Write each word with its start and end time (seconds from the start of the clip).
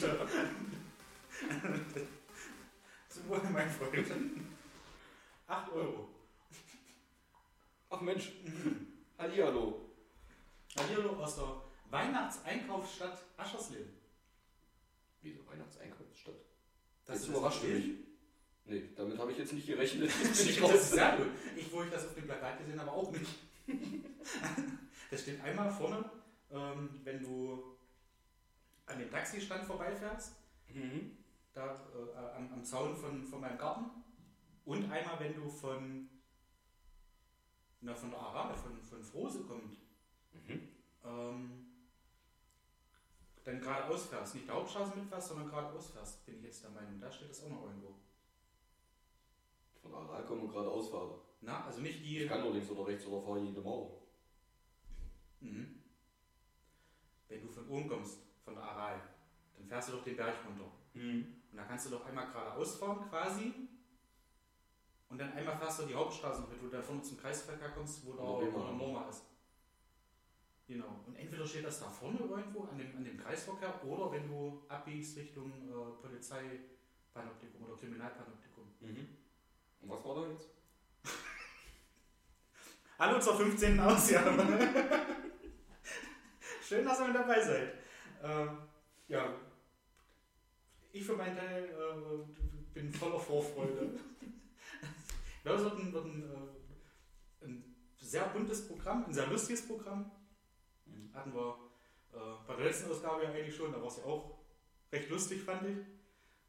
Bitte. 0.00 0.26
Zum 3.08 3.28
Wohl, 3.28 3.40
mein 3.52 3.68
Freund. 3.68 4.06
8 5.46 5.72
Euro. 5.72 6.08
Ach 7.90 8.00
Mensch. 8.00 8.32
Hallihallo. 9.18 9.80
Hallihallo 10.78 11.22
aus 11.22 11.36
der 11.36 11.62
Weihnachtseinkaufsstadt 11.90 13.22
Aschersleben. 13.36 13.92
Wieso 15.22 15.46
Weihnachtseinkaufsstadt? 15.46 16.34
Das 17.04 17.16
Jetzt 17.16 17.24
ist 17.24 17.28
überrascht 17.30 17.62
das 17.62 17.70
mich. 17.70 17.90
Nee, 18.64 18.88
damit 18.96 19.18
habe 19.18 19.32
ich 19.32 19.38
jetzt 19.38 19.52
nicht 19.52 19.66
gerechnet. 19.66 20.10
Das 20.30 20.40
ist 20.40 20.90
sehr 20.92 21.16
gut. 21.16 21.26
Ich, 21.56 21.70
wo 21.72 21.82
ich 21.82 21.90
das 21.90 22.06
auf 22.06 22.14
dem 22.14 22.24
Plakat 22.24 22.58
gesehen 22.58 22.80
habe, 22.80 22.90
auch 22.90 23.10
nicht. 23.10 23.30
Das 25.10 25.22
steht 25.22 25.42
einmal 25.42 25.68
vorne, 25.72 26.08
ähm, 26.52 27.00
wenn 27.02 27.20
du 27.20 27.76
an 28.90 28.98
dem 28.98 29.10
Taxistand 29.10 29.64
vorbeifährst, 29.64 30.36
Mhm. 30.72 31.16
da 31.52 31.74
äh, 31.94 32.16
am, 32.36 32.52
am 32.52 32.64
Zaun 32.64 32.94
von, 32.94 33.24
von 33.24 33.40
meinem 33.40 33.58
Garten. 33.58 33.86
Und 34.64 34.84
einmal, 34.90 35.18
wenn 35.18 35.34
du 35.34 35.48
von, 35.48 36.08
na, 37.80 37.94
von 37.94 38.10
der 38.10 38.20
Aral, 38.20 38.54
von, 38.56 38.80
von 38.82 39.02
Frose 39.02 39.42
kommt, 39.44 39.76
Mhm. 40.32 40.68
ähm, 41.04 41.66
dann 43.42 43.60
geradeaus 43.60 44.06
fährst. 44.06 44.34
Nicht 44.34 44.46
der 44.46 44.54
Hauptstraße 44.54 44.96
mitfährst, 44.96 45.28
sondern 45.28 45.48
geradeaus 45.48 45.90
fährst, 45.90 46.24
bin 46.26 46.36
ich 46.38 46.44
jetzt 46.44 46.62
der 46.62 46.70
Meinung. 46.70 47.00
Da 47.00 47.10
steht 47.10 47.30
das 47.30 47.42
auch 47.42 47.48
noch 47.48 47.64
irgendwo. 47.64 47.94
Von 49.82 49.94
Aral 49.94 50.24
kommen 50.24 50.42
wir 50.42 50.50
gerade 50.50 50.68
ausfahren. 50.70 51.14
Na, 51.40 51.64
also 51.64 51.80
nicht 51.80 52.04
die. 52.04 52.18
Ich 52.18 52.28
kann 52.28 52.42
nur 52.42 52.52
links 52.52 52.68
oder 52.70 52.86
rechts 52.86 53.06
oder 53.06 53.22
fahre 53.22 53.40
jede 53.40 53.60
Mauer. 53.62 54.02
Mhm. 55.40 55.82
Wenn 57.28 57.40
du 57.42 57.48
von 57.48 57.66
oben 57.68 57.88
kommst, 57.88 58.18
von 58.50 58.56
der 58.56 58.64
Aral, 58.64 59.00
dann 59.56 59.66
fährst 59.66 59.88
du 59.88 59.92
doch 59.92 60.02
den 60.02 60.16
Berg 60.16 60.34
runter. 60.44 60.72
Mhm. 60.94 61.26
Und 61.50 61.56
da 61.56 61.64
kannst 61.64 61.86
du 61.86 61.90
doch 61.90 62.04
einmal 62.04 62.26
geradeaus 62.30 62.76
fahren 62.76 63.08
quasi. 63.08 63.54
Und 65.08 65.18
dann 65.18 65.32
einmal 65.32 65.56
fährst 65.56 65.80
du 65.80 65.86
die 65.86 65.94
Hauptstraße, 65.94 66.44
wenn 66.50 66.60
du 66.60 66.68
da 66.68 66.82
vorne 66.82 67.02
zum 67.02 67.18
Kreisverkehr 67.18 67.70
kommst, 67.70 68.04
wo 68.06 68.12
der 68.12 68.50
Norma 68.50 69.08
ist. 69.08 69.24
Genau. 70.66 71.00
Und 71.06 71.16
entweder 71.16 71.44
steht 71.44 71.64
das 71.64 71.80
da 71.80 71.86
vorne 71.86 72.18
irgendwo 72.18 72.62
an 72.62 72.78
dem, 72.78 72.96
an 72.96 73.04
dem 73.04 73.18
Kreisverkehr 73.18 73.84
oder 73.84 74.12
wenn 74.12 74.28
du 74.28 74.62
abbiegst 74.68 75.16
Richtung 75.16 75.50
äh, 75.50 76.00
Polizeipanoptikum 76.00 77.64
oder 77.64 77.76
Kriminalpanoptikum. 77.76 78.64
Mhm. 78.80 79.08
Und 79.80 79.90
was 79.90 80.04
war 80.04 80.14
da 80.14 80.28
jetzt? 80.28 80.48
Hallo 82.98 83.18
zur 83.20 83.36
15. 83.36 83.80
Ausgabe. 83.80 84.58
Schön, 86.62 86.84
dass 86.84 87.00
ihr 87.00 87.06
mit 87.06 87.16
dabei 87.16 87.42
seid. 87.42 87.79
Ähm, 88.22 88.58
ja, 89.08 89.34
ich 90.92 91.04
für 91.04 91.16
meinen 91.16 91.36
Teil 91.36 91.64
äh, 91.64 92.74
bin 92.74 92.92
voller 92.92 93.18
Vorfreude. 93.20 93.90
Ich 95.42 95.44
glaube, 95.44 95.58
es 95.62 95.64
wird 95.64 95.78
ein, 95.80 95.92
wird 95.94 96.04
ein, 96.04 96.22
äh, 97.40 97.44
ein 97.46 97.74
sehr 97.98 98.26
buntes 98.28 98.68
Programm, 98.68 99.06
ein 99.06 99.14
sehr 99.14 99.26
lustiges 99.26 99.66
Programm. 99.66 100.10
Mhm. 100.84 101.14
Hatten 101.14 101.32
wir 101.32 101.56
äh, 102.12 102.18
bei 102.46 102.56
der 102.56 102.66
letzten 102.66 102.90
Ausgabe 102.90 103.22
ja 103.24 103.30
eigentlich 103.30 103.56
schon, 103.56 103.72
da 103.72 103.80
war 103.80 103.88
es 103.88 103.96
ja 103.96 104.04
auch 104.04 104.36
recht 104.92 105.08
lustig, 105.08 105.40
fand 105.42 105.62
ich. 105.66 105.78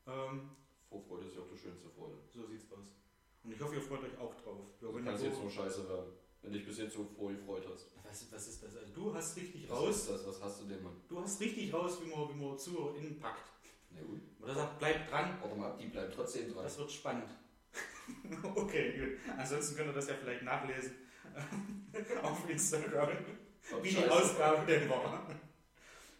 Ähm, 0.07 0.49
Vorfreude 0.89 1.27
ist 1.27 1.35
ja 1.37 1.41
auch 1.41 1.47
die 1.47 1.57
schönste 1.57 1.87
Freude. 1.89 2.17
so 2.33 2.45
sieht's 2.47 2.69
aus. 2.73 2.91
Und 3.45 3.53
ich 3.53 3.61
hoffe, 3.61 3.75
ihr 3.75 3.81
freut 3.81 4.03
euch 4.03 4.17
auch 4.17 4.35
drauf. 4.41 4.59
Wir 4.81 5.03
kannst 5.05 5.21
so- 5.21 5.27
jetzt 5.27 5.39
nur 5.41 5.49
scheiße 5.49 5.87
werden, 5.87 6.11
wenn 6.41 6.53
dich 6.53 6.65
bis 6.65 6.77
jetzt 6.79 6.93
so 6.95 7.03
vorgefreut 7.05 7.65
hast. 7.71 7.87
was, 8.03 8.31
was 8.31 8.47
ist 8.47 8.63
das? 8.63 8.75
Also 8.75 8.93
du 8.93 9.13
hast 9.13 9.35
richtig 9.37 9.69
Was 9.69 9.77
raus. 9.79 9.95
ist 9.97 10.09
das? 10.09 10.27
Was 10.27 10.41
hast 10.41 10.61
du 10.61 10.65
denn, 10.65 10.81
Mann? 10.83 10.95
Du 11.07 11.21
hast 11.21 11.39
richtig 11.39 11.73
raus, 11.73 11.99
wie 12.03 12.09
man, 12.09 12.29
wie 12.29 12.43
man 12.43 12.57
ZuhörerInnen 12.57 13.19
packt. 13.19 13.51
Na 13.91 14.01
gut. 14.01 14.21
Oder 14.41 14.55
sagt, 14.55 14.79
bleibt 14.79 15.11
dran, 15.11 15.37
Warte 15.41 15.55
mal 15.55 15.77
die 15.77 15.87
bleiben 15.87 16.11
trotzdem 16.15 16.51
dran. 16.53 16.63
das 16.63 16.77
wird 16.77 16.91
spannend. 16.91 17.29
okay, 18.55 18.97
gut. 18.97 19.37
Ansonsten 19.37 19.75
könnt 19.75 19.89
ihr 19.89 19.93
das 19.93 20.07
ja 20.07 20.15
vielleicht 20.15 20.43
nachlesen 20.43 20.95
auf 22.23 22.49
Instagram, 22.49 23.09
Ob 23.73 23.83
wie 23.83 23.89
die. 23.89 24.07
Ausgabe 24.07 24.65
denn 24.65 24.89
war. 24.89 25.25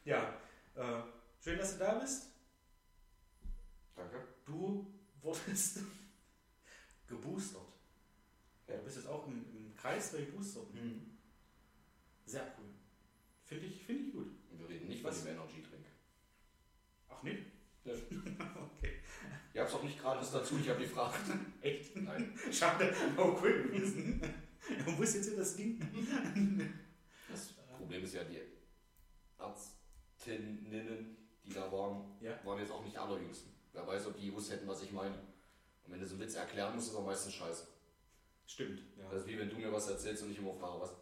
Ja, 0.05 0.33
äh, 0.75 1.01
schön, 1.43 1.57
dass 1.57 1.73
du 1.73 1.79
da 1.79 1.93
bist. 1.95 2.27
Danke. 3.95 4.21
Du 4.45 4.85
wurdest 5.21 5.79
geboostert. 7.07 7.61
Ja. 8.67 8.77
Du 8.77 8.83
bist 8.83 8.97
jetzt 8.97 9.07
auch 9.07 9.27
im, 9.27 9.45
im 9.53 9.60
Kreis 9.81 10.11
der 10.11 10.25
Geboosterten. 10.25 11.17
Sehr 12.25 12.43
cool. 12.57 12.69
Finde 13.43 13.65
ich, 13.65 13.81
finde 13.83 14.03
ich 14.03 14.13
gut. 14.13 14.27
Und 14.51 14.59
wir 14.59 14.69
reden 14.69 14.87
nicht 14.87 15.03
Was? 15.03 15.23
dem 15.23 15.33
Energy 15.33 15.63
Drink. 15.63 15.85
Ach 17.09 17.23
nicht? 17.23 17.43
Ja. 17.83 17.93
okay. 18.77 18.99
Ihr 19.53 19.61
habt 19.61 19.73
auch 19.73 19.83
nicht 19.83 19.99
gratis 19.99 20.31
dazu, 20.31 20.57
ich 20.59 20.69
habe 20.69 20.81
gefragt. 20.81 21.19
Echt? 21.61 21.95
Nein. 21.95 22.37
Schade, 22.51 22.93
auch 23.17 23.41
cool 23.41 23.63
gewesen. 23.63 24.21
Wo 24.85 25.01
ist 25.01 25.15
jetzt 25.15 25.37
das 25.37 25.55
Ding? 25.55 25.79
Das 27.29 27.47
Problem 27.77 28.03
ist 28.03 28.13
ja, 28.13 28.23
die 28.23 28.39
Ärztinnen, 29.39 31.17
die 31.43 31.53
da 31.53 31.71
waren, 31.71 32.15
Ja. 32.21 32.39
waren 32.45 32.59
jetzt 32.59 32.71
auch 32.71 32.85
nicht 32.85 32.97
allerjüngsten. 32.97 33.51
Wer 33.73 33.87
weiß, 33.87 34.05
ob 34.07 34.17
die 34.17 34.27
gewusst 34.27 34.51
hätten, 34.51 34.67
was 34.67 34.83
ich 34.83 34.91
meine. 34.91 35.15
Und 35.83 35.91
wenn 35.93 35.99
du 35.99 36.05
so 36.05 36.13
einen 36.13 36.21
Witz 36.23 36.35
erklären 36.35 36.75
musst, 36.75 36.89
ist 36.89 36.93
er 36.95 37.01
meistens 37.01 37.33
scheiße. 37.33 37.67
Stimmt, 38.51 38.81
ja. 38.97 39.09
Das 39.09 39.21
ist 39.21 39.27
wie 39.27 39.39
wenn 39.39 39.49
du 39.49 39.55
mir 39.55 39.71
was 39.71 39.87
erzählst 39.87 40.23
und 40.23 40.31
ich 40.31 40.37
immer 40.37 40.53
frage, 40.53 40.81
was 40.81 40.93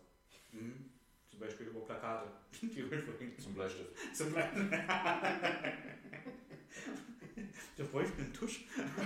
Mhm. 0.51 0.91
Zum 1.29 1.39
Beispiel 1.39 1.67
über 1.67 1.81
Plakate. 1.81 2.29
Die 2.61 3.37
zum 3.37 3.53
Bleistift. 3.53 3.89
zum 4.13 4.31
Bleiben. 4.33 4.71
Wir 7.75 7.85
bräuchten 7.91 8.21
einen 8.21 8.33
Tusch. 8.33 8.65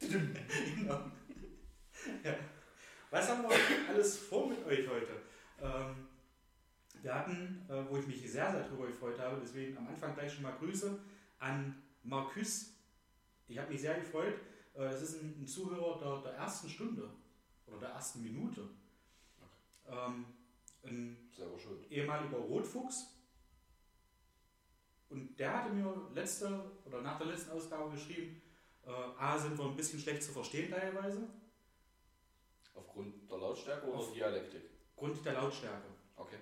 genau. 0.00 1.10
ja. 2.22 2.34
Was 3.10 3.28
haben 3.28 3.42
wir 3.42 3.50
alles 3.88 4.18
vor 4.18 4.48
mit 4.48 4.64
euch 4.64 4.88
heute? 4.88 5.22
Ähm, 5.60 6.06
wir 7.02 7.14
hatten, 7.14 7.66
äh, 7.68 7.84
wo 7.88 7.96
ich 7.98 8.06
mich 8.06 8.20
sehr, 8.20 8.50
sehr 8.50 8.62
darüber 8.62 8.86
gefreut 8.86 9.18
habe, 9.18 9.40
deswegen 9.42 9.76
am 9.78 9.88
Anfang 9.88 10.14
gleich 10.14 10.32
schon 10.32 10.42
mal 10.42 10.56
Grüße 10.58 10.98
an 11.38 11.82
Marcus. 12.02 12.74
Ich 13.48 13.58
habe 13.58 13.72
mich 13.72 13.80
sehr 13.80 13.98
gefreut. 13.98 14.34
Äh, 14.74 14.90
das 14.90 15.02
ist 15.02 15.22
ein, 15.22 15.42
ein 15.42 15.46
Zuhörer 15.46 15.98
der, 15.98 16.30
der 16.30 16.38
ersten 16.38 16.68
Stunde 16.68 17.10
oder 17.66 17.78
der 17.78 17.88
ersten 17.90 18.22
Minute. 18.22 18.68
Ähm, 19.88 20.26
ein 20.84 21.30
Selber 21.32 21.58
schuld. 21.58 21.90
ehemaliger 21.90 22.36
Rotfuchs. 22.38 23.12
Und 25.08 25.38
der 25.38 25.52
hatte 25.62 25.72
mir 25.72 26.10
letzte 26.14 26.70
oder 26.84 27.00
nach 27.02 27.18
der 27.18 27.28
letzten 27.28 27.50
Ausgabe 27.50 27.90
geschrieben, 27.90 28.42
äh, 28.84 28.90
A, 28.90 29.38
sind 29.38 29.56
wir 29.56 29.64
ein 29.64 29.76
bisschen 29.76 30.00
schlecht 30.00 30.22
zu 30.22 30.32
verstehen 30.32 30.70
teilweise, 30.70 31.28
Aufgrund 32.74 33.30
der 33.30 33.38
Lautstärke 33.38 33.86
oder 33.86 33.98
Auf- 33.98 34.12
Dialektik? 34.12 34.62
Grund 34.96 35.24
der 35.24 35.32
Lautstärke. 35.34 35.86
Okay. 36.16 36.36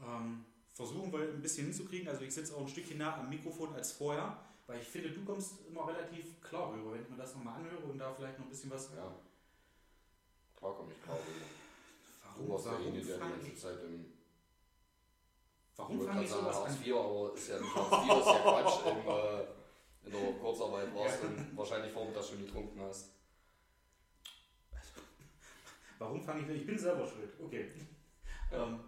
Ähm, 0.00 0.44
versuchen 0.72 1.12
wir 1.12 1.20
ein 1.20 1.42
bisschen 1.42 1.66
hinzukriegen, 1.66 2.08
also 2.08 2.22
ich 2.22 2.32
sitze 2.32 2.54
auch 2.56 2.60
ein 2.60 2.68
Stückchen 2.68 2.98
nah 2.98 3.18
am 3.18 3.28
Mikrofon 3.28 3.74
als 3.74 3.92
vorher, 3.92 4.38
weil 4.66 4.80
ich 4.80 4.86
finde, 4.88 5.10
du 5.10 5.24
kommst 5.24 5.66
immer 5.66 5.86
relativ 5.88 6.40
klar 6.40 6.72
rüber, 6.72 6.92
wenn 6.92 7.02
ich 7.02 7.08
mir 7.08 7.16
das 7.16 7.34
nochmal 7.34 7.56
anhöre 7.56 7.84
und 7.84 7.98
da 7.98 8.12
vielleicht 8.14 8.38
noch 8.38 8.46
ein 8.46 8.50
bisschen 8.50 8.70
was... 8.70 8.92
Ja. 8.94 9.14
Komme 10.62 10.92
ich 10.92 11.02
rüber. 11.02 11.18
Warum, 12.24 12.46
Du 12.46 12.52
warst 12.52 12.66
derjenige, 12.66 13.06
der 13.06 13.14
die 13.16 13.20
fange 13.20 13.36
ganze 13.36 13.56
Zeit 13.56 13.78
im 13.84 14.12
warum 15.76 15.98
ich 16.00 16.06
fang 16.06 16.14
wollte 16.14 16.24
ich 16.24 16.30
sagen, 16.30 16.42
sowas 16.44 16.56
an? 16.62 16.82
IV, 16.82 16.94
aber 16.96 17.34
ist 17.34 17.48
ja 17.48 17.60
nicht 17.60 17.74
Hartz 17.74 17.92
IV, 17.92 18.18
ist 18.20 18.26
ja 18.26 18.38
Quatsch. 18.42 18.86
Im, 18.86 19.08
äh, 19.08 19.46
in 20.04 20.12
der 20.12 20.32
Kurzarbeit 20.40 20.94
warst 20.94 21.22
und 21.22 21.56
wahrscheinlich 21.56 21.92
vormittags 21.92 22.28
schon 22.28 22.44
getrunken 22.44 22.80
hast. 22.80 23.12
Warum 25.98 26.22
fange 26.22 26.52
ich 26.52 26.60
Ich 26.60 26.66
bin 26.66 26.78
selber 26.78 27.06
schuld. 27.06 27.32
Okay. 27.40 27.70
Ja. 28.50 28.64
Ähm, 28.64 28.80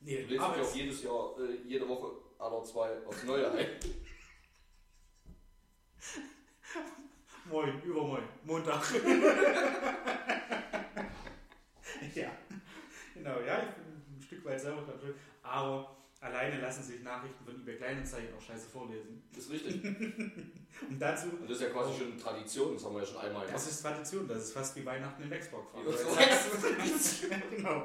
nee, 0.00 0.24
Du 0.24 0.38
aber 0.40 0.56
dich 0.56 0.66
auch 0.66 0.74
jedes 0.74 1.02
Jahr, 1.02 1.38
äh, 1.38 1.66
jede 1.66 1.88
Woche 1.88 2.12
aller 2.38 2.62
zwei 2.64 3.06
aufs 3.06 3.24
Neue 3.24 3.50
ein. 3.50 3.66
Moin, 7.52 7.82
übermoin, 7.84 8.22
Montag. 8.44 8.82
ja, 12.14 12.30
genau, 13.12 13.40
ja, 13.40 13.58
ich 13.58 13.74
bin 13.74 13.84
ein 14.16 14.22
Stück 14.22 14.42
weit 14.46 14.58
selber 14.58 14.80
dran 14.80 14.98
schuld. 14.98 15.16
Aber 15.42 15.94
alleine 16.22 16.58
lassen 16.62 16.82
sich 16.82 17.02
Nachrichten 17.02 17.44
von 17.44 17.54
eBay 17.56 17.76
Kleinanzeigen 17.76 18.34
auch 18.34 18.40
scheiße 18.40 18.70
vorlesen. 18.70 19.22
Das 19.34 19.44
ist 19.44 19.50
richtig. 19.52 19.84
Und 19.84 20.98
dazu, 20.98 21.28
Und 21.28 21.42
das 21.42 21.58
ist 21.58 21.64
ja 21.64 21.68
quasi 21.68 21.98
schon 21.98 22.16
Tradition, 22.16 22.72
das 22.72 22.86
haben 22.86 22.94
wir 22.94 23.00
ja 23.02 23.06
schon 23.06 23.18
einmal 23.18 23.42
das 23.42 23.50
gemacht. 23.50 23.68
ist 23.70 23.82
Tradition, 23.82 24.26
das 24.28 24.38
ist 24.44 24.52
fast 24.54 24.74
wie 24.76 24.86
Weihnachten 24.86 25.22
in 25.22 25.28
Lexburg. 25.28 25.66
Genau, 27.50 27.84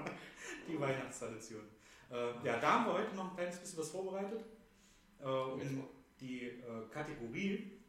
die 0.66 0.80
Weihnachtstradition. 0.80 1.64
Äh, 2.10 2.16
ja, 2.46 2.58
da 2.58 2.72
haben 2.72 2.86
wir 2.86 2.94
heute 2.94 3.14
noch 3.18 3.32
ein 3.32 3.36
kleines 3.36 3.58
bisschen 3.58 3.80
was 3.80 3.90
vorbereitet. 3.90 4.46
Äh, 5.20 5.26
um 5.28 5.84
die 6.22 6.44
äh, 6.46 6.88
Kategorie, 6.90 7.82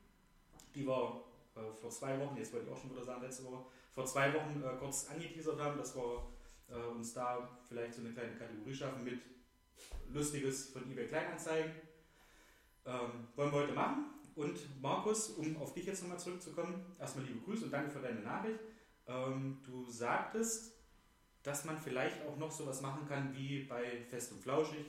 die 0.75 0.84
wir 0.84 1.27
äh, 1.58 1.75
vor 1.75 1.90
zwei 1.90 2.19
Wochen, 2.20 2.37
jetzt 2.37 2.52
wollte 2.52 2.66
ich 2.66 2.72
auch 2.72 2.81
schon 2.81 2.90
wieder 2.90 3.05
sagen, 3.05 3.22
letzte 3.22 3.44
Woche, 3.44 3.64
vor 3.93 4.06
zwei 4.06 4.32
Wochen 4.34 4.62
äh, 4.62 4.76
kurz 4.78 5.08
angeteasert 5.08 5.60
haben, 5.60 5.78
dass 5.78 5.96
wir 5.96 6.26
äh, 6.70 6.75
uns 6.75 7.12
da 7.14 7.49
vielleicht 7.69 7.94
so 7.94 8.02
eine 8.02 8.12
kleine 8.12 8.37
Kategorie 8.37 8.75
schaffen 8.75 9.05
mit 9.05 9.20
Lustiges 10.12 10.70
von 10.70 10.90
eBay 10.90 11.06
Kleinanzeigen. 11.06 11.72
Ähm, 12.87 13.28
wollen 13.37 13.52
wir 13.52 13.58
heute 13.58 13.72
machen. 13.72 14.06
Und 14.34 14.81
Markus, 14.81 15.31
um 15.31 15.56
auf 15.56 15.75
dich 15.75 15.87
jetzt 15.87 16.02
nochmal 16.02 16.19
zurückzukommen, 16.19 16.87
erstmal 16.99 17.25
liebe 17.26 17.40
Grüße 17.40 17.64
und 17.64 17.72
danke 17.72 17.90
für 17.90 18.00
deine 18.00 18.20
Nachricht. 18.20 18.61
Ähm, 19.06 19.58
du 19.64 19.90
sagtest, 19.90 20.75
dass 21.43 21.64
man 21.64 21.78
vielleicht 21.78 22.25
auch 22.26 22.37
noch 22.37 22.50
sowas 22.50 22.81
machen 22.81 23.06
kann 23.08 23.34
wie 23.37 23.64
bei 23.64 24.02
Fest 24.08 24.32
und 24.32 24.40
Flauschig, 24.40 24.87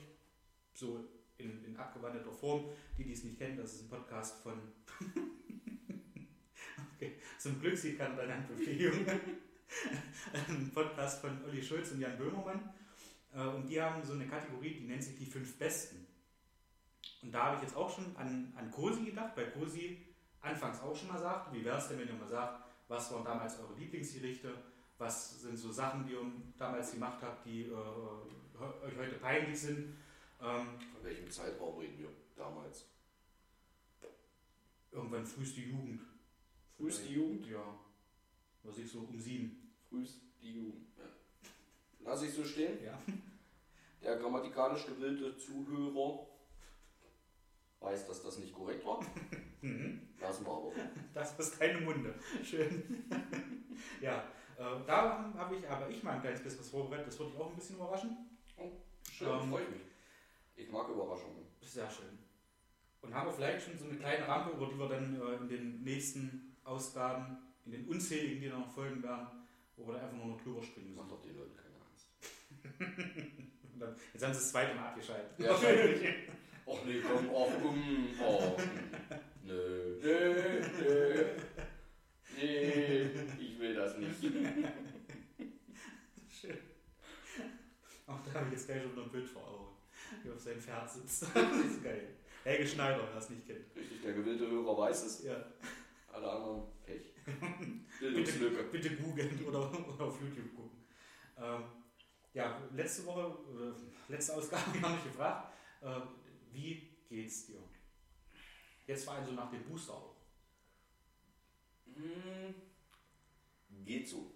so 0.74 1.04
in, 1.38 1.64
in 1.66 1.78
abgewandelter 1.78 2.32
Form. 2.32 2.66
Die, 2.98 3.04
die 3.04 3.14
es 3.14 3.24
nicht 3.24 3.38
kennen, 3.38 3.58
das 3.58 3.74
ist 3.74 3.84
ein 3.84 3.90
Podcast 3.90 4.44
von. 4.44 4.54
Zum 7.40 7.58
Glück 7.62 7.78
sieht 7.78 7.98
keiner 7.98 8.18
deine 8.18 8.36
Handbewegung. 8.36 9.06
ein 10.34 10.72
Podcast 10.74 11.22
von 11.22 11.42
Olli 11.46 11.64
Schulz 11.64 11.92
und 11.92 12.02
Jan 12.02 12.18
Böhmermann. 12.18 12.74
Äh, 13.34 13.44
und 13.44 13.66
die 13.66 13.82
haben 13.82 14.04
so 14.04 14.12
eine 14.12 14.28
Kategorie, 14.28 14.74
die 14.74 14.86
nennt 14.86 15.02
sich 15.02 15.18
die 15.18 15.26
fünf 15.26 15.58
Besten. 15.58 16.06
Und 17.22 17.32
da 17.32 17.46
habe 17.46 17.56
ich 17.56 17.62
jetzt 17.62 17.78
auch 17.78 17.90
schon 17.90 18.14
an, 18.18 18.54
an 18.58 18.70
Cosi 18.70 19.06
gedacht, 19.06 19.38
weil 19.38 19.52
Cosi 19.52 20.06
anfangs 20.42 20.82
auch 20.82 20.94
schon 20.94 21.08
mal 21.08 21.18
sagt, 21.18 21.54
wie 21.54 21.64
wäre 21.64 21.78
es 21.78 21.88
denn, 21.88 22.00
wenn 22.00 22.10
ihr 22.10 22.14
mal 22.16 22.28
sagt, 22.28 22.62
was 22.90 23.10
waren 23.14 23.24
damals 23.24 23.58
eure 23.58 23.74
Lieblingsgerichte, 23.76 24.54
was 24.98 25.40
sind 25.40 25.56
so 25.56 25.72
Sachen, 25.72 26.06
die 26.06 26.14
ihr 26.14 26.32
damals 26.58 26.92
gemacht 26.92 27.20
habt, 27.22 27.46
die 27.46 27.68
äh, 27.68 28.86
euch 28.86 28.98
heute 28.98 29.16
peinlich 29.16 29.62
sind. 29.62 29.96
Ähm, 30.42 30.68
Von 30.92 31.04
welchem 31.04 31.32
Zeitraum 31.32 31.78
reden 31.78 32.00
wir 32.00 32.10
damals? 32.36 32.86
Irgendwann 34.92 35.26
früheste 35.26 35.62
Jugend. 35.62 36.02
Früheste 36.80 37.10
Jugend? 37.10 37.46
Ja. 37.46 37.78
Was 38.64 38.78
ich 38.78 38.90
so 38.90 39.00
um 39.00 39.20
sieben. 39.20 39.74
Früheste 39.90 40.22
Jugend. 40.40 40.88
Ja. 40.98 41.04
Lass 42.06 42.24
ich 42.24 42.34
so 42.34 42.44
stehen? 42.46 42.82
Ja. 42.82 42.98
Der 44.02 44.16
grammatikalisch 44.16 44.86
gewillte 44.86 45.38
Zuhörer 45.38 46.26
weiß, 47.82 48.08
dass 48.08 48.24
das 48.24 48.40
nicht 48.40 48.54
korrekt 48.54 48.86
war. 48.86 49.00
Mhm. 49.62 50.08
Lassen 50.22 50.46
wir 50.46 50.54
aber. 50.54 50.72
Das 51.14 51.38
ist 51.38 51.60
keine 51.60 51.82
Munde. 51.82 52.16
Schön. 52.42 53.06
ja, 54.02 54.24
äh, 54.58 54.86
da 54.88 55.34
habe 55.36 55.58
ich 55.58 55.68
aber 55.68 55.90
ich 55.90 56.02
mal 56.02 56.14
ein 56.14 56.22
kleines 56.22 56.42
bisschen 56.42 56.62
was 56.62 56.70
vorbereitet. 56.70 57.08
Das 57.08 57.20
würde 57.20 57.34
ich 57.34 57.40
auch 57.42 57.50
ein 57.50 57.58
bisschen 57.58 57.76
überraschen. 57.76 58.40
Oh, 58.56 58.72
schön, 59.12 59.28
ähm, 59.28 59.50
freue 59.50 59.64
ich 59.64 59.70
mich. 59.72 59.82
Ich 60.56 60.72
mag 60.72 60.88
Überraschungen. 60.88 61.46
Sehr 61.60 61.90
schön. 61.92 62.20
Und 63.02 63.14
haben 63.14 63.28
wir 63.28 63.34
vielleicht 63.34 63.66
schon 63.66 63.78
so 63.78 63.84
eine 63.84 63.98
kleine 63.98 64.26
Rampe, 64.26 64.52
über 64.52 64.68
die 64.68 64.80
wir 64.80 64.88
dann 64.88 65.22
äh, 65.22 65.36
in 65.36 65.50
den 65.50 65.84
nächsten 65.84 66.49
Ausgaben, 66.70 67.38
in 67.66 67.72
den 67.72 67.88
unzähligen, 67.88 68.42
die 68.42 68.50
noch 68.50 68.70
folgen 68.72 69.02
werden, 69.04 69.28
wo 69.76 69.88
wir 69.88 69.96
dann 69.96 70.04
einfach 70.04 70.18
nur 70.18 70.28
noch 70.28 70.42
drüber 70.42 70.64
springen 70.64 70.90
müssen. 70.90 71.02
Mach 71.02 71.10
doch 71.10 71.22
den 71.22 71.36
Leuten 71.36 71.56
keine 71.56 71.76
Angst. 71.90 72.08
Jetzt 74.14 74.24
haben 74.24 74.34
sie 74.34 74.40
das 74.40 74.52
zweite 74.52 74.76
Mal 74.76 74.88
abgeschaltet. 74.90 75.40
Ja, 75.40 75.56
Och 76.70 76.86
nee, 76.86 77.02
komm, 77.02 77.30
och, 77.30 77.66
um, 77.66 78.10
oh. 78.22 78.56
Nö, 79.44 79.98
nö, 80.04 80.62
nö. 80.80 81.26
Nee, 82.38 83.10
ich 83.40 83.60
will 83.60 83.74
das 83.74 83.98
nicht. 83.98 84.22
Schön. 86.30 86.58
Auch 88.06 88.20
da 88.24 88.34
habe 88.36 88.46
ich 88.48 88.54
jetzt 88.54 88.68
gleich 88.68 88.84
schon 88.84 88.94
noch 88.94 89.06
ein 89.06 89.12
Bild 89.12 89.28
vor 89.28 89.48
Augen, 89.48 89.76
wie 90.24 90.30
auf 90.30 90.40
seinem 90.40 90.62
Pferd 90.62 90.92
sitzt. 90.92 91.24
das 91.34 91.66
ist 91.66 91.84
geil. 91.84 92.10
Helge 92.44 92.68
Schneider, 92.68 93.00
wer 93.04 93.16
das 93.16 93.32
nicht 93.32 93.48
kennt. 93.48 93.76
Richtig, 93.76 94.04
der 94.04 94.14
gewillte 94.14 94.48
Hörer 94.48 94.78
weiß 94.78 95.06
es. 95.06 95.24
Ja. 95.24 95.44
Alle 96.12 96.32
anderen 96.32 96.64
Pech. 96.84 97.14
bitte, 98.00 98.64
bitte 98.72 98.96
googeln 98.96 99.46
oder, 99.46 99.72
oder 99.90 100.06
auf 100.06 100.22
YouTube 100.22 100.56
gucken. 100.56 100.86
Ähm, 101.38 101.64
ja, 102.34 102.62
letzte 102.74 103.06
Woche, 103.06 103.38
äh, 104.08 104.12
letzte 104.12 104.36
Ausgabe 104.36 104.82
habe 104.82 104.98
ich 104.98 105.04
gefragt, 105.04 105.54
äh, 105.82 106.02
wie 106.52 106.90
geht's 107.08 107.48
dir? 107.48 107.62
Jetzt 108.88 109.06
vor 109.06 109.14
allem 109.14 109.26
so 109.26 109.32
nach 109.34 109.52
dem 109.52 109.64
Booster 109.64 109.94
auch. 109.94 110.16
Hm, 111.86 112.56
geht 113.86 114.08
so. 114.08 114.34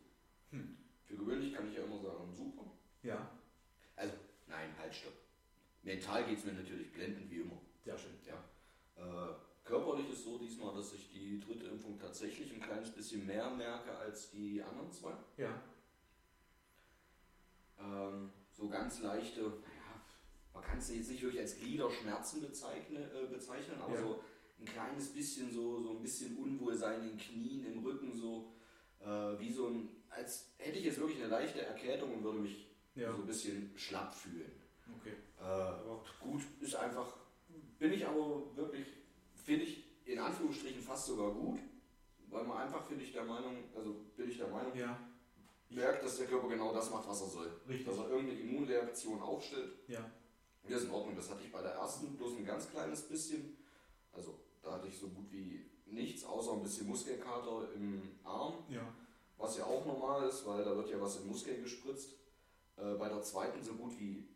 Hm. 0.52 0.78
Für 1.06 1.16
gewöhnlich 1.16 1.54
kann 1.54 1.68
ich 1.68 1.76
ja 1.76 1.84
immer 1.84 2.00
sagen, 2.00 2.34
super. 2.34 2.72
Ja. 3.02 3.32
Also, 3.96 4.16
nein, 4.48 4.76
halt, 4.78 4.94
stopp. 4.94 5.14
Mental 5.84 6.26
geht 6.26 6.38
es 6.38 6.46
mir 6.46 6.54
natürlich 6.54 6.92
blendend 6.92 7.30
wie 7.30 7.42
immer. 7.42 7.60
Sehr 7.84 7.98
schön. 7.98 8.18
Ja. 8.26 8.44
Äh, 8.96 9.36
körperlich 9.64 10.10
ist 10.10 10.24
so 10.24 10.38
diesmal, 10.38 10.76
dass 10.76 10.94
ich 10.94 11.10
die 11.10 11.40
dritte 11.40 11.68
Impfung 11.68 11.98
tatsächlich 11.98 12.54
ein 12.54 12.62
kleines 12.62 12.92
bisschen 12.92 13.26
mehr 13.26 13.50
merke 13.50 13.96
als 13.98 14.32
die 14.32 14.62
anderen 14.62 14.92
zwei. 14.92 15.14
Ja. 15.38 15.62
Ähm, 17.80 18.30
so 18.52 18.70
ganz 18.70 19.02
leichte, 19.02 19.42
naja, 19.42 20.02
man 20.54 20.64
kann 20.64 20.78
es 20.78 20.94
jetzt 20.94 21.10
nicht 21.10 21.22
wirklich 21.22 21.42
als 21.42 21.58
Gliederschmerzen 21.58 22.42
bezeichne, 22.42 23.00
äh, 23.00 23.28
bezeichnen, 23.28 23.80
aber 23.82 23.96
ja. 23.96 24.02
so 24.02 24.24
ein 24.60 24.66
kleines 24.66 25.14
bisschen 25.14 25.52
so, 25.52 25.82
so 25.82 25.92
ein 25.92 26.02
bisschen 26.02 26.38
Unwohlsein 26.38 27.02
in 27.02 27.10
den 27.10 27.18
Knien, 27.18 27.66
im 27.66 27.84
Rücken, 27.84 28.14
so 28.14 28.54
äh, 29.00 29.40
wie 29.40 29.52
so 29.52 29.68
ein, 29.68 29.90
als 30.10 30.54
hätte 30.58 30.80
ich 30.80 30.86
jetzt 30.86 31.00
wirklich 31.00 31.20
eine 31.20 31.30
leichte 31.30 31.62
Erkältung 31.62 32.14
und 32.16 32.24
würde 32.24 32.40
mich 32.40 32.68
ja. 32.96 33.12
so 33.12 33.22
ein 33.22 33.28
bisschen 33.28 33.72
schlapp 33.76 34.14
fühlen. 34.14 34.52
Okay. 35.00 35.16
Äh, 35.42 36.24
gut, 36.24 36.42
ist 36.62 36.76
einfach, 36.76 37.18
bin 37.80 37.94
ich 37.94 38.06
aber 38.06 38.56
wirklich, 38.56 38.88
finde 39.44 39.66
ich 39.66 39.84
in 40.06 40.20
Anführungsstrichen 40.20 40.82
fast 40.82 41.06
sogar 41.06 41.32
gut, 41.32 41.60
weil 42.30 42.44
man 42.46 42.58
einfach, 42.58 42.84
finde 42.86 43.04
ich, 43.04 43.12
der 43.12 43.26
Meinung, 43.26 43.64
also 43.76 43.96
bin 44.18 44.30
ich 44.30 44.38
der 44.38 44.48
Meinung, 44.48 44.76
ja. 44.76 44.98
merkt, 45.70 46.04
dass 46.04 46.18
der 46.18 46.28
Körper 46.28 46.50
genau 46.50 46.74
das 46.74 46.90
macht, 46.90 47.08
was 47.08 47.22
er 47.22 47.28
soll. 47.28 47.62
Richtig. 47.68 47.88
Dass 47.88 47.98
er 47.98 48.10
irgendeine 48.10 48.40
Immunreaktion 48.40 49.22
aufstellt. 49.22 49.74
Ja. 49.88 50.10
Das 50.68 50.82
ist 50.82 50.86
in 50.86 50.92
Ordnung. 50.92 51.16
Das 51.16 51.30
hatte 51.30 51.44
ich 51.44 51.52
bei 51.52 51.62
der 51.62 51.74
ersten 51.74 52.16
bloß 52.16 52.38
ein 52.38 52.46
ganz 52.46 52.70
kleines 52.70 53.02
bisschen. 53.04 53.58
Also 54.14 54.40
da 54.62 54.74
hatte 54.74 54.88
ich 54.88 54.98
so 54.98 55.10
gut 55.10 55.32
wie 55.32 55.66
nichts, 55.86 56.24
außer 56.24 56.54
ein 56.54 56.64
bisschen 56.64 56.88
Muskelkater 56.88 57.74
im 57.76 58.02
Arm. 58.24 58.64
Ja. 58.70 58.94
Was 59.38 59.58
ja 59.58 59.66
auch 59.66 59.86
normal 59.86 60.28
ist, 60.28 60.46
weil 60.46 60.64
da 60.64 60.76
wird 60.76 60.90
ja 60.90 61.02
was 61.02 61.18
im 61.18 61.28
Muskel 61.28 61.62
gespritzt. 61.62 62.14
Äh, 62.78 62.94
bei 62.94 63.10
der 63.10 63.22
zweiten 63.22 63.62
so 63.62 63.74
gut 63.74 64.00
wie 64.00 64.28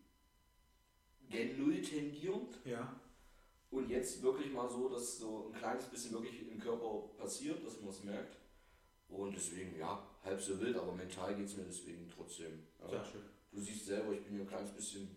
gen 1.29 1.57
Null 1.57 1.81
tendierend. 1.81 2.59
Ja. 2.65 2.99
Und 3.69 3.89
jetzt 3.89 4.21
wirklich 4.21 4.51
mal 4.53 4.69
so, 4.69 4.87
dass 4.89 5.17
so 5.17 5.51
ein 5.51 5.59
kleines 5.59 5.85
bisschen 5.85 6.13
wirklich 6.13 6.49
im 6.49 6.59
Körper 6.59 7.09
passiert, 7.17 7.65
dass 7.65 7.81
man 7.81 7.89
es 7.89 8.03
merkt. 8.03 8.37
Und 9.09 9.35
deswegen, 9.35 9.77
ja, 9.77 10.05
halb 10.23 10.41
so 10.41 10.59
wild, 10.59 10.77
aber 10.77 10.93
mental 10.93 11.35
geht 11.35 11.45
es 11.45 11.57
mir 11.57 11.63
deswegen 11.63 12.09
trotzdem. 12.09 12.63
Ja. 12.79 12.89
Sehr 12.89 13.05
schön. 13.05 13.21
Du 13.51 13.61
siehst 13.61 13.85
selber, 13.85 14.13
ich 14.13 14.23
bin 14.23 14.33
hier 14.33 14.41
ein 14.43 14.47
kleines 14.47 14.71
bisschen 14.71 15.15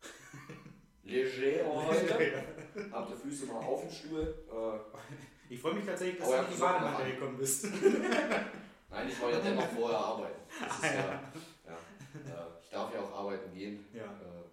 leger 1.02 1.74
heute. 1.74 2.44
Hab 2.92 3.08
die 3.08 3.16
Füße 3.16 3.46
mal 3.46 3.60
auf 3.60 3.82
dem 3.82 3.90
Stuhl. 3.90 4.44
Äh, 4.50 5.52
ich 5.52 5.60
freue 5.60 5.74
mich 5.74 5.84
tatsächlich, 5.84 6.18
dass 6.18 6.28
du 6.30 6.36
in 6.36 6.54
die 6.54 6.60
Badematte 6.60 7.10
gekommen 7.10 7.38
bist. 7.38 7.64
Nein, 8.90 9.08
ich 9.08 9.22
war 9.22 9.30
ja 9.30 9.40
dennoch 9.40 9.68
vorher 9.68 9.98
arbeiten. 9.98 10.40
Das 10.60 10.76
ist 10.76 10.84
ja, 10.84 11.32
ja, 11.66 11.78
ja, 12.28 12.58
ich 12.62 12.70
darf 12.70 12.94
ja 12.94 13.00
auch 13.00 13.12
arbeiten 13.12 13.52
gehen. 13.52 13.84
Ja. 13.92 14.04
Äh, 14.04 14.44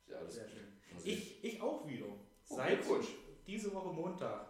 ist 0.00 0.10
ja 0.10 0.16
alles 0.18 0.34
Sehr 0.34 0.48
schön. 0.48 0.64
Ich, 1.04 1.44
ich 1.44 1.60
auch 1.60 1.86
wieder. 1.86 2.06
Oh, 2.06 2.18
Seit 2.54 2.78
diese 3.48 3.74
Woche 3.74 3.92
Montag. 3.92 4.46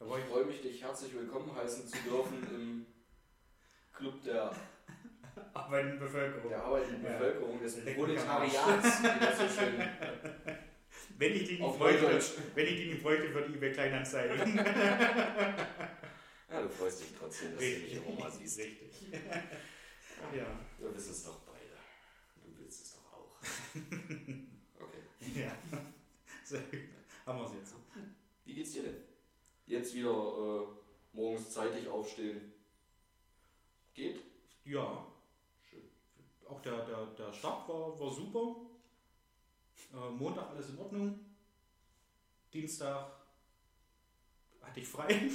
Da 0.00 0.18
ich 0.18 0.24
freue 0.24 0.46
mich, 0.46 0.60
dich 0.62 0.82
herzlich 0.82 1.14
willkommen 1.14 1.54
heißen 1.54 1.86
zu 1.86 1.96
dürfen 1.98 2.42
im 2.54 2.86
Club 3.92 4.20
der 4.24 4.50
arbeitenden 5.54 6.00
Bevölkerung. 6.00 6.48
Der 6.48 6.64
arbeitenden 6.64 7.04
ja. 7.04 7.12
Bevölkerung 7.12 7.60
des 7.60 7.84
Proletariats, 7.84 9.02
wie 9.02 9.20
das 9.20 9.38
so 9.38 9.46
schön. 9.60 9.74
Wenn 11.18 11.34
ich 11.34 11.44
die 11.44 11.62
nicht 11.62 11.78
bräuchte, 11.78 12.20
wenn 12.54 12.66
ich 12.66 12.76
die 12.76 12.86
nicht 12.92 13.02
bräuchte, 13.02 13.28
für 13.28 13.42
die 13.42 13.54
eBay 13.54 13.72
Kleinanzeigen. 13.72 14.56
ja, 16.50 16.62
du 16.62 16.68
freust 16.68 17.00
dich 17.00 17.08
trotzdem, 17.18 17.52
dass 17.52 17.60
Richtig. 17.60 17.94
du 17.94 18.00
mich 18.00 18.08
immer 18.08 18.20
mal 18.24 18.30
siehst. 18.30 18.58
Richtig. 18.58 19.08
Ja. 20.36 20.46
Du 20.78 20.92
bist 20.92 21.10
es 21.10 21.24
doch 21.24 21.40
beide. 21.40 21.76
Du 22.44 22.60
willst 22.60 22.84
es 22.84 22.94
doch 22.94 23.12
auch. 23.12 23.40
Okay. 24.80 25.02
Ja. 25.40 25.52
Sehr 26.52 26.60
gut. 26.60 26.80
Haben 27.26 27.38
wir 27.38 27.46
es 27.46 27.54
jetzt. 27.54 27.74
Wie 28.44 28.54
geht's 28.54 28.72
dir 28.72 28.82
denn? 28.82 28.96
Jetzt 29.66 29.94
wieder 29.94 30.10
äh, 30.10 30.66
morgens 31.12 31.50
zeitig 31.50 31.88
aufstehen. 31.88 32.52
Geht? 33.94 34.20
Ja 34.64 35.06
auch 36.52 36.60
der, 36.60 36.84
der, 36.84 37.06
der 37.18 37.32
Start 37.32 37.66
war, 37.68 37.98
war 37.98 38.10
super. 38.10 38.56
Äh, 39.92 40.10
Montag 40.10 40.50
alles 40.50 40.68
in 40.70 40.78
Ordnung. 40.78 41.18
Dienstag 42.52 43.06
hatte 44.60 44.80
ich 44.80 44.88
frei. 44.88 45.08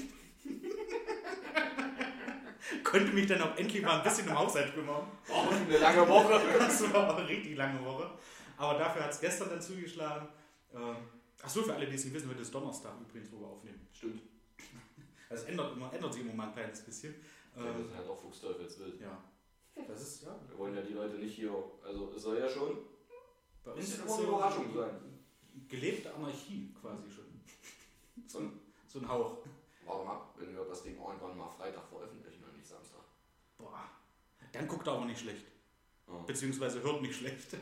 Konnte 2.84 3.14
mich 3.14 3.28
dann 3.28 3.42
auch 3.42 3.58
endlich 3.58 3.82
mal 3.82 3.98
ein 3.98 4.04
bisschen 4.04 4.28
im 4.28 4.38
Haushalt 4.38 4.74
kümmern. 4.74 5.08
Oh, 5.30 5.48
eine 5.50 5.78
lange 5.78 6.08
Woche. 6.08 6.42
Das 6.60 6.94
war 6.94 7.18
eine 7.18 7.28
richtig 7.28 7.58
lange 7.58 7.84
Woche. 7.84 8.12
Aber 8.58 8.78
dafür 8.78 9.04
hat 9.04 9.12
es 9.12 9.20
gestern 9.20 9.50
dann 9.50 9.62
zugeschlagen. 9.62 10.28
Ähm, 10.74 10.96
Achso, 11.42 11.62
für 11.64 11.74
alle, 11.76 11.88
die 11.88 11.96
es 11.96 12.04
nicht 12.06 12.14
wissen, 12.14 12.30
heute 12.30 12.42
ist 12.42 12.54
Donnerstag 12.54 12.94
übrigens, 13.02 13.32
wo 13.32 13.40
wir 13.40 13.48
aufnehmen. 13.48 13.88
Stimmt. 13.94 14.22
Also 15.30 15.44
es 15.44 15.50
ändert, 15.50 15.74
immer, 15.76 15.94
ändert 15.94 16.14
sich 16.14 16.24
immer 16.24 16.34
mal 16.34 16.48
ein 16.48 16.54
kleines 16.54 16.82
bisschen. 16.82 17.16
Ja, 17.56 17.64
das 17.74 17.86
ist 17.88 17.96
halt 17.96 18.08
auch 18.08 18.20
Fuchsteufelswild. 18.20 19.02
Ja. 19.02 19.24
Das 19.88 20.02
ist, 20.02 20.24
ja. 20.24 20.40
Wir 20.48 20.58
wollen 20.58 20.76
ja 20.76 20.82
die 20.82 20.94
Leute 20.94 21.16
nicht 21.18 21.36
hier. 21.36 21.54
Also 21.84 22.12
es 22.16 22.24
soll 22.24 22.40
ja 22.40 22.50
schon 22.50 22.78
Bei 23.64 23.72
uns 23.74 23.84
ist 23.88 23.96
immer 24.02 24.14
eine 24.14 24.24
so 24.24 24.28
Überraschung 24.28 24.74
sein. 24.74 25.20
gelebte 25.68 26.14
Anarchie 26.14 26.74
quasi 26.80 27.10
schon. 27.12 27.26
So, 28.28 28.40
ein- 28.40 28.60
so 28.88 29.00
ein 29.00 29.08
Hauch. 29.08 29.38
warte 29.86 30.06
mal, 30.06 30.22
wenn 30.38 30.54
wir 30.56 30.66
das 30.66 30.82
Ding 30.84 30.98
irgendwann 30.98 31.38
mal 31.38 31.50
Freitag 31.50 31.88
veröffentlichen 31.88 32.44
und 32.44 32.58
nicht 32.58 32.68
Samstag. 32.68 33.02
Boah. 33.60 33.84
Dann 34.52 34.68
guckt 34.68 34.88
er 34.88 34.94
aber 34.94 35.06
nicht 35.06 35.20
schlecht. 35.20 35.46
Ja. 36.08 36.18
Beziehungsweise 36.26 36.82
hört 36.82 37.02
nicht 37.04 37.16
schlecht. 37.16 37.56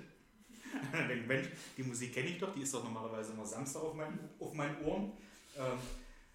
Denkt, 1.07 1.27
Mensch, 1.27 1.47
die 1.77 1.83
Musik 1.83 2.13
kenne 2.13 2.29
ich 2.29 2.39
doch, 2.39 2.53
die 2.53 2.61
ist 2.61 2.73
doch 2.73 2.83
normalerweise 2.83 3.33
immer 3.33 3.45
Samstag 3.45 3.81
auf 3.81 3.93
meinen, 3.93 4.29
auf 4.39 4.53
meinen 4.53 4.83
Ohren. 4.83 5.11
Ähm, 5.57 5.77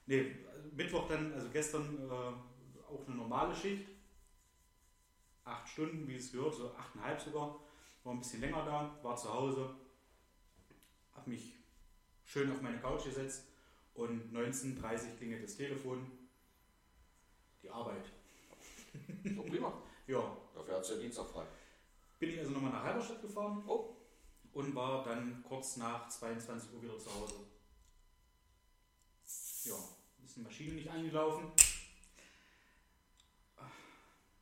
nee, 0.06 0.36
Mittwoch 0.76 1.08
dann, 1.08 1.32
also 1.32 1.48
gestern 1.50 1.98
äh, 2.08 2.12
auch 2.12 3.06
eine 3.06 3.16
normale 3.16 3.54
Schicht. 3.54 3.86
Acht 5.44 5.68
Stunden, 5.68 6.06
wie 6.06 6.16
es 6.16 6.32
gehört, 6.32 6.54
so 6.54 6.74
achteinhalb 6.74 7.20
sogar. 7.20 7.60
War 8.04 8.12
ein 8.14 8.18
bisschen 8.20 8.40
länger 8.40 8.64
da, 8.64 8.98
war 9.02 9.16
zu 9.16 9.32
Hause. 9.32 9.74
Hab 11.14 11.26
mich 11.26 11.54
schön 12.24 12.50
auf 12.50 12.62
meine 12.62 12.78
Couch 12.78 13.04
gesetzt 13.04 13.44
und 13.94 14.32
19.30 14.32 14.80
Uhr 15.10 15.16
klingelt 15.18 15.42
das 15.42 15.56
Telefon. 15.56 16.10
Die 17.62 17.68
Arbeit. 17.68 18.04
So 19.34 19.42
prima. 19.42 19.72
Ja, 20.06 20.36
Dafür 20.54 20.76
hat 20.76 20.82
es 20.82 20.90
ja 20.90 20.96
Dienstag 20.96 21.26
frei. 21.26 21.44
bin 22.18 22.30
ich 22.30 22.38
also 22.38 22.52
nochmal 22.52 22.72
nach 22.72 22.82
Halberstadt 22.84 23.22
gefahren 23.22 23.62
Oh. 23.66 23.99
Und 24.52 24.74
war 24.74 25.04
dann 25.04 25.42
kurz 25.46 25.76
nach 25.76 26.08
22 26.08 26.72
Uhr 26.74 26.82
wieder 26.82 26.98
zu 26.98 27.14
Hause. 27.14 27.34
Ja, 29.64 29.76
ist 30.24 30.36
die 30.36 30.40
Maschine 30.40 30.74
nicht 30.74 30.88
eingelaufen. 30.88 31.52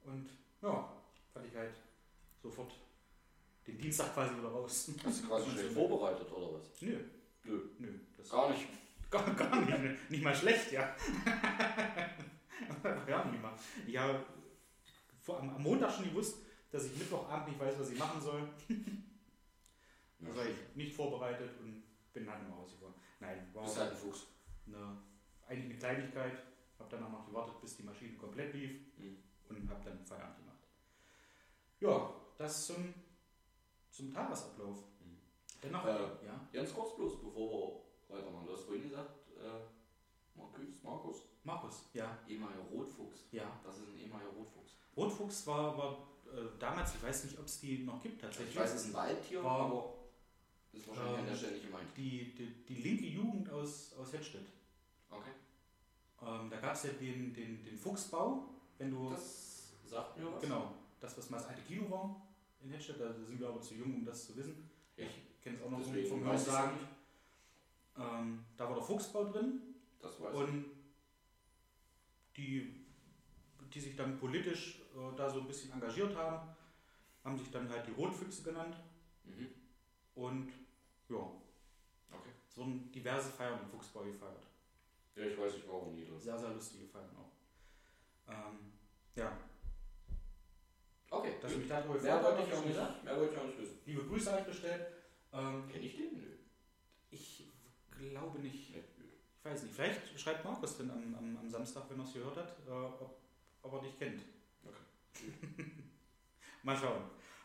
Und 0.05 0.31
ja, 0.63 0.93
fand 1.33 1.47
ich 1.47 1.55
halt 1.55 1.75
sofort 2.43 2.73
den 3.67 3.79
Dienstag 3.79 4.15
quasi 4.15 4.37
wieder 4.37 4.49
raus. 4.49 4.91
Hast 5.05 5.23
du 5.23 5.29
quasi 5.29 5.51
schnell 5.53 5.71
vorbereitet 5.71 6.33
oder 6.33 6.55
was? 6.55 6.81
Nö, 6.81 6.99
Nö. 7.45 7.61
nö. 7.79 7.99
Das 8.17 8.31
Gar 8.31 8.51
nicht. 8.51 8.67
Gar, 9.11 9.35
gar 9.35 9.61
nicht, 9.61 10.11
nicht 10.11 10.23
mal 10.23 10.35
schlecht, 10.35 10.73
ja. 10.73 10.81
ja, 13.09 13.25
nicht 13.25 13.43
mal. 13.43 13.55
Ich 13.87 13.97
habe 13.97 14.23
am 15.29 15.63
Montag 15.63 15.93
schon 15.93 16.05
gewusst, 16.05 16.39
dass 16.71 16.85
ich 16.85 16.97
Mittwochabend 16.97 17.49
nicht 17.49 17.61
weiß, 17.61 17.75
was 17.79 17.91
ich 17.91 17.99
machen 17.99 18.21
soll. 18.21 18.49
Ja, 20.21 20.29
Da 20.29 20.37
war 20.37 20.47
ich 20.47 20.57
nicht 20.75 20.95
vorbereitet 20.95 21.51
und 21.61 21.83
bin 22.13 22.27
dann 22.27 22.49
nach 22.49 22.57
Hause 22.57 22.77
gefahren. 22.77 22.95
Nein, 23.21 23.49
war 23.55 23.65
bist 23.65 23.79
halt 23.79 23.93
ein 23.93 23.97
Fuchs. 23.97 24.27
eine, 24.67 24.99
eigentlich 25.47 25.65
eine 25.71 25.79
Kleinigkeit. 25.79 26.39
Habe 26.79 26.91
dann 26.91 27.13
noch 27.13 27.27
gewartet, 27.27 27.61
bis 27.61 27.77
die 27.77 27.83
Maschine 27.83 28.17
komplett 28.17 28.55
lief 28.55 28.71
Mhm. 28.99 29.17
und 29.49 29.69
habe 29.71 29.85
dann 29.85 30.05
Feierabend 30.05 30.37
gemacht. 30.39 30.59
Ja, 31.81 32.13
das 32.37 32.67
zum, 32.67 32.95
zum 33.91 34.13
Tagesablauf. 34.13 34.79
Mhm. 35.01 35.19
Dennoch, 35.63 35.85
Äh, 35.87 36.27
ja, 36.27 36.49
Ganz 36.53 36.73
kurz 36.75 36.95
bloß, 36.97 37.21
bevor 37.23 37.83
wir 38.09 38.17
weitermachen. 38.17 38.47
Du 38.47 38.53
hast 38.53 38.63
vorhin 38.65 38.83
gesagt, 38.85 39.11
äh, 39.37 40.39
Markus, 40.39 40.83
Markus, 40.83 41.23
Markus, 41.45 41.89
ja, 41.95 42.17
ehemaliger 42.29 42.63
Rotfuchs. 42.73 43.25
ja. 43.33 43.59
Das 43.65 43.77
ist 43.79 43.89
ein 43.89 43.99
ehemaliger 43.99 44.31
Rotfuchs. 44.31 44.73
Rotfuchs 44.97 45.47
war, 45.47 45.77
war 45.77 46.09
äh, 46.33 46.49
damals, 46.59 46.95
ich 46.95 47.03
weiß 47.03 47.25
nicht, 47.25 47.39
ob 47.39 47.47
es 47.47 47.59
die 47.61 47.85
noch 47.85 48.01
gibt 48.03 48.21
tatsächlich. 48.21 48.55
Ich 48.55 48.61
weiß, 48.61 48.75
es 48.75 48.83
ist 48.83 48.87
ein 48.89 48.95
Waldtier, 48.95 49.43
War- 49.43 49.95
aber 50.73 50.79
ist 50.79 50.89
wahrscheinlich 50.89 51.19
an 51.19 51.25
der 51.25 51.33
Ähm, 51.33 51.39
Stelle 51.39 51.53
nicht 51.55 51.67
gemeint. 51.67 51.89
die, 51.97 52.35
die, 52.35 52.65
die 52.69 52.75
linke 52.83 53.07
Jugend 53.07 53.51
aus, 53.51 53.95
aus 53.99 54.13
Hettstedt. 54.13 54.47
Okay. 55.11 55.31
Ähm, 56.23 56.51
da 56.51 56.57
gab 56.61 56.75
es 56.75 56.83
ja 56.85 56.91
den, 56.91 57.33
den, 57.33 57.65
den 57.65 57.77
Fuchsbau, 57.79 58.49
wenn 58.79 58.91
du. 58.91 59.11
Das 59.11 59.73
sagt 59.87 60.19
mir 60.19 60.33
was. 60.33 60.43
genau, 60.43 60.75
das, 61.01 61.17
was 61.17 61.31
mal 61.31 61.39
das 61.39 61.47
alte 61.47 61.63
Kino 61.63 61.89
war 61.91 62.21
in 62.63 62.71
Hettstedt, 62.71 63.01
da 63.01 63.13
sind 63.13 63.39
wir 63.41 63.49
aber 63.49 63.61
zu 63.61 63.75
jung, 63.75 63.95
um 63.95 64.05
das 64.05 64.27
zu 64.27 64.37
wissen. 64.37 64.69
Ja. 64.97 65.05
Ich 65.07 65.41
kenne 65.43 65.57
es 65.57 65.63
auch 65.63 65.71
noch 65.71 65.79
so 65.81 65.87
Deswegen 65.93 66.09
vom 66.09 66.25
Hörensagen. 66.25 66.79
Ähm, 67.97 68.45
da 68.57 68.65
war 68.69 68.75
der 68.75 68.83
Fuchsbau 68.85 69.25
drin 69.25 69.61
Das 70.01 70.21
weiß 70.21 70.35
und 70.35 70.65
die, 72.37 72.85
die 73.73 73.81
sich 73.81 73.97
dann 73.97 74.19
politisch 74.19 74.81
äh, 74.95 75.17
da 75.17 75.29
so 75.31 75.41
ein 75.41 75.47
bisschen 75.47 75.73
engagiert 75.73 76.15
haben, 76.17 76.49
haben 77.25 77.39
sich 77.39 77.51
dann 77.51 77.69
halt 77.69 77.87
die 77.87 77.93
Rotfüchse 77.93 78.43
genannt 78.43 78.77
Mhm. 79.25 79.49
Und 80.19 80.53
ja, 81.09 81.17
Okay. 82.11 82.33
so 82.49 82.63
ein 82.65 82.91
diverse 82.91 83.31
Feiern 83.31 83.61
im 83.63 83.69
Fuchsbau 83.69 84.03
gefeiert. 84.03 84.43
Ja, 85.15 85.25
ich 85.25 85.39
weiß, 85.39 85.55
ich 85.57 85.69
war 85.69 85.75
auch 85.77 85.87
nie 85.93 86.05
drin. 86.05 86.19
Sehr, 86.19 86.39
sehr 86.39 86.51
lustige 86.51 86.87
Feiern 86.87 87.17
auch. 87.17 87.33
Ähm, 88.33 88.73
ja, 89.15 89.37
Okay. 91.11 91.35
dass 91.41 91.53
ich 91.53 91.59
mich 91.59 91.69
darüber 91.69 91.95
Mehr 92.01 92.23
wollte 92.23 92.39
habe, 92.39 92.43
ich 92.47 92.53
auch 92.53 92.57
hab 92.57 92.65
ich 92.65 92.69
nicht, 92.69 92.77
gesagt. 92.79 93.05
mehr 93.05 93.17
wollte 93.17 93.33
ich 93.35 93.41
auch 93.41 93.47
nicht 93.47 93.59
wissen. 93.61 93.79
Liebe 93.87 94.05
Grüße 94.05 94.33
euch 94.35 94.45
bestellt. 94.45 94.87
Ähm, 95.33 95.69
Kenn 95.71 95.83
ich 95.83 95.97
den? 95.97 96.15
Nö. 96.19 96.37
ich 97.11 97.45
glaube 97.99 98.39
nicht. 98.41 98.71
Nee. 98.75 98.85
Ich 99.39 99.45
weiß 99.45 99.63
nicht. 99.63 99.75
Vielleicht 99.75 100.21
schreibt 100.21 100.45
Markus 100.45 100.77
dann 100.79 100.91
am, 100.91 101.15
am, 101.15 101.37
am 101.39 101.51
Samstag, 101.51 101.85
wenn 101.89 101.99
er 102.01 102.05
es 102.05 102.13
gehört 102.13 102.37
hat, 102.37 102.57
äh, 102.67 102.71
ob, 102.71 103.19
ob 103.63 103.73
er 103.75 103.81
dich 103.83 103.99
kennt. 103.99 104.23
Okay. 104.65 105.33
Mal 106.63 106.77
schauen. 106.77 107.05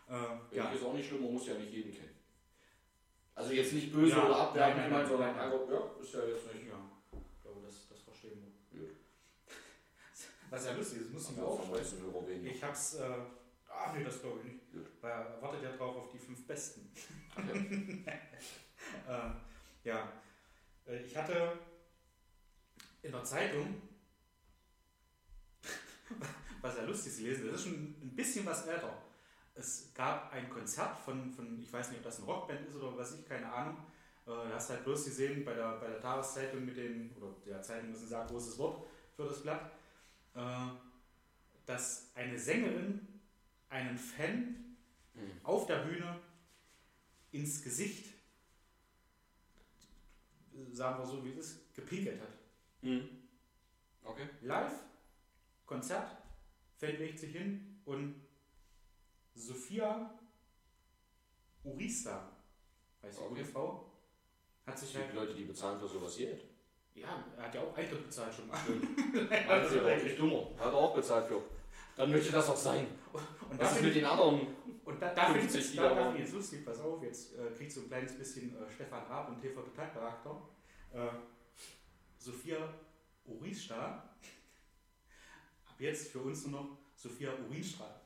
Äh, 0.09 0.55
ja. 0.55 0.69
ich 0.69 0.79
ist 0.79 0.85
auch 0.85 0.93
nicht 0.93 1.07
schlimm, 1.07 1.21
man 1.23 1.33
muss 1.33 1.47
ja 1.47 1.53
nicht 1.53 1.71
jeden 1.71 1.93
kennen. 1.93 2.15
Also 3.35 3.51
jetzt 3.53 3.73
nicht 3.73 3.91
böse 3.91 4.11
Ja, 4.15 4.25
oder 4.25 4.37
abwertend 4.37 4.77
nein, 4.77 4.89
gemeint, 4.89 5.07
sondern 5.07 5.29
einfach, 5.39 5.69
ja, 5.69 6.01
ist 6.01 6.13
ja 6.13 6.25
jetzt 6.25 6.53
nicht. 6.53 6.67
ja, 6.67 6.91
ich 7.11 7.41
glaube, 7.41 7.61
das, 7.65 7.87
das 7.89 7.99
verstehen 8.01 8.39
wir. 8.71 8.79
Gut. 8.79 8.95
Was 10.49 10.65
ja 10.65 10.73
lustig 10.73 11.01
ist, 11.01 11.11
muss 11.13 11.31
ich 11.31 11.37
Also 11.39 11.95
mir 11.95 12.15
auch 12.15 12.27
weniger. 12.27 12.51
Ich 12.51 12.63
hab's. 12.63 12.95
Äh, 12.95 13.03
ah, 13.69 13.91
nee, 13.95 14.03
das 14.03 14.21
glaube 14.21 14.39
ich 14.39 14.51
nicht. 14.53 14.71
Gut. 14.71 14.85
Weil 15.01 15.11
er 15.11 15.41
wartet 15.41 15.63
ja 15.63 15.71
drauf 15.75 15.95
auf 15.95 16.11
die 16.11 16.19
fünf 16.19 16.45
Besten. 16.47 16.91
Ähm, 19.07 19.35
ja, 19.83 20.11
äh, 20.85 21.01
ich 21.03 21.15
hatte 21.17 21.57
in 23.01 23.11
der 23.11 23.23
Zeitung, 23.23 23.81
was 26.61 26.77
ja 26.77 26.83
lustig 26.83 27.13
zu 27.15 27.23
lesen, 27.23 27.47
das 27.47 27.55
ist 27.55 27.63
schon 27.63 27.73
ein 27.73 28.13
bisschen 28.15 28.45
was 28.45 28.67
älter. 28.67 29.02
Es 29.55 29.93
gab 29.93 30.31
ein 30.33 30.49
Konzert 30.49 30.97
von, 30.97 31.31
von 31.31 31.59
ich 31.61 31.71
weiß 31.71 31.89
nicht, 31.89 31.99
ob 31.99 32.03
das 32.05 32.17
eine 32.17 32.25
Rockband 32.25 32.67
ist 32.67 32.75
oder 32.75 32.97
was 32.97 33.13
ich, 33.19 33.25
keine 33.27 33.51
Ahnung. 33.51 33.77
Äh, 34.25 34.29
Du 34.31 34.53
hast 34.53 34.69
halt 34.69 34.83
bloß 34.83 35.05
gesehen 35.05 35.45
bei 35.45 35.53
der, 35.53 35.77
bei 35.79 35.87
der 35.87 35.99
Tageszeitung 36.01 36.65
mit 36.65 36.77
den, 36.77 37.15
oder 37.17 37.35
der 37.45 37.61
Zeitung 37.61 37.89
ein 37.89 37.95
sehr 37.95 38.25
großes 38.25 38.57
Wort 38.57 38.87
für 39.15 39.25
das 39.25 39.41
Blatt, 39.43 39.71
äh, 40.35 40.67
dass 41.65 42.11
eine 42.15 42.37
Sängerin 42.39 43.07
einen 43.69 43.97
Fan 43.97 44.59
Hm. 45.15 45.29
auf 45.43 45.67
der 45.67 45.83
Bühne 45.83 46.19
ins 47.31 47.61
Gesicht, 47.61 48.15
sagen 50.71 50.99
wir 50.99 51.05
so 51.05 51.23
wie 51.23 51.29
es 51.31 51.37
ist, 51.37 51.75
gepinkelt 51.75 52.19
hat. 52.19 52.29
Mhm. 52.81 53.07
Okay. 54.03 54.27
Live, 54.41 54.73
Konzert, 55.67 56.17
Fan 56.79 56.97
legt 56.97 57.19
sich 57.19 57.31
hin 57.31 57.79
und 57.85 58.15
Sophia 59.35 60.11
Urista, 61.63 62.29
heißt 63.01 63.17
die 63.19 63.21
Okay. 63.23 63.29
gute 63.35 63.45
Frau, 63.45 63.91
hat 64.65 64.77
sich 64.77 64.95
halt, 64.95 65.13
Leute, 65.13 65.33
die 65.33 65.43
bezahlen 65.45 65.79
für 65.79 65.87
sowas 65.87 66.17
Geld. 66.17 66.43
ja, 66.95 67.23
er 67.37 67.43
hat 67.43 67.55
ja 67.55 67.61
auch 67.61 67.75
Eintritt 67.75 68.05
bezahlt 68.05 68.33
schon 68.33 68.47
mal. 68.47 68.59
Das 69.47 69.67
ist 69.71 69.75
ja 69.75 69.81
auch 69.97 70.03
nicht 70.03 70.19
dummer. 70.19 70.47
Hat 70.57 70.67
er 70.67 70.75
auch 70.75 70.95
bezahlt 70.95 71.27
für. 71.27 71.41
Dann 71.95 72.11
möchte 72.11 72.31
das 72.31 72.49
auch 72.49 72.55
sein. 72.55 72.87
Und 73.49 73.59
da 73.59 73.65
Was 73.65 73.75
ist 73.77 73.83
mit 73.83 73.95
den 73.95 74.05
anderen? 74.05 74.47
und 74.83 75.01
da, 75.01 75.13
da 75.13 75.25
finde 75.27 75.41
ich, 75.45 75.51
50 75.51 75.75
da, 75.77 76.15
jetzt 76.15 76.33
lustig, 76.33 76.65
pass 76.65 76.79
auf, 76.79 77.01
jetzt 77.03 77.35
äh, 77.35 77.51
kriegst 77.55 77.77
du 77.77 77.81
ein 77.81 77.87
kleines 77.87 78.17
bisschen 78.17 78.55
äh, 78.55 78.69
Stefan 78.69 79.03
Raab 79.03 79.29
und 79.29 79.39
TV 79.39 79.61
Total 79.61 79.91
Charakter. 79.91 80.41
Äh, 80.91 81.07
Sophia 82.17 82.57
Urista, 83.25 84.15
ab 85.65 85.75
jetzt 85.79 86.11
für 86.11 86.19
uns 86.19 86.45
nur 86.47 86.61
noch 86.61 86.77
Sophia 86.95 87.31
Urinstrahl. 87.47 88.01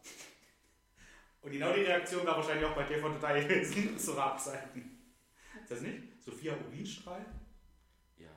Und 1.48 1.54
genau 1.54 1.72
die 1.72 1.82
Reaktion 1.84 2.26
war 2.28 2.36
wahrscheinlich 2.36 2.66
auch 2.66 2.76
bei 2.76 2.84
TV 2.84 3.08
Total 3.08 3.42
gewesen, 3.42 3.98
zu 3.98 4.12
Raab-Seiten. 4.18 5.00
Ist 5.62 5.72
das 5.72 5.80
nicht? 5.82 6.22
Sophia 6.22 6.54
Urinstrahl? 6.68 7.26
Ja. 8.18 8.28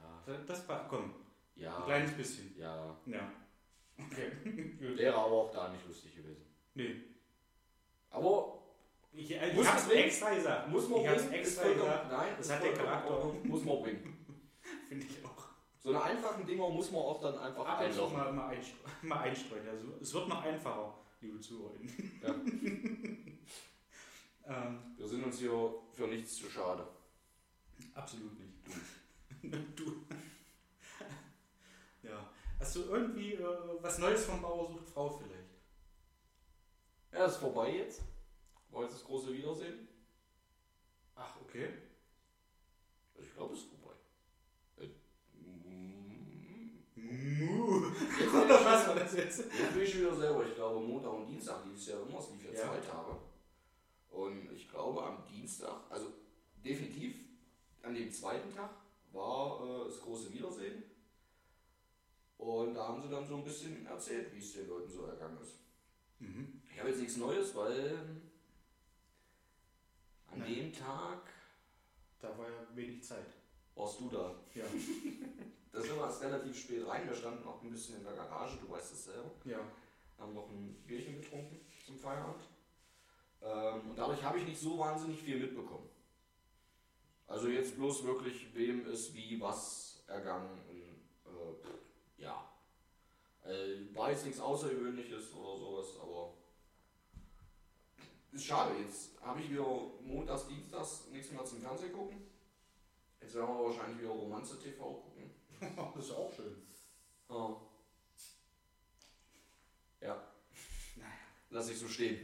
Das- 0.46 0.68
war, 0.68 0.86
komm, 0.88 1.06
ein 1.06 1.12
Ja. 1.56 1.80
kleines 1.84 2.12
bisschen. 2.12 2.56
Ja. 2.56 2.96
Ja. 3.06 3.32
Okay. 3.98 4.30
Wäre 4.96 5.14
aber 5.16 5.26
auch 5.32 5.50
da 5.50 5.70
nicht 5.70 5.84
lustig 5.88 6.14
gewesen. 6.14 6.44
Nee. 6.74 6.94
Aber 8.10 8.58
Ich, 9.12 9.28
äh, 9.32 9.52
Muss 9.54 9.64
ich 9.66 9.72
hab's 9.72 9.82
man 9.82 9.90
bringen? 9.90 10.04
extra 10.04 10.34
gesagt. 10.34 10.68
muss 10.68 10.88
man 10.88 11.00
ich 11.00 11.08
hab's 11.08 11.22
bringen. 11.24 11.34
extra 11.40 11.62
Ist 11.62 11.66
vollkommen- 11.72 11.90
gesagt. 11.92 12.12
Nein, 12.12 12.28
Das 12.38 12.50
hat 12.52 12.62
den 12.62 12.76
vollkommen 12.76 12.88
Charakter. 13.02 13.48
Muss 13.48 13.64
man 13.64 13.82
bringen. 13.82 14.26
Finde 14.88 15.04
ich 15.06 15.24
auch. 15.24 15.48
So 15.80 15.88
eine 15.88 16.00
einfachen 16.04 16.46
Dinger 16.46 16.68
muss 16.68 16.92
man 16.92 17.00
auch 17.02 17.20
dann 17.20 17.36
einfach 17.36 17.66
Ab 17.66 17.80
einlochen. 17.80 18.36
mal, 18.36 18.48
einstreuen, 18.50 18.84
mal 19.02 19.18
einstreuen. 19.22 19.68
Also, 19.68 19.88
es 20.00 20.14
wird 20.14 20.28
noch 20.28 20.42
einfacher, 20.44 20.94
liebe 21.20 21.40
ZuhörerInnen. 21.40 22.20
Ja. 22.22 22.30
ähm, 24.66 24.78
Wir 24.96 25.08
sind 25.08 25.24
uns 25.24 25.38
hier 25.38 25.74
für 25.92 26.06
nichts 26.06 26.36
zu 26.36 26.50
schade. 26.50 26.86
absolut 27.94 28.38
nicht. 28.38 28.54
Du. 29.74 30.04
ja. 32.02 32.30
Hast 32.58 32.76
du 32.76 32.82
irgendwie 32.82 33.32
äh, 33.34 33.46
was 33.80 33.98
Neues 33.98 34.26
vom 34.26 34.42
Bauer 34.42 34.68
sucht 34.68 34.86
Frau 34.90 35.08
vielleicht? 35.08 35.48
Ja, 37.10 37.24
ist 37.24 37.38
vorbei 37.38 37.74
jetzt. 37.76 38.02
War 38.70 38.82
jetzt 38.82 38.96
das 38.96 39.04
große 39.04 39.32
Wiedersehen. 39.32 39.88
Ach, 41.14 41.40
okay. 41.40 41.70
Ich 43.18 43.32
glaube, 43.32 43.54
es 43.54 43.60
ist 43.60 43.70
vorbei. 43.70 43.94
Äh, 44.78 44.88
Mu. 47.20 47.76
Oder 47.76 48.64
was 48.64 48.86
war 48.88 48.94
das 48.94 49.14
jetzt? 49.14 49.38
Jetzt 49.52 49.72
bin 49.74 49.82
ich 49.82 49.98
wieder 49.98 50.14
selber. 50.14 50.46
Ich 50.46 50.54
glaube, 50.54 50.80
Montag 50.86 51.12
und 51.12 51.26
Dienstag 51.26 51.64
lief 51.66 51.76
es 51.76 51.86
ja 51.88 52.00
immer. 52.00 52.18
Es 52.18 52.30
lief 52.30 52.44
ja, 52.44 52.52
Ja. 52.52 52.66
zwei 52.68 52.78
Tage. 52.80 53.16
Und 54.10 54.50
ich 54.52 54.68
glaube, 54.68 55.02
am 55.04 55.24
Dienstag, 55.26 55.76
also 55.90 56.12
definitiv 56.64 57.14
an 57.82 57.94
dem 57.94 58.10
zweiten 58.10 58.52
Tag, 58.54 58.70
war 59.12 59.60
äh, 59.64 59.84
das 59.88 60.00
große 60.00 60.32
Wiedersehen. 60.32 60.82
Und 62.38 62.74
da 62.74 62.88
haben 62.88 63.02
sie 63.02 63.08
dann 63.10 63.26
so 63.26 63.36
ein 63.36 63.44
bisschen 63.44 63.86
erzählt, 63.86 64.32
wie 64.34 64.38
es 64.38 64.52
den 64.54 64.68
Leuten 64.68 64.90
so 64.90 65.04
ergangen 65.04 65.38
ist. 65.42 65.56
Mhm. 66.20 66.60
Ich 66.72 66.78
habe 66.78 66.88
jetzt 66.88 67.00
nichts 67.00 67.16
Neues, 67.18 67.54
weil 67.54 67.96
an 70.32 70.38
Nein. 70.38 70.54
dem 70.54 70.72
Tag 70.72 71.22
Da 72.20 72.36
war 72.38 72.46
ja 72.48 72.66
wenig 72.74 73.02
Zeit. 73.02 73.26
warst 73.74 74.00
du 74.00 74.08
da. 74.08 74.34
Ja. 74.54 74.64
Da 75.72 75.80
sind 75.80 75.96
wir 75.96 76.04
erst 76.04 76.22
relativ 76.22 76.58
spät 76.58 76.86
rein. 76.86 77.08
Wir 77.08 77.14
standen 77.14 77.44
noch 77.44 77.62
ein 77.62 77.70
bisschen 77.70 77.96
in 77.96 78.04
der 78.04 78.14
Garage, 78.14 78.58
du 78.58 78.70
weißt 78.70 78.92
es 78.92 79.04
selber. 79.04 79.30
Ja. 79.44 79.60
haben 80.18 80.34
noch 80.34 80.48
ein 80.50 80.74
Bierchen 80.86 81.20
getrunken 81.20 81.60
zum 81.86 81.98
Feierabend. 81.98 82.42
Ähm, 83.42 83.90
und 83.90 83.96
dadurch 83.96 84.22
habe 84.22 84.38
ich 84.38 84.46
nicht 84.46 84.60
so 84.60 84.78
wahnsinnig 84.78 85.22
viel 85.22 85.38
mitbekommen. 85.38 85.88
Also 87.26 87.48
jetzt 87.48 87.76
bloß 87.76 88.04
wirklich, 88.04 88.52
wem 88.54 88.86
ist 88.86 89.14
wie 89.14 89.40
was 89.40 90.02
ergangen. 90.08 90.58
Äh, 90.68 92.22
ja. 92.22 92.52
Äh, 93.44 93.94
war 93.94 94.10
jetzt 94.10 94.26
nichts 94.26 94.40
Außergewöhnliches 94.40 95.32
oder 95.34 95.56
sowas, 95.56 95.86
aber 96.02 96.34
ist 98.32 98.44
schade. 98.44 98.74
Jetzt 98.80 99.10
habe 99.22 99.40
ich 99.40 99.50
wieder 99.50 99.64
montags, 100.02 100.46
dienstags 100.46 101.06
nichts 101.10 101.30
mehr 101.30 101.44
zum 101.44 101.60
Fernsehen 101.60 101.92
gucken. 101.92 102.26
Jetzt 103.20 103.34
werden 103.34 103.48
wir 103.48 103.64
wahrscheinlich 103.64 104.00
wieder 104.00 104.10
Romanze 104.10 104.58
TV 104.58 104.84
gucken. 104.84 105.30
das 105.94 106.04
ist 106.04 106.10
auch 106.12 106.32
schön. 106.34 106.56
Oh. 107.28 107.56
Ja. 110.00 110.20
Lass 111.50 111.68
ich 111.70 111.78
so 111.78 111.88
stehen. 111.88 112.20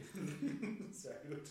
Sehr 0.91 1.15
gut. 1.25 1.41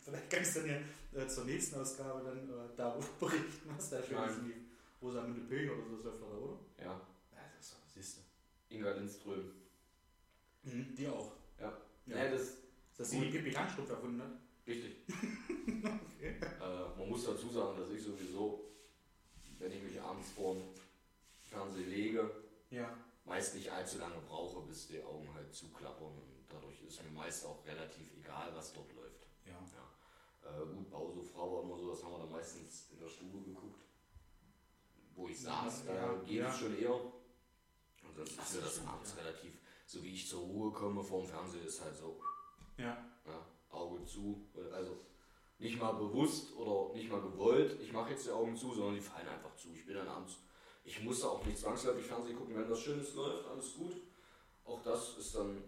Vielleicht 0.00 0.30
kannst 0.30 0.56
du 0.56 0.60
dann 0.60 0.70
ja 1.14 1.22
äh, 1.22 1.28
zur 1.28 1.44
nächsten 1.44 1.76
Ausgabe 1.80 2.22
dann 2.24 2.48
äh, 2.48 2.76
darüber 2.76 3.06
berichten, 3.20 3.70
was 3.76 3.90
da 3.90 4.02
schön 4.02 4.18
ist. 4.24 4.40
Die 4.44 5.04
Rosamunde 5.04 5.40
Pilcher 5.42 5.72
oder 5.72 5.88
so 5.88 5.96
ist 5.98 6.06
öfter 6.06 6.26
da, 6.28 6.36
oder? 6.36 6.58
Ja. 6.78 6.84
Ja, 7.32 7.40
das 7.56 7.66
ist 7.66 7.72
doch, 7.74 7.88
siehst 7.94 8.18
Inga 8.70 8.90
Lindström. 8.92 9.52
du. 10.64 10.70
Mhm, 10.70 10.94
die 10.94 11.08
auch. 11.08 11.32
Ja. 11.58 11.76
Ja. 12.06 12.24
Ja, 12.24 12.30
das 12.30 12.56
Dass 12.96 13.10
sie 13.10 13.20
die 13.20 13.30
Pippi 13.30 13.50
Langstrumpf 13.50 13.90
erfunden 13.90 14.20
hat. 14.22 14.32
richtig. 14.66 14.96
äh, 16.20 16.98
man 16.98 17.08
muss 17.08 17.24
dazu 17.24 17.48
sagen, 17.48 17.78
dass 17.78 17.90
ich 17.90 18.02
sowieso, 18.02 18.64
wenn 19.58 19.72
ich 19.72 19.82
mich 19.82 20.00
abends 20.00 20.30
vor 20.32 20.56
lege, 21.76 22.30
Ja. 22.70 22.96
meist 23.24 23.54
nicht 23.54 23.70
allzu 23.70 23.98
lange 23.98 24.20
brauche, 24.28 24.66
bis 24.66 24.88
die 24.88 25.02
Augen 25.02 25.32
halt 25.34 25.52
zuklappern. 25.54 26.08
Und 26.12 26.44
dadurch 26.48 26.82
ist 26.82 27.02
mir 27.02 27.10
meist 27.10 27.44
auch 27.46 27.64
relativ 27.66 28.12
egal, 28.16 28.50
was 28.54 28.72
dort 28.72 28.92
läuft. 28.94 29.26
Ja. 29.46 29.58
Äh, 30.50 30.66
gut, 30.66 30.90
Bausofrau 30.90 31.56
war 31.56 31.62
immer 31.62 31.78
so, 31.78 31.90
das 31.90 32.02
haben 32.02 32.12
wir 32.12 32.18
dann 32.20 32.32
meistens 32.32 32.88
in 32.92 32.98
der 33.00 33.08
Stube 33.08 33.42
geguckt. 33.44 33.80
Wo 35.14 35.28
ich 35.28 35.40
saß, 35.40 35.84
da 35.86 35.94
Ja, 35.94 36.14
geht 36.22 36.36
ja. 36.36 36.48
es 36.48 36.58
schon 36.58 36.78
eher. 36.78 36.94
Und 36.94 38.14
sonst 38.16 38.38
ist 38.38 38.54
mir 38.54 38.60
das 38.62 38.86
abends 38.86 39.14
ja. 39.16 39.22
relativ, 39.22 39.58
so 39.86 40.02
wie 40.02 40.14
ich 40.14 40.26
zur 40.28 40.40
Ruhe 40.42 40.72
komme 40.72 41.02
vor 41.02 41.22
dem 41.22 41.28
Fernseher, 41.28 41.64
ist 41.64 41.82
halt 41.84 41.96
so, 41.96 42.20
Ja. 42.76 43.04
ja, 43.26 43.46
Auge 43.70 44.04
zu. 44.04 44.48
Also 44.72 44.96
nicht 45.58 45.78
mal 45.78 45.92
bewusst 45.92 46.54
oder 46.56 46.94
nicht 46.94 47.10
mal 47.10 47.20
gewollt, 47.20 47.78
ich 47.80 47.92
mache 47.92 48.10
jetzt 48.10 48.26
die 48.26 48.30
Augen 48.30 48.56
zu, 48.56 48.72
sondern 48.72 48.94
die 48.94 49.00
fallen 49.00 49.28
einfach 49.28 49.54
zu. 49.56 49.72
Ich 49.74 49.84
bin 49.84 49.96
dann 49.96 50.06
abends, 50.08 50.38
ich 50.88 51.02
musste 51.02 51.28
auch 51.28 51.44
nicht 51.44 51.58
zwangsläufig 51.58 52.06
Fernsehen 52.06 52.36
gucken, 52.36 52.56
wenn 52.56 52.70
was 52.70 52.80
Schönes 52.80 53.14
läuft, 53.14 53.46
alles 53.46 53.74
gut. 53.74 53.92
Auch 54.64 54.82
das 54.82 55.18
ist 55.18 55.34
dann, 55.34 55.62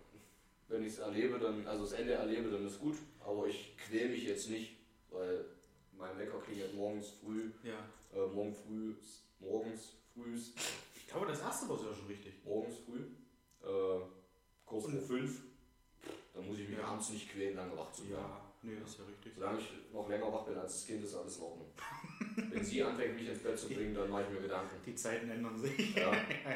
wenn 0.69 0.83
ich 0.83 0.95
es 0.95 0.99
erlebe, 0.99 1.39
dann, 1.39 1.67
also 1.67 1.85
das 1.85 1.93
Ende 1.93 2.15
erlebe, 2.15 2.51
dann 2.51 2.67
ist 2.67 2.81
gut. 2.81 2.97
Aber 3.21 3.47
ich 3.47 3.77
quäl 3.77 4.09
mich 4.09 4.25
jetzt 4.25 4.49
nicht, 4.49 4.79
weil 5.11 5.45
mein 5.93 6.17
Wecker 6.19 6.39
klingelt 6.41 6.75
morgens 6.75 7.11
früh, 7.23 7.51
Ja. 7.63 7.79
äh, 8.15 8.27
morgen 8.29 8.55
früh, 8.55 8.95
morgens 9.41 9.93
frühst, 10.15 10.59
Ich 10.97 11.07
glaube, 11.07 11.27
das 11.27 11.41
erste 11.41 11.69
war 11.69 11.77
sogar 11.77 11.95
schon 11.95 12.07
richtig. 12.07 12.35
morgens 12.45 12.77
früh, 12.87 13.01
äh, 13.63 14.01
kurz 14.65 14.85
vor 14.85 14.93
Und- 14.95 15.03
fünf. 15.07 15.43
Dann 16.33 16.47
muss 16.47 16.59
ich 16.59 16.69
mich 16.69 16.79
Ja. 16.79 16.85
abends 16.85 17.11
nicht 17.11 17.29
quälen, 17.31 17.57
lange 17.57 17.77
wach 17.77 17.93
zu 17.93 18.05
bleiben. 18.05 18.23
Ja, 18.23 18.53
nee, 18.63 18.79
das 18.81 18.91
ist 18.91 18.99
ja 19.01 19.05
richtig. 19.05 19.35
Solange 19.35 19.59
ich 19.59 19.69
noch 19.93 20.09
länger 20.09 20.33
wach 20.33 20.45
bin 20.47 20.57
als 20.57 20.73
das 20.75 20.87
Kind, 20.87 21.05
ist 21.05 21.15
alles 21.15 21.37
in 21.37 21.43
Ordnung. 21.43 21.67
Wenn 22.37 22.65
sie 22.65 22.83
anfängt, 22.83 23.17
mich 23.17 23.29
ins 23.29 23.43
Bett 23.43 23.59
zu 23.59 23.69
bringen, 23.69 23.95
dann 23.95 24.09
mache 24.11 24.23
ich 24.23 24.29
mir 24.31 24.41
Gedanken. 24.43 24.77
Die 24.87 24.95
Zeiten 24.95 25.31
ändern 25.31 25.59
sich. 25.59 25.95
Ja, 25.97 26.13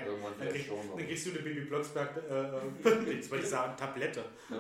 irgendwann 0.07 0.39
Dann, 0.39 0.49
vielleicht 0.49 0.67
schon. 0.67 0.89
dann 0.97 1.07
kriegst 1.07 1.27
du 1.27 1.31
eine 1.31 1.39
Baby 1.41 1.61
Blocksberg, 1.63 2.17
äh, 2.17 3.11
jetzt 3.15 3.31
wollte 3.31 3.45
ich 3.45 3.51
sagen, 3.51 3.77
Tablette. 3.77 4.25
Ja, 4.51 4.59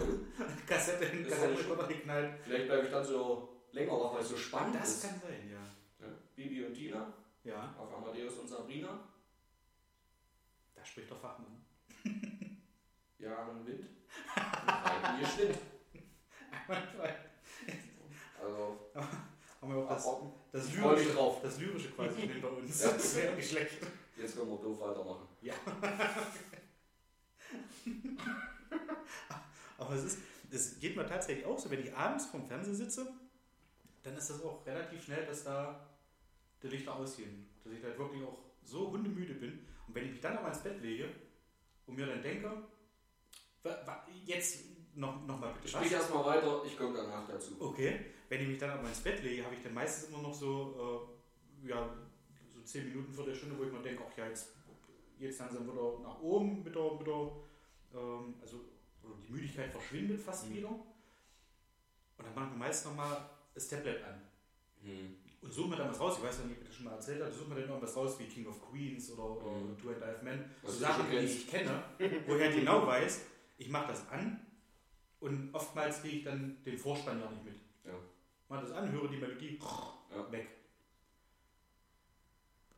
Kassette 0.66 1.04
in 1.06 1.24
Ist 1.24 1.30
Kassette 1.30 1.54
auch 1.54 1.78
schon- 1.78 1.88
geknallt. 1.88 2.30
Vielleicht 2.44 2.66
bleibe 2.66 2.84
ich 2.86 2.90
dann 2.90 3.04
so 3.04 3.60
länger 3.72 3.92
wach, 3.92 4.14
weil 4.14 4.22
es 4.22 4.28
so 4.28 4.36
spannend 4.36 4.74
Das 4.76 4.88
ist. 4.88 5.02
kann 5.08 5.20
sein, 5.20 5.50
ja. 5.50 6.06
Ja, 6.06 6.12
Bibi 6.34 6.64
und 6.64 6.74
Tina, 6.74 7.12
Ja, 7.44 7.74
auf 7.78 7.92
Amadeus 7.94 8.34
und 8.38 8.48
Sabrina, 8.48 9.08
da 10.74 10.84
spricht 10.84 11.10
der 11.10 11.16
Fachmann. 11.16 11.62
Jahren 13.18 13.64
Wind, 13.66 13.80
und 13.80 14.36
Reiten 14.36 15.20
ihr 15.20 15.26
Schwind. 15.26 15.58
Einwandfrei. 16.68 17.14
Also, 18.42 18.90
Haben 19.64 19.76
wir 19.76 19.82
auch 19.82 19.88
das, 19.88 20.06
das, 20.52 20.74
lyrische, 20.74 21.14
drauf. 21.14 21.40
das 21.42 21.58
Lyrische 21.58 21.90
quasi 21.92 22.20
hinter 22.28 22.52
uns. 22.52 22.82
Ja. 22.82 22.92
Das 22.92 23.16
wäre 23.16 23.34
nicht 23.34 23.48
schlecht. 23.48 23.78
Jetzt 24.14 24.36
können 24.36 24.50
wir 24.50 24.58
doof 24.58 24.78
weitermachen. 24.78 25.26
Aber 29.78 29.94
es 29.94 30.04
ist, 30.04 30.18
es 30.50 30.78
geht 30.78 30.96
mir 30.96 31.06
tatsächlich 31.06 31.46
auch 31.46 31.58
so, 31.58 31.70
wenn 31.70 31.80
ich 31.80 31.94
abends 31.94 32.26
vorm 32.26 32.44
Fernseher 32.44 32.74
sitze, 32.74 33.10
dann 34.02 34.18
ist 34.18 34.28
das 34.28 34.42
auch 34.42 34.66
relativ 34.66 35.02
schnell, 35.02 35.24
dass 35.24 35.44
da 35.44 35.88
die 36.62 36.68
Lichter 36.68 36.94
ausgehen. 36.94 37.48
Dass 37.64 37.72
ich 37.72 37.82
halt 37.82 37.98
wirklich 37.98 38.22
auch 38.22 38.36
so 38.64 38.90
hundemüde 38.90 39.32
bin. 39.32 39.66
Und 39.88 39.94
wenn 39.94 40.04
ich 40.04 40.10
mich 40.10 40.20
dann 40.20 40.36
aber 40.36 40.48
ins 40.48 40.58
Bett 40.58 40.78
lege 40.82 41.08
und 41.86 41.96
mir 41.96 42.04
dann 42.04 42.20
denke, 42.20 42.52
jetzt 44.26 44.73
noch, 44.96 45.26
noch 45.26 45.38
mal 45.40 45.52
bitte 45.54 45.68
Sprich 45.68 45.92
erstmal 45.92 46.24
weiter, 46.24 46.62
ich 46.64 46.76
komme 46.76 46.96
danach 46.96 47.26
dazu. 47.28 47.56
Okay, 47.60 48.00
wenn 48.28 48.40
ich 48.42 48.48
mich 48.48 48.58
dann 48.58 48.70
aber 48.70 48.88
ins 48.88 49.00
Bett 49.00 49.22
lege, 49.22 49.44
habe 49.44 49.54
ich 49.54 49.62
dann 49.62 49.74
meistens 49.74 50.08
immer 50.08 50.22
noch 50.22 50.34
so, 50.34 51.08
äh, 51.64 51.68
ja, 51.68 51.88
so 52.52 52.60
10 52.62 52.88
Minuten, 52.88 53.12
Viertelstunde, 53.12 53.58
wo 53.58 53.64
ich 53.64 53.72
mir 53.72 53.82
denke, 53.82 54.02
ach 54.10 54.16
ja, 54.16 54.26
jetzt, 54.28 54.52
jetzt 55.18 55.40
wir 55.40 55.50
wieder 55.60 55.98
nach 56.02 56.20
oben 56.20 56.62
mit 56.62 56.74
der, 56.74 56.92
mit 56.94 57.06
der 57.06 57.30
ähm, 57.94 58.34
also 58.40 58.60
die 59.26 59.32
Müdigkeit 59.32 59.70
verschwindet 59.70 60.20
fast 60.20 60.48
Mhm. 60.48 60.54
wieder. 60.54 60.68
Und 60.70 62.24
dann 62.26 62.34
mache 62.34 62.46
ich 62.46 62.52
mir 62.52 62.58
meist 62.58 62.86
nochmal 62.86 63.28
das 63.54 63.68
Tablet 63.68 64.02
an. 64.04 64.20
Hm. 64.82 65.16
Und 65.42 65.52
suche 65.52 65.68
mir 65.70 65.76
dann 65.76 65.90
was 65.90 66.00
raus, 66.00 66.14
ich 66.18 66.24
weiß 66.24 66.38
nicht, 66.44 66.56
ob 66.56 66.62
ich 66.62 66.68
das 66.68 66.76
schon 66.76 66.84
mal 66.86 66.92
erzählt 66.92 67.20
habe, 67.22 67.30
suche 67.32 67.48
mir 67.50 67.56
dann 67.56 67.68
irgendwas 67.68 67.96
raus 67.96 68.18
wie 68.18 68.24
King 68.24 68.46
of 68.46 68.60
Queens 68.70 69.10
oder 69.10 69.44
Mhm. 69.44 69.76
Two 69.78 69.90
and 69.90 70.02
a 70.02 70.06
Half 70.06 70.22
Men. 70.22 70.44
So 70.62 70.72
Sachen, 70.72 71.10
die 71.10 71.16
ich 71.18 71.48
kenne, 71.48 71.82
wo 72.26 72.34
ich 72.36 72.42
halt 72.42 72.54
genau 72.54 72.86
weiß, 72.86 73.22
ich 73.58 73.68
mache 73.68 73.88
das 73.88 74.08
an 74.08 74.40
und 75.24 75.54
oftmals 75.54 76.02
kriege 76.02 76.16
ich 76.18 76.24
dann 76.24 76.62
den 76.64 76.76
Vorspann 76.78 77.18
ja 77.18 77.30
nicht 77.30 77.44
mit. 77.44 77.54
Ja. 77.84 77.92
Mach 78.48 78.60
das 78.60 78.72
an, 78.72 78.92
höre 78.92 79.08
die 79.08 79.16
Melodie, 79.16 79.58
Ja. 80.10 80.30
weg. 80.30 80.48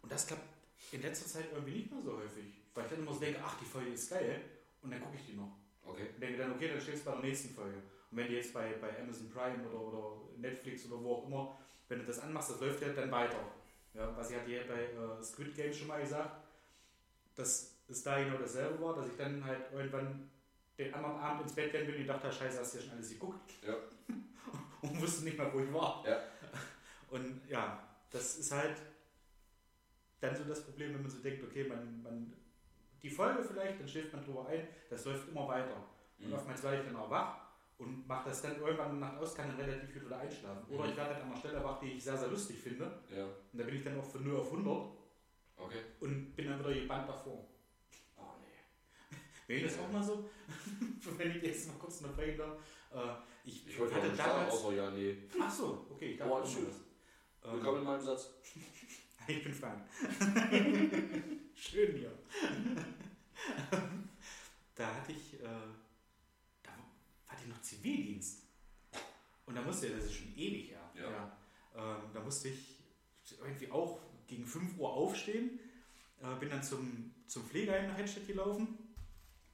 Und 0.03 0.13
das 0.13 0.29
klappt 0.29 0.45
in 0.93 1.03
letzter 1.03 1.27
Zeit 1.27 1.47
irgendwie 1.53 1.73
nicht 1.79 1.91
mehr 1.91 2.01
so 2.03 2.17
häufig. 2.17 2.45
Weil 2.73 2.85
ich 2.85 2.91
dann 2.91 3.01
immer 3.01 3.13
so 3.13 3.19
denke, 3.19 3.41
ach, 3.45 3.59
die 3.59 3.65
Folge 3.65 3.91
ist 3.91 4.09
geil 4.11 4.41
und 4.83 4.93
dann 4.93 5.01
gucke 5.01 5.17
ich 5.17 5.27
die 5.27 5.33
noch. 5.37 5.57
Okay. 5.83 6.07
Und 6.15 6.21
denke 6.23 6.39
dann, 6.39 6.53
okay, 6.53 6.69
dann 6.69 6.81
steht 6.81 6.95
es 6.95 7.05
bei 7.05 7.11
der 7.11 7.21
nächsten 7.21 7.53
Folge. 7.53 7.79
Und 8.11 8.17
wenn 8.19 8.29
du 8.29 8.35
jetzt 8.35 8.55
bei, 8.55 8.75
bei 8.81 8.97
Amazon 9.01 9.29
Prime 9.29 9.69
oder, 9.69 9.81
oder 9.81 10.17
Netflix 10.37 10.87
oder 10.87 11.03
wo 11.03 11.15
auch 11.17 11.27
immer, 11.27 11.59
wenn 11.89 11.99
du 11.99 12.05
das 12.05 12.21
anmachst, 12.21 12.51
das 12.51 12.61
läuft 12.61 12.81
ja 12.83 12.91
dann 12.93 13.11
weiter. 13.11 13.41
Ja, 13.95 14.17
was 14.17 14.31
ich 14.31 14.37
hatte 14.37 14.53
ja 14.53 14.63
bei 14.69 14.83
äh, 14.85 15.23
Squid 15.23 15.55
Game 15.57 15.73
schon 15.73 15.89
mal 15.89 16.01
gesagt, 16.01 16.45
dass 17.35 17.75
es 17.89 18.03
da 18.05 18.23
genau 18.23 18.37
dasselbe 18.39 18.81
war, 18.81 18.95
dass 18.95 19.09
ich 19.09 19.17
dann 19.17 19.45
halt 19.45 19.73
irgendwann 19.73 20.31
den 20.79 20.93
anderen 20.95 21.19
Abend 21.19 21.43
ins 21.43 21.55
Bett 21.55 21.73
gegangen 21.73 21.91
bin 21.93 22.01
und 22.03 22.07
dachte, 22.07 22.31
scheiße, 22.33 22.61
hast 22.61 22.75
du 22.75 22.79
ja 22.79 22.85
schon 22.85 22.93
alles 22.95 23.11
geguckt. 23.11 23.53
Ja. 23.67 23.75
und 24.83 25.01
wusste 25.01 25.25
nicht 25.25 25.39
mehr, 25.39 25.53
wo 25.53 25.61
ich 25.61 25.73
war. 25.73 26.05
Ja. 26.07 26.21
Und 27.11 27.41
ja, 27.49 27.83
das 28.11 28.37
ist 28.39 28.53
halt 28.53 28.77
dann 30.21 30.35
so 30.37 30.45
das 30.45 30.65
Problem, 30.65 30.95
wenn 30.95 31.03
man 31.03 31.11
so 31.11 31.19
denkt, 31.19 31.43
okay, 31.45 31.65
man, 31.69 32.03
man 32.03 32.33
die 33.03 33.11
Folge 33.11 33.43
vielleicht, 33.45 33.79
dann 33.81 33.89
schläft 33.89 34.13
man 34.13 34.25
drüber 34.25 34.47
ein, 34.49 34.67
das 34.91 35.05
läuft 35.05 35.29
immer 35.29 35.47
weiter. 35.49 35.77
Und 36.19 36.29
Mhm. 36.29 36.33
oftmals 36.35 36.63
werde 36.63 36.79
ich 36.79 36.85
dann 36.87 36.97
auch 36.97 37.11
wach 37.11 37.37
und 37.79 38.07
mache 38.09 38.31
das 38.31 38.41
dann 38.41 38.59
irgendwann 38.59 38.95
in 38.95 39.01
der 39.01 39.11
Nacht 39.11 39.19
aus, 39.21 39.35
kann 39.35 39.49
dann 39.49 39.61
relativ 39.61 39.93
gut 39.93 40.07
wieder 40.07 40.19
einschlafen. 40.19 40.65
Oder 40.75 40.85
Mhm. 40.85 40.91
ich 40.91 40.97
werde 40.97 41.15
halt 41.15 41.23
an 41.25 41.31
einer 41.31 41.39
Stelle 41.39 41.63
wach, 41.65 41.79
die 41.79 41.93
ich 41.93 42.03
sehr, 42.05 42.17
sehr 42.17 42.29
lustig 42.29 42.59
finde. 42.59 42.85
Ja. 43.15 43.25
Und 43.25 43.59
da 43.61 43.65
bin 43.65 43.77
ich 43.77 43.85
dann 43.85 43.99
auch 44.01 44.05
von 44.05 44.25
0 44.27 44.41
auf 44.41 44.51
100 44.51 44.89
Okay. 45.59 45.81
und 46.01 46.35
bin 46.35 46.47
dann 46.49 46.59
wieder 46.61 46.73
gebannt 46.75 47.09
davor. 47.09 47.47
Wäre 49.47 49.63
das 49.65 49.79
auch 49.79 49.91
mal 49.93 50.03
so? 50.03 50.29
Wenn 51.19 51.37
ich 51.37 51.43
jetzt 51.43 51.69
mal 51.69 51.75
kurz 51.79 52.01
noch 52.01 52.15
fragen 52.15 52.37
darf. 52.37 52.59
Äh, 52.93 53.49
ich, 53.49 53.67
Ich 53.69 53.79
wollte 53.79 53.95
hatte 53.95 54.11
damals. 54.17 54.55
außer 54.55 54.73
ja, 54.75 54.91
nee. 54.91 55.17
Ach 55.41 55.53
so, 55.53 55.87
okay, 55.91 56.13
ich 56.15 56.19
noch 56.19 56.45
schön. 56.47 56.67
was. 56.67 57.53
Willkommen 57.53 57.79
in 57.79 57.85
meinem 57.85 58.01
Satz. 58.01 58.31
Ich 59.29 59.43
bin 59.43 59.53
Frank. 59.53 59.83
Schön 61.57 61.97
hier. 61.97 62.13
da 64.77 64.95
hatte 64.95 65.11
ich, 65.11 65.35
äh, 65.41 65.47
da 66.63 66.71
hatte 67.27 67.43
ich 67.43 67.49
noch 67.49 67.61
Zivildienst. 67.61 68.43
Und 69.47 69.57
da 69.57 69.63
musste, 69.63 69.91
das 69.91 70.05
ist 70.05 70.15
schon 70.15 70.33
ewig 70.37 70.71
her. 70.71 70.93
Ja. 70.95 71.37
Ähm, 71.75 72.03
da 72.15 72.21
musste 72.21 72.51
ich 72.51 72.79
irgendwie 73.41 73.69
auch 73.73 73.99
gegen 74.29 74.47
5 74.47 74.79
Uhr 74.79 74.93
aufstehen. 74.93 75.59
Äh, 76.23 76.39
bin 76.39 76.49
dann 76.49 76.63
zum, 76.63 77.13
zum 77.27 77.43
Pflegeheim 77.43 77.89
nach 77.89 77.99
Hedstedt 77.99 78.29
gelaufen. 78.29 78.79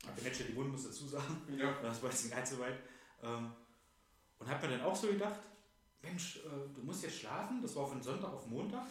Hab 0.07 0.19
in 0.19 0.25
Hedstedt 0.25 0.49
gewohnt, 0.49 0.73
muss 0.73 0.85
dazu 0.85 1.07
sagen. 1.07 1.43
Ja. 1.57 1.73
Das 1.83 2.03
war 2.03 2.11
jetzt 2.11 2.25
nicht 2.25 2.37
allzu 2.37 2.59
weit. 2.59 2.79
Ähm, 3.23 3.53
und 4.38 4.49
hab 4.49 4.61
mir 4.62 4.69
dann 4.69 4.83
auch 4.83 4.97
so 4.97 5.07
gedacht, 5.09 5.41
Mensch, 6.03 6.38
äh, 6.38 6.75
du 6.75 6.83
musst 6.83 7.03
jetzt 7.05 7.21
schlafen. 7.21 7.62
Das 7.62 7.77
war 7.77 7.87
von 7.87 8.03
Sonntag 8.03 8.33
auf 8.33 8.47
Montag. 8.47 8.87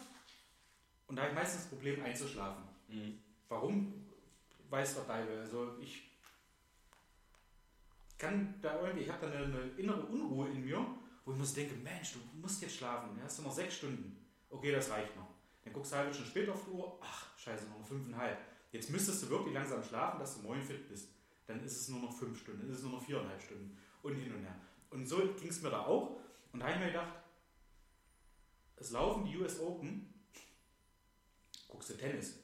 Und 1.06 1.16
da 1.16 1.22
habe 1.22 1.32
ich 1.32 1.38
meistens 1.38 1.62
das 1.62 1.70
Problem 1.70 2.02
einzuschlafen. 2.02 2.64
Mhm. 2.88 3.18
Warum? 3.48 4.06
Weiß 4.70 4.94
der 4.94 5.06
Teufel. 5.06 5.40
Also 5.40 5.76
ich 5.78 6.10
kann 8.16 8.54
da 8.62 8.80
irgendwie, 8.80 9.04
ich 9.04 9.10
habe 9.10 9.26
da 9.26 9.32
eine, 9.32 9.70
innere 9.76 10.00
Unruhe 10.06 10.48
in 10.48 10.64
mir, 10.64 10.86
wo 11.24 11.32
ich 11.32 11.38
muss 11.38 11.52
denke, 11.52 11.74
Mensch, 11.74 12.14
du 12.14 12.20
musst 12.40 12.62
jetzt 12.62 12.76
schlafen. 12.76 13.14
Du 13.14 13.22
hast 13.22 13.42
noch 13.42 13.52
sechs 13.52 13.74
Stunden. 13.74 14.16
Okay, 14.48 14.72
das 14.72 14.88
reicht 14.90 15.14
noch. 15.16 15.28
Dann 15.64 15.72
guckst 15.72 15.92
du 15.92 15.96
eine 15.96 16.04
halbe 16.04 16.14
Stunde 16.14 16.30
später 16.30 16.52
auf 16.54 16.64
die 16.64 16.70
Uhr. 16.70 16.98
Ach, 17.02 17.38
scheiße, 17.38 17.66
noch 17.66 17.86
fünfeinhalb. 17.86 18.38
Jetzt 18.72 18.90
müsstest 18.90 19.22
du 19.22 19.28
wirklich 19.28 19.54
langsam 19.54 19.84
schlafen, 19.84 20.18
dass 20.18 20.36
du 20.36 20.42
morgen 20.42 20.62
fit 20.62 20.88
bist. 20.88 21.08
Dann 21.46 21.62
ist 21.62 21.76
es 21.76 21.88
nur 21.88 22.00
noch 22.00 22.16
fünf 22.16 22.40
Stunden, 22.40 22.62
dann 22.62 22.70
ist 22.70 22.78
es 22.78 22.84
nur 22.84 22.92
noch 22.92 23.04
viereinhalb 23.04 23.40
Stunden. 23.40 23.76
Und 24.02 24.16
hin 24.16 24.32
und 24.32 24.42
her. 24.42 24.56
Und 24.90 25.06
so 25.06 25.18
ging 25.34 25.48
es 25.48 25.60
mir 25.62 25.70
da 25.70 25.84
auch. 25.84 26.18
Und 26.52 26.60
da 26.60 26.66
habe 26.66 26.74
ich 26.74 26.80
mir 26.80 26.86
gedacht, 26.86 27.14
es 28.76 28.90
laufen 28.90 29.24
die 29.24 29.36
US 29.36 29.60
Open, 29.60 30.12
guckst 31.68 31.90
du 31.90 31.94
Tennis. 31.94 32.38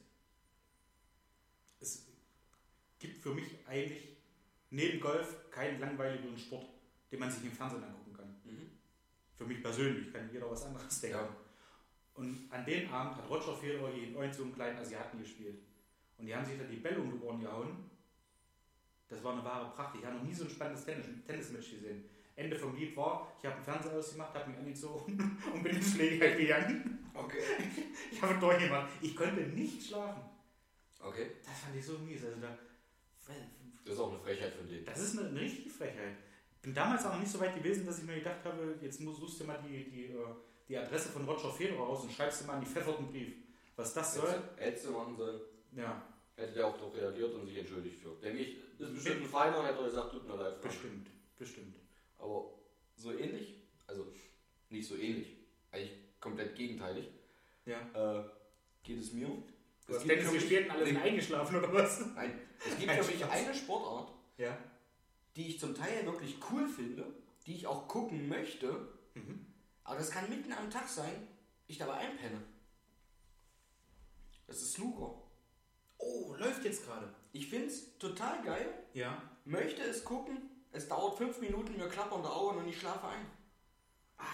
Es 1.79 2.05
gibt 2.99 3.21
für 3.21 3.33
mich 3.33 3.67
eigentlich 3.67 4.17
neben 4.69 4.99
Golf 4.99 5.49
keinen 5.49 5.79
langweiligeren 5.79 6.37
Sport, 6.37 6.69
den 7.11 7.19
man 7.19 7.31
sich 7.31 7.43
im 7.43 7.51
Fernsehen 7.51 7.83
angucken 7.83 8.13
kann. 8.13 8.41
Mhm. 8.43 8.69
Für 9.35 9.45
mich 9.45 9.61
persönlich 9.61 10.13
kann 10.13 10.29
jeder 10.31 10.49
was 10.49 10.63
anderes 10.63 11.01
denken. 11.01 11.17
Ja. 11.17 11.35
Und 12.13 12.51
an 12.51 12.65
dem 12.65 12.91
Abend 12.91 13.17
hat 13.17 13.29
Roger 13.29 13.55
Federer 13.55 13.91
gegen 13.91 14.13
irgend 14.13 14.35
so 14.35 14.43
einen 14.43 14.53
kleinen 14.53 14.77
Asiaten 14.77 15.19
gespielt. 15.19 15.59
Und 16.19 16.25
die 16.25 16.35
haben 16.35 16.45
sich 16.45 16.57
da 16.57 16.65
die 16.65 16.77
Bälle 16.77 16.99
um 16.99 17.11
die 17.11 17.25
Ohren 17.25 17.39
gehauen. 17.39 17.89
Das 19.07 19.23
war 19.23 19.33
eine 19.33 19.43
wahre 19.43 19.71
Pracht. 19.71 19.95
Ich 19.97 20.05
habe 20.05 20.17
noch 20.17 20.23
nie 20.23 20.33
so 20.33 20.43
ein 20.43 20.49
spannendes 20.49 20.85
Tennis 20.85 21.07
Tennismatch 21.25 21.71
gesehen. 21.71 22.03
Ende 22.35 22.55
vom 22.55 22.75
Lied 22.75 22.95
war, 22.95 23.33
ich 23.39 23.45
habe 23.45 23.55
den 23.55 23.63
Fernseher 23.63 23.93
ausgemacht, 23.93 24.33
habe 24.33 24.49
mich 24.49 24.59
angezogen 24.59 25.37
und 25.53 25.63
bin 25.63 25.75
ins 25.75 25.93
Schläger 25.93 26.31
gegangen. 26.35 27.09
Okay. 27.13 27.39
Ich 28.11 28.21
habe 28.21 28.39
durchgemacht. 28.39 28.89
Ich 29.01 29.15
konnte 29.15 29.41
nicht 29.41 29.87
schlafen. 29.87 30.21
Okay. 31.01 31.31
Das 31.43 31.59
fand 31.59 31.75
ich 31.75 31.85
so 31.85 31.97
mies. 31.99 32.23
Also 32.23 32.39
da, 32.41 32.57
Das 33.83 33.93
ist 33.93 33.99
auch 33.99 34.09
eine 34.11 34.19
Frechheit 34.19 34.53
von 34.53 34.67
denen. 34.67 34.85
das 34.85 34.99
ist 34.99 35.17
eine, 35.19 35.29
eine 35.29 35.39
richtige 35.41 35.69
Frechheit. 35.69 36.15
Bin 36.61 36.73
damals 36.73 37.05
auch 37.05 37.13
noch 37.13 37.19
nicht 37.19 37.31
so 37.31 37.39
weit 37.39 37.55
gewesen, 37.55 37.85
dass 37.85 37.99
ich 37.99 38.05
mir 38.05 38.15
gedacht 38.15 38.43
habe, 38.43 38.75
jetzt 38.81 38.99
musst, 39.01 39.19
suchst 39.21 39.39
du 39.41 39.45
mal 39.45 39.59
die, 39.65 39.89
die, 39.89 40.05
äh, 40.07 40.17
die 40.67 40.77
Adresse 40.77 41.09
von 41.09 41.23
Roger 41.25 41.49
Federer 41.51 41.79
raus 41.79 42.03
und 42.03 42.11
schreibst 42.11 42.41
du 42.41 42.45
mal 42.47 42.53
an 42.55 42.61
die 42.61 42.67
pfefferten 42.67 43.07
Brief. 43.07 43.33
Was 43.75 43.93
das 43.93 44.15
soll. 44.15 44.43
Hättest 44.57 44.87
du 44.87 44.91
machen 44.91 45.15
sollen. 45.15 45.39
Ja, 45.71 46.01
Hätte 46.39 46.53
der 46.53 46.67
auch 46.67 46.77
doch 46.77 46.95
reagiert 46.95 47.33
und 47.33 47.45
sich 47.45 47.57
entschuldigt 47.57 47.97
für. 47.97 48.15
Denke 48.23 48.39
ich, 48.43 48.57
ist 48.79 48.93
bestimmt 48.93 49.23
ein 49.23 49.27
Feiner, 49.27 49.65
hätte 49.65 49.79
er 49.79 49.85
gesagt, 49.85 50.11
tut 50.13 50.27
mir 50.27 50.35
leid. 50.37 50.53
Frank. 50.53 50.63
bestimmt. 50.63 51.07
Bestimmt. 51.37 51.75
Aber 52.17 52.53
so 52.95 53.11
ähnlich, 53.11 53.55
also 53.87 54.07
nicht 54.69 54.87
so 54.87 54.95
ähnlich, 54.95 55.35
eigentlich 55.71 55.91
komplett 56.19 56.55
gegenteilig, 56.55 57.09
Ja. 57.65 57.79
äh, 58.21 58.23
geht 58.83 58.99
es 58.99 59.11
mir. 59.13 59.27
Du 59.87 59.93
hast 59.95 60.03
gibt 60.03 60.13
Tennis 60.19 60.31
gespielt 60.33 60.65
und 60.65 60.71
alle 60.71 60.85
sind 60.85 60.97
eingeschlafen 60.97 61.55
oder 61.57 61.73
was? 61.73 62.05
Nein, 62.15 62.39
es 62.59 62.77
gibt 62.77 62.87
Kein 62.89 63.03
für 63.03 63.11
mich 63.11 63.19
Spaß. 63.21 63.31
eine 63.31 63.53
Sportart, 63.55 64.11
Ja. 64.37 64.57
die 65.35 65.47
ich 65.47 65.59
zum 65.59 65.73
Teil 65.75 66.05
wirklich 66.05 66.37
cool 66.51 66.67
finde, 66.67 67.05
die 67.47 67.55
ich 67.55 67.67
auch 67.67 67.87
gucken 67.87 68.29
möchte, 68.29 68.87
Mhm. 69.15 69.45
aber 69.83 69.97
das 69.97 70.11
kann 70.11 70.29
mitten 70.29 70.53
am 70.53 70.69
Tag 70.69 70.87
sein, 70.87 71.27
ich 71.67 71.77
dabei 71.77 71.95
einpenne. 71.95 72.41
Das 74.47 74.57
ist 74.61 74.73
Snooker. 74.73 75.21
Oh, 75.99 76.33
läuft 76.37 76.63
jetzt 76.65 76.85
gerade. 76.85 77.13
Ich 77.31 77.47
finde 77.49 77.67
es 77.67 77.97
total 77.99 78.41
geil, 78.43 78.67
Ja. 78.93 79.21
möchte 79.45 79.81
es 79.83 80.03
gucken, 80.03 80.49
es 80.71 80.87
dauert 80.87 81.17
fünf 81.17 81.39
Minuten, 81.39 81.77
mir 81.77 81.87
klappern 81.87 82.21
die 82.23 82.27
Augen 82.27 82.57
und 82.57 82.67
ich 82.67 82.79
schlafe 82.79 83.07
ein. 83.07 83.25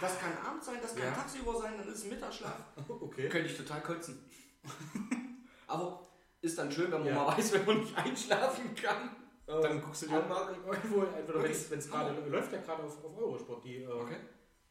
Das 0.02 0.18
kann 0.20 0.36
Abend 0.46 0.64
sein, 0.64 0.78
das 0.82 0.96
kann 0.96 1.06
Ja. 1.08 1.12
tagsüber 1.14 1.60
sein, 1.60 1.74
dann 1.78 1.88
ist 1.88 2.00
es 2.00 2.06
Mittagsschlaf. 2.06 2.58
Okay. 2.90 3.30
Könnte 3.30 3.50
ich 3.50 3.58
total 3.58 3.82
kotzen. 3.82 4.24
Aber 5.68 6.06
ist 6.42 6.58
dann 6.58 6.72
schön, 6.72 6.92
wenn 6.92 7.00
man 7.00 7.08
Ja. 7.08 7.16
mal 7.16 7.38
weiß, 7.38 7.54
wenn 7.54 7.66
man 7.66 7.80
nicht 7.80 7.96
einschlafen 7.98 8.74
kann. 8.76 9.16
Äh, 9.48 9.62
Dann 9.62 9.82
guckst 9.82 10.04
du 10.04 10.08
dir 10.08 10.24
Anmerkung. 10.24 10.66
irgendwo, 10.66 11.04
entweder 11.04 11.44
wenn 11.44 11.52
es 11.52 11.90
gerade 11.90 12.20
läuft 12.30 12.52
ja 12.52 12.62
gerade 12.62 12.84
auf, 12.84 13.04
auf 13.06 13.18
Eurosport, 13.18 13.64
die, 13.64 13.84
äh, 13.84 13.88
Okay. 13.88 14.18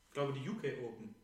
ich 0.08 0.12
glaube 0.12 0.32
die 0.32 0.48
UK 0.48 0.64
Open. 0.84 1.14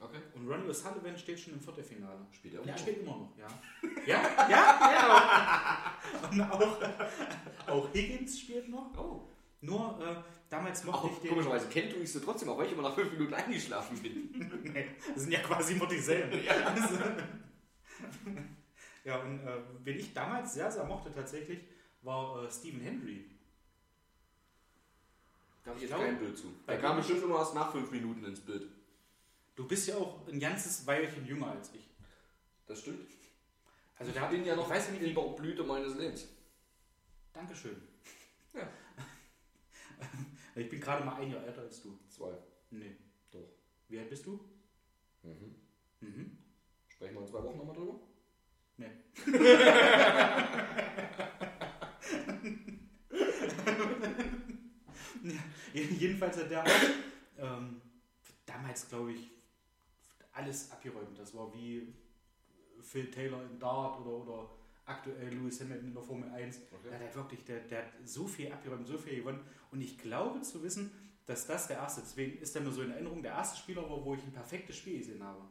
Okay. 0.00 0.18
Und 0.34 0.48
Ronnie 0.48 0.68
O'Sullivan 0.68 1.16
steht 1.18 1.40
schon 1.40 1.54
im 1.54 1.60
Viertelfinale. 1.60 2.20
Spielt 2.30 2.54
er 2.54 2.64
Ja, 2.64 2.74
auch. 2.74 2.78
spielt 2.78 2.98
immer 3.00 3.16
noch, 3.16 3.32
ja. 3.36 3.46
Ja, 4.06 4.22
ja, 4.48 4.92
ja. 4.92 5.94
Und 6.30 6.40
auch, 6.42 6.76
auch 7.66 7.92
Higgins 7.94 8.38
spielt 8.40 8.68
noch. 8.68 8.96
Oh. 8.96 9.28
Nur 9.60 9.98
äh, 10.00 10.22
damals 10.48 10.84
mochte 10.84 11.08
Auch 11.08 11.12
ich 11.12 11.18
den. 11.18 11.30
komischerweise 11.30 11.66
kennt 11.68 11.92
du 11.92 11.96
ich 11.96 12.12
sie 12.12 12.20
trotzdem, 12.20 12.48
auch 12.48 12.58
weil 12.58 12.66
ich 12.66 12.72
immer 12.72 12.82
nach 12.84 12.94
fünf 12.94 13.10
Minuten 13.10 13.34
eingeschlafen 13.34 13.98
bin. 14.00 14.60
Nee, 14.72 14.86
das 15.14 15.22
sind 15.24 15.32
ja 15.32 15.40
quasi 15.40 15.72
immer 15.74 15.86
dieselben. 15.86 16.40
Also, 16.64 16.98
ja, 19.04 19.16
und 19.22 19.40
äh, 19.40 19.56
wen 19.82 19.98
ich 19.98 20.12
damals 20.14 20.54
sehr, 20.54 20.70
sehr 20.70 20.84
mochte 20.84 21.12
tatsächlich, 21.12 21.60
war 22.02 22.44
äh, 22.44 22.50
Stephen 22.50 22.80
Hendry. 22.80 23.24
Da 25.64 25.70
habe 25.70 25.82
Ich 25.82 25.90
jetzt 25.90 25.98
kein 25.98 26.18
Bild 26.18 26.38
zu. 26.38 26.52
Der 26.68 26.78
kam 26.78 26.96
bestimmt 26.98 27.22
immer 27.24 27.38
erst 27.38 27.54
nach 27.54 27.72
fünf 27.72 27.90
Minuten 27.90 28.24
ins 28.24 28.40
Bild. 28.40 28.68
Du 29.58 29.66
bist 29.66 29.88
ja 29.88 29.96
auch 29.96 30.24
ein 30.28 30.38
ganzes 30.38 30.86
Weilchen 30.86 31.26
jünger 31.26 31.50
als 31.50 31.74
ich. 31.74 31.90
Das 32.64 32.78
stimmt. 32.78 33.10
Also 33.98 34.12
Ich 34.12 34.16
der 34.16 34.28
bin 34.28 34.44
ja 34.44 34.54
noch 34.54 34.66
ich 34.66 34.70
weiß 34.70 34.90
nicht, 34.90 35.16
der 35.16 35.20
Blüte 35.20 35.64
meines 35.64 35.96
Lebens. 35.96 36.28
Dankeschön. 37.32 37.82
Ja. 38.54 38.68
Ich 40.54 40.68
bin 40.68 40.80
gerade 40.80 41.04
mal 41.04 41.16
ein 41.16 41.30
Jahr 41.30 41.44
älter 41.44 41.62
als 41.62 41.82
du. 41.82 41.98
Zwei. 42.08 42.32
Nee. 42.70 42.96
Doch. 43.32 43.48
Wie 43.88 43.98
alt 43.98 44.10
bist 44.10 44.26
du? 44.26 44.38
Mhm. 45.24 45.54
Mhm. 46.00 46.38
Sprechen 46.88 47.14
wir 47.14 47.20
in 47.22 47.26
zwei 47.26 47.42
Wochen 47.42 47.58
nochmal 47.58 47.74
drüber? 47.76 47.98
Nee. 48.76 48.90
Ja, 55.74 55.82
Jedenfalls 55.82 56.36
hat 56.38 56.50
der 56.50 56.64
auch 56.64 56.68
ähm, 57.38 57.80
damals, 58.46 58.88
glaube 58.88 59.12
ich, 59.12 59.37
alles 60.32 60.70
abgeräumt. 60.70 61.18
Das 61.18 61.34
war 61.34 61.52
wie 61.54 61.94
Phil 62.80 63.10
Taylor 63.10 63.42
im 63.42 63.58
Dart 63.58 64.00
oder, 64.00 64.10
oder 64.10 64.50
aktuell 64.84 65.34
Lewis 65.34 65.60
Hamilton 65.60 65.88
in 65.88 65.94
der 65.94 66.02
Formel 66.02 66.30
1. 66.30 66.60
Okay. 66.72 66.90
Der 66.90 67.08
hat 67.08 67.14
wirklich, 67.14 67.44
der, 67.44 67.60
der 67.60 67.84
hat 67.84 67.92
so 68.04 68.26
viel 68.26 68.50
abgeräumt, 68.50 68.86
so 68.86 68.96
viel 68.96 69.16
gewonnen. 69.16 69.40
Und 69.70 69.80
ich 69.80 69.98
glaube 69.98 70.40
zu 70.42 70.62
wissen, 70.62 70.90
dass 71.26 71.46
das 71.46 71.68
der 71.68 71.76
erste, 71.76 72.00
deswegen 72.00 72.38
ist 72.38 72.56
er 72.56 72.62
mir 72.62 72.70
so 72.70 72.82
in 72.82 72.90
Erinnerung, 72.90 73.22
der 73.22 73.32
erste 73.32 73.58
Spieler 73.58 73.82
war, 73.82 74.02
wo 74.02 74.14
ich 74.14 74.22
ein 74.22 74.32
perfektes 74.32 74.76
Spiel 74.76 74.98
gesehen 74.98 75.22
habe. 75.22 75.42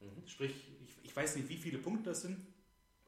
Mhm. 0.00 0.26
Sprich, 0.26 0.72
ich, 0.82 0.98
ich 1.04 1.14
weiß 1.14 1.36
nicht, 1.36 1.48
wie 1.48 1.56
viele 1.56 1.78
Punkte 1.78 2.10
das 2.10 2.22
sind. 2.22 2.44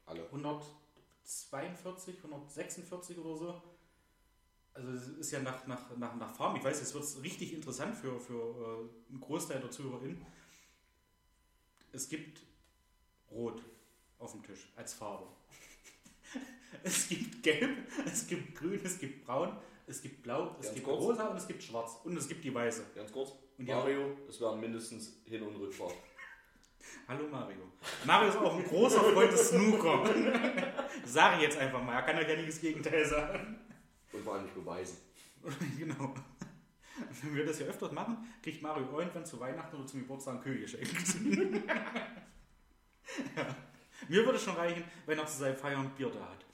Alle. 0.07 0.25
142, 0.27 2.17
146 2.19 3.19
oder 3.19 3.37
so. 3.37 3.63
Also 4.73 4.93
es 4.93 5.09
ist 5.09 5.31
ja 5.33 5.41
nach, 5.41 5.67
nach, 5.67 5.97
nach, 5.97 6.15
nach 6.15 6.33
Farm. 6.33 6.55
Ich 6.55 6.63
weiß, 6.63 6.79
jetzt 6.79 6.95
wird 6.95 7.03
es 7.03 7.21
richtig 7.23 7.53
interessant 7.53 7.97
für, 7.97 8.21
für 8.21 8.89
äh, 9.11 9.11
einen 9.11 9.21
Großteil 9.21 9.61
der 9.61 9.73
ZuhörerInnen. 9.73 10.25
Es 11.93 12.09
gibt 12.09 12.41
Rot 13.31 13.63
auf 14.19 14.33
dem 14.33 14.43
Tisch 14.43 14.69
als 14.77 14.95
Farbe. 14.95 15.27
es 16.83 17.09
gibt 17.09 17.43
Gelb, 17.43 17.77
es 18.05 18.27
gibt 18.27 18.55
Grün, 18.57 18.81
es 18.85 18.99
gibt 18.99 19.25
Braun, 19.25 19.57
es 19.87 20.03
gibt 20.03 20.23
Blau, 20.23 20.57
es 20.61 20.67
Ganz 20.67 20.75
gibt 20.75 20.87
kurz. 20.87 21.03
Rosa 21.03 21.29
und 21.29 21.37
es 21.37 21.47
gibt 21.47 21.63
Schwarz 21.63 21.99
und 22.05 22.17
es 22.17 22.29
gibt 22.29 22.45
die 22.45 22.55
Weiße. 22.55 22.85
Ganz 22.95 23.11
kurz. 23.11 23.33
Und. 23.57 23.67
Mario, 23.67 24.17
es 24.29 24.41
werden 24.41 24.61
mindestens 24.61 25.21
Hin- 25.25 25.43
und 25.43 25.57
Rückfahrt. 25.57 25.95
Hallo 27.09 27.27
Mario. 27.29 27.73
Mario 28.05 28.29
ist 28.29 28.37
auch 28.37 28.55
ein 28.57 28.65
großer 28.65 29.01
Freund 29.01 29.33
des 29.33 29.49
Snooker. 29.49 30.05
Sag 31.05 31.37
ich 31.37 31.43
jetzt 31.43 31.57
einfach 31.59 31.83
mal, 31.83 31.95
er 31.95 32.03
kann 32.03 32.19
euch 32.19 32.29
ja 32.29 32.37
nicht 32.37 32.49
das 32.49 32.61
Gegenteil 32.61 33.05
sagen. 33.05 33.59
Und 34.13 34.25
vor 34.25 34.35
allem 34.35 34.45
nicht 34.45 34.55
beweisen. 34.55 34.99
genau. 35.79 36.15
Wenn 37.23 37.37
wir 37.37 37.47
das 37.47 37.59
ja 37.59 37.67
öfters 37.67 37.93
machen, 37.93 38.33
kriegt 38.43 38.63
Mario 38.63 38.87
irgendwann 38.99 39.27
zu 39.27 39.39
Weihnachten 39.41 39.77
oder 39.77 39.87
zum 39.87 40.01
Geburtstag 40.01 40.37
ein 40.37 40.41
Kühl 40.41 40.61
geschenkt. 40.61 40.91
ja. 43.37 43.57
Mir 44.09 44.25
würde 44.25 44.39
schon 44.39 44.55
reichen, 44.55 44.85
wenn 45.07 45.19
er 45.19 45.27
zu 45.27 45.39
seinem 45.39 45.57
Feiern 45.57 45.91
Bier 45.97 46.11
da 46.11 46.21
hat. 46.21 46.45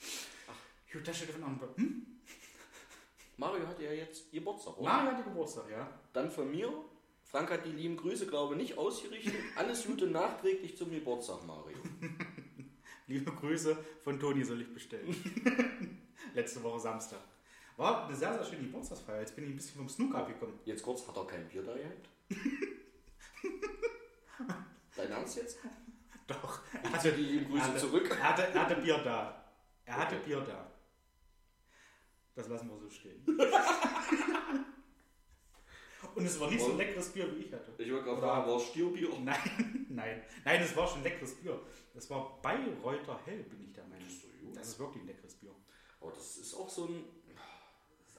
Gut, 0.90 1.06
da 1.06 1.12
steht 1.12 1.34
einem 1.34 1.44
anderen 1.44 1.76
Hm? 1.76 2.06
Mario 3.36 3.66
hat 3.66 3.80
ja 3.80 3.92
jetzt 3.92 4.30
Geburtstag, 4.30 4.78
oder? 4.78 4.90
Mario 4.90 5.10
hatte 5.10 5.24
Geburtstag, 5.24 5.64
ja. 5.70 5.90
Dann 6.12 6.30
von 6.30 6.50
mir. 6.50 6.72
Frank 7.24 7.50
hat 7.50 7.64
die 7.64 7.72
lieben 7.72 7.96
Grüße, 7.96 8.26
glaube 8.26 8.54
ich, 8.54 8.60
nicht 8.60 8.78
ausgerichtet. 8.78 9.34
Alles 9.56 9.84
Gute 9.86 10.06
nachträglich 10.06 10.76
zum 10.76 10.90
Geburtstag, 10.90 11.44
Mario. 11.44 11.78
Liebe 13.08 13.32
Grüße 13.32 13.76
von 14.02 14.20
Toni 14.20 14.44
soll 14.44 14.62
ich 14.62 14.72
bestellen. 14.72 15.14
Letzte 16.34 16.62
Woche 16.62 16.80
Samstag. 16.80 17.20
War 17.76 18.06
eine 18.06 18.16
sehr, 18.16 18.32
sehr 18.34 18.44
schöne 18.44 18.62
Geburtstagsfeier. 18.64 19.20
Jetzt 19.20 19.34
bin 19.34 19.44
ich 19.44 19.50
ein 19.50 19.56
bisschen 19.56 19.76
vom 19.78 19.88
Snooker 19.88 20.18
abgekommen. 20.18 20.58
Jetzt 20.64 20.82
kurz, 20.82 21.06
hat 21.08 21.16
er 21.16 21.26
kein 21.26 21.48
Bier 21.48 21.62
da 21.62 21.74
gehabt? 21.74 22.08
Dein 24.96 25.10
Ernst 25.10 25.36
jetzt? 25.36 25.58
Doch. 26.26 26.60
Ich 26.82 26.90
hatte 26.90 27.12
die 27.12 27.22
lieben 27.22 27.50
Grüße 27.50 27.64
hatte, 27.64 27.78
zurück. 27.78 28.08
Er 28.10 28.28
hatte, 28.30 28.42
er 28.46 28.62
hatte 28.62 28.76
Bier 28.76 28.98
da. 28.98 29.44
Er 29.84 29.96
hatte 29.96 30.16
Okay. 30.16 30.24
Bier 30.26 30.40
da. 30.40 30.70
Das 32.34 32.48
lassen 32.48 32.68
wir 32.68 32.78
so 32.78 32.88
stehen. 32.90 33.24
Und 36.14 36.24
es 36.26 36.38
war 36.38 36.48
nicht 36.50 36.60
so 36.60 36.70
Und? 36.70 36.76
leckeres 36.78 37.08
Bier, 37.10 37.34
wie 37.34 37.40
ich 37.42 37.52
hatte. 37.52 37.72
Ich 37.78 37.90
wollte 37.90 38.04
gerade 38.04 38.20
fragen, 38.20 38.46
war 38.48 38.56
es 38.56 38.64
Stierbier? 38.68 39.08
Nein, 39.24 39.86
nein. 39.88 40.22
Nein, 40.44 40.62
es 40.62 40.76
war 40.76 40.86
schon 40.86 41.02
leckeres 41.02 41.34
Bier. 41.36 41.60
Es 41.94 42.08
war 42.10 42.40
Bayreuther 42.40 43.18
Hell, 43.24 43.42
bin 43.44 43.62
ich 43.62 43.72
der 43.72 43.84
Meinung. 43.84 44.04
Das 44.06 44.12
ist 44.14 44.22
so. 44.40 44.52
Das 44.54 44.68
ist 44.68 44.78
wirklich 44.78 45.02
ein 45.02 45.06
leckeres 45.08 45.34
Bier. 45.34 45.50
Aber 46.00 46.12
das 46.12 46.36
ist 46.36 46.54
auch 46.54 46.68
so 46.68 46.86
ein. 46.86 47.04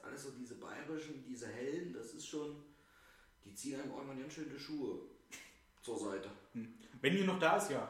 Alles 0.06 0.22
so 0.24 0.30
diese 0.30 0.54
bayerischen, 0.56 1.24
diese 1.24 1.48
hellen, 1.48 1.92
das 1.92 2.12
ist 2.14 2.26
schon. 2.28 2.56
Die 3.44 3.54
ziehen 3.54 3.80
einem 3.80 3.90
irgendwann 3.92 4.18
ganz 4.20 4.32
schön 4.32 4.50
die 4.52 4.58
Schuhe 4.58 4.98
zur 5.82 5.98
Seite. 5.98 6.28
Wenn 7.00 7.16
ihr 7.16 7.24
noch 7.24 7.38
da 7.38 7.56
ist, 7.56 7.70
ja. 7.70 7.88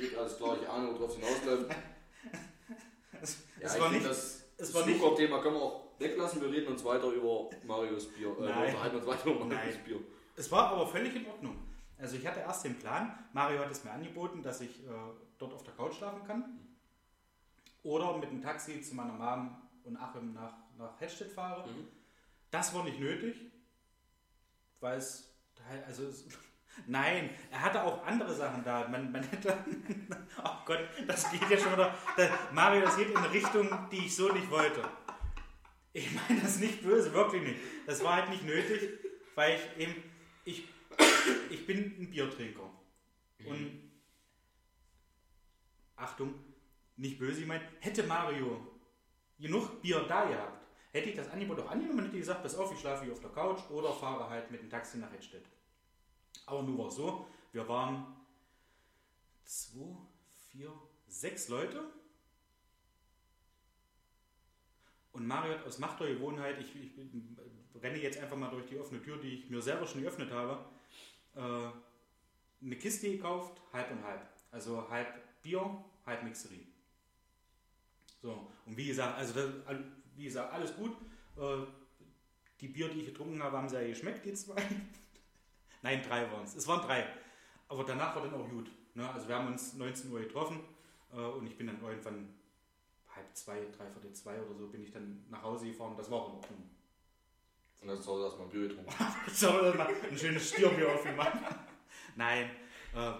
Nicht 0.00 0.16
alles 0.16 0.36
klar, 0.36 0.56
ich 0.60 0.68
ahne, 0.68 0.92
worauf 0.94 1.10
es 1.10 1.16
hinausläuft. 1.16 1.74
Es, 3.20 3.38
Ja, 3.60 3.66
es 3.66 3.74
ich 3.74 3.80
war 3.80 3.90
nicht. 3.90 4.06
das 4.06 4.44
es 4.56 4.74
war 4.74 4.86
nicht- 4.86 4.98
Snooker-Thema 4.98 5.40
können 5.42 5.54
wir 5.56 5.62
auch 5.62 5.84
weglassen. 5.98 6.40
Wir 6.40 6.50
reden 6.50 6.68
uns 6.72 6.84
weiter 6.84 7.08
über 7.10 7.50
Marius 7.64 8.06
Bier. 8.12 8.28
Äh, 8.30 8.40
wir 8.40 8.48
Nein. 8.48 8.66
unterhalten 8.68 8.96
uns 8.96 9.06
weiter 9.06 9.30
über 9.30 9.44
Marius 9.44 9.74
Nein. 9.76 9.84
Bier. 9.84 10.00
Es 10.36 10.50
war 10.50 10.68
aber 10.72 10.86
völlig 10.86 11.14
in 11.16 11.26
Ordnung. 11.26 11.56
Also 11.98 12.16
ich 12.16 12.26
hatte 12.26 12.40
erst 12.40 12.64
den 12.64 12.78
Plan, 12.78 13.18
Mario 13.34 13.58
hat 13.60 13.70
es 13.70 13.84
mir 13.84 13.90
angeboten, 13.90 14.42
dass 14.42 14.62
ich 14.62 14.80
äh, 14.86 14.90
dort 15.38 15.52
auf 15.52 15.62
der 15.64 15.74
Couch 15.74 15.94
schlafen 15.96 16.24
kann. 16.26 16.58
Oder 17.82 18.16
mit 18.16 18.30
dem 18.30 18.40
Taxi 18.40 18.80
zu 18.80 18.94
meiner 18.94 19.12
Mom 19.12 19.56
und 19.84 19.96
Achim 19.96 20.32
nach, 20.32 20.54
nach 20.76 21.00
Hedstedt 21.00 21.32
fahre. 21.32 21.68
Mhm. 21.68 21.88
Das 22.50 22.74
war 22.74 22.84
nicht 22.84 22.98
nötig, 22.98 23.36
weil 24.80 24.98
es, 24.98 25.32
also 25.86 26.06
es, 26.06 26.26
nein, 26.86 27.30
er 27.50 27.62
hatte 27.62 27.82
auch 27.84 28.04
andere 28.04 28.34
Sachen 28.34 28.64
da. 28.64 28.88
Man, 28.88 29.12
man 29.12 29.22
hätte, 29.22 29.56
oh 30.44 30.56
Gott, 30.64 30.80
das 31.06 31.30
geht 31.30 31.48
ja 31.48 31.58
schon 31.58 31.72
wieder, 31.72 31.94
das, 32.16 32.30
Mario, 32.52 32.82
das 32.82 32.96
geht 32.96 33.10
in 33.10 33.16
eine 33.16 33.32
Richtung, 33.32 33.68
die 33.90 34.06
ich 34.06 34.16
so 34.16 34.32
nicht 34.32 34.50
wollte. 34.50 34.82
Ich 35.92 36.08
meine 36.12 36.40
das 36.40 36.58
nicht 36.58 36.82
böse, 36.82 37.12
wirklich 37.12 37.42
nicht. 37.42 37.60
Das 37.86 38.02
war 38.04 38.16
halt 38.16 38.30
nicht 38.30 38.44
nötig, 38.44 38.90
weil 39.34 39.58
ich 39.58 39.82
eben, 39.82 40.02
ich, 40.44 40.68
ich 41.50 41.66
bin 41.66 41.96
ein 41.98 42.10
Biertrinker. 42.10 42.70
Und, 43.44 43.90
Achtung, 45.96 46.34
nicht 46.96 47.18
böse, 47.18 47.40
ich 47.40 47.46
meine, 47.46 47.64
hätte 47.80 48.02
Mario 48.04 48.69
genug 49.40 49.80
Bier 49.80 50.04
da 50.08 50.24
gehabt, 50.26 50.66
hätte 50.92 51.10
ich 51.10 51.16
das 51.16 51.30
Angebot 51.30 51.60
auch 51.60 51.70
angenommen 51.70 52.00
und 52.00 52.04
hätte 52.06 52.18
gesagt, 52.18 52.42
pass 52.42 52.56
auf, 52.56 52.72
ich 52.72 52.80
schlafe 52.80 53.04
hier 53.04 53.12
auf 53.12 53.20
der 53.20 53.30
Couch 53.30 53.60
oder 53.70 53.92
fahre 53.92 54.28
halt 54.28 54.50
mit 54.50 54.60
dem 54.60 54.70
Taxi 54.70 54.98
nach 54.98 55.12
Hedstedt. 55.12 55.46
Aber 56.46 56.62
nun 56.62 56.78
war 56.78 56.88
es 56.88 56.96
so, 56.96 57.26
wir 57.52 57.68
waren 57.68 58.16
zwei, 59.44 59.96
vier, 60.50 60.72
sechs 61.06 61.48
Leute 61.48 61.82
und 65.12 65.26
Mario 65.26 65.54
hat 65.54 65.66
aus 65.66 65.78
Macht 65.78 66.00
der 66.00 66.14
Gewohnheit, 66.14 66.58
ich, 66.60 66.74
ich 66.76 66.92
renne 67.82 67.98
jetzt 67.98 68.18
einfach 68.18 68.36
mal 68.36 68.50
durch 68.50 68.66
die 68.66 68.78
offene 68.78 69.02
Tür, 69.02 69.16
die 69.18 69.34
ich 69.34 69.50
mir 69.50 69.60
selber 69.60 69.86
schon 69.86 70.02
geöffnet 70.02 70.30
habe, 70.30 70.64
äh, 71.34 72.64
eine 72.64 72.76
Kiste 72.76 73.10
gekauft, 73.10 73.60
halb 73.72 73.90
und 73.90 74.04
halb. 74.04 74.20
Also 74.50 74.88
halb 74.88 75.42
Bier, 75.42 75.84
halb 76.04 76.22
Mixerie. 76.22 76.66
So, 78.22 78.50
und 78.66 78.76
wie 78.76 78.86
gesagt, 78.86 79.16
also 79.16 79.34
das, 79.34 79.50
wie 80.16 80.24
gesagt, 80.24 80.52
alles 80.52 80.76
gut. 80.76 80.92
Äh, 81.36 81.66
die 82.60 82.68
Bier, 82.68 82.88
die 82.88 83.00
ich 83.00 83.06
getrunken 83.06 83.42
habe, 83.42 83.56
haben 83.56 83.68
sehr 83.68 83.88
geschmeckt, 83.88 84.24
die 84.24 84.34
zwei. 84.34 84.62
Nein, 85.82 86.02
drei 86.02 86.30
waren 86.30 86.44
es. 86.44 86.54
Es 86.54 86.66
waren 86.68 86.86
drei. 86.86 87.06
Aber 87.68 87.84
danach 87.84 88.14
war 88.14 88.22
dann 88.22 88.34
auch 88.34 88.48
gut. 88.48 88.70
Ne? 88.94 89.08
Also 89.08 89.28
wir 89.28 89.36
haben 89.36 89.48
uns 89.48 89.74
19 89.74 90.12
Uhr 90.12 90.20
getroffen 90.20 90.60
äh, 91.12 91.16
und 91.16 91.46
ich 91.46 91.56
bin 91.56 91.68
dann 91.68 91.80
irgendwann 91.82 92.34
halb 93.08 93.34
zwei, 93.34 93.60
dreiviertel 93.76 94.12
zwei 94.12 94.40
oder 94.42 94.54
so 94.54 94.68
bin 94.68 94.82
ich 94.82 94.90
dann 94.90 95.24
nach 95.30 95.42
Hause 95.42 95.66
gefahren. 95.66 95.94
Das 95.96 96.10
war 96.10 96.18
auch 96.18 96.28
in 96.28 96.34
Ordnung. 96.36 96.70
Und 97.80 97.88
dann 97.88 98.02
soll 98.02 98.22
erstmal 98.22 98.48
Bier 98.48 98.68
getrunken. 98.68 98.92
Wir 98.92 99.74
mal 99.74 99.88
ein 100.10 100.18
schönes 100.18 100.50
Stierbier 100.50 100.92
aufgemacht? 100.92 101.38
Nein, 102.16 102.50
äh, 102.94 103.12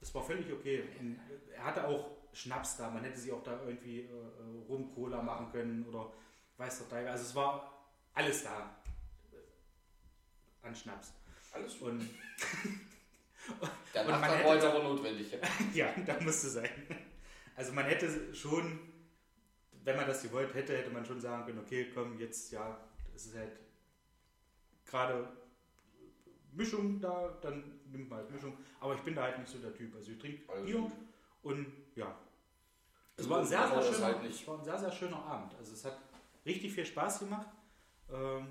es 0.00 0.14
war 0.14 0.22
völlig 0.22 0.50
okay. 0.50 0.84
Und 0.98 1.18
er 1.54 1.64
hatte 1.64 1.86
auch 1.86 2.13
Schnaps 2.34 2.76
da. 2.76 2.90
Man 2.90 3.04
hätte 3.04 3.18
sie 3.18 3.32
auch 3.32 3.42
da 3.42 3.60
irgendwie 3.64 4.00
äh, 4.00 4.04
äh, 4.04 4.66
Rum-Cola 4.68 5.22
machen 5.22 5.50
können 5.52 5.86
oder 5.86 6.12
weiß 6.56 6.78
der 6.78 6.88
Teufel. 6.88 7.08
Also 7.08 7.24
es 7.24 7.34
war 7.34 7.72
alles 8.12 8.42
da 8.42 8.76
äh, 9.32 10.66
an 10.66 10.74
Schnaps. 10.74 11.14
Alles. 11.52 11.76
Und 11.76 12.08
Der 13.94 14.02
Und 14.04 14.10
man 14.10 14.20
Nachtrag 14.20 14.54
jetzt 14.54 14.64
aber 14.64 14.82
notwendig. 14.82 15.38
ja, 15.74 15.94
da 16.04 16.20
musste 16.20 16.48
sein. 16.48 16.70
Also 17.54 17.72
man 17.72 17.84
hätte 17.84 18.34
schon, 18.34 18.80
wenn 19.84 19.96
man 19.96 20.06
das 20.06 20.22
gewollt 20.22 20.52
hätte, 20.54 20.76
hätte 20.76 20.90
man 20.90 21.06
schon 21.06 21.20
sagen 21.20 21.46
können, 21.46 21.60
okay, 21.60 21.90
komm, 21.94 22.18
jetzt 22.18 22.50
ja, 22.50 22.80
es 23.14 23.26
ist 23.26 23.36
halt 23.36 23.60
gerade 24.84 25.28
Mischung 26.52 27.00
da, 27.00 27.38
dann 27.42 27.80
nimmt 27.92 28.10
man 28.10 28.20
halt 28.20 28.30
Mischung. 28.32 28.56
Aber 28.80 28.94
ich 28.94 29.00
bin 29.02 29.14
da 29.14 29.22
halt 29.22 29.38
nicht 29.38 29.50
so 29.50 29.58
der 29.58 29.74
Typ. 29.74 29.94
Also 29.94 30.12
ich 30.12 30.18
trinke 30.18 30.40
Bier 30.64 30.90
und 31.42 31.66
ja. 31.96 32.18
Es 33.16 33.28
war 33.28 33.40
ein 33.40 33.46
sehr, 33.46 33.68
sehr 33.68 33.82
schöner, 33.82 34.06
halt 34.06 34.24
es 34.24 34.46
war 34.46 34.58
ein 34.58 34.64
sehr, 34.64 34.78
sehr 34.78 34.92
schöner 34.92 35.24
Abend. 35.24 35.54
Also 35.56 35.72
es 35.72 35.84
hat 35.84 35.98
richtig 36.44 36.72
viel 36.72 36.84
Spaß 36.84 37.20
gemacht. 37.20 37.48
Ähm, 38.10 38.48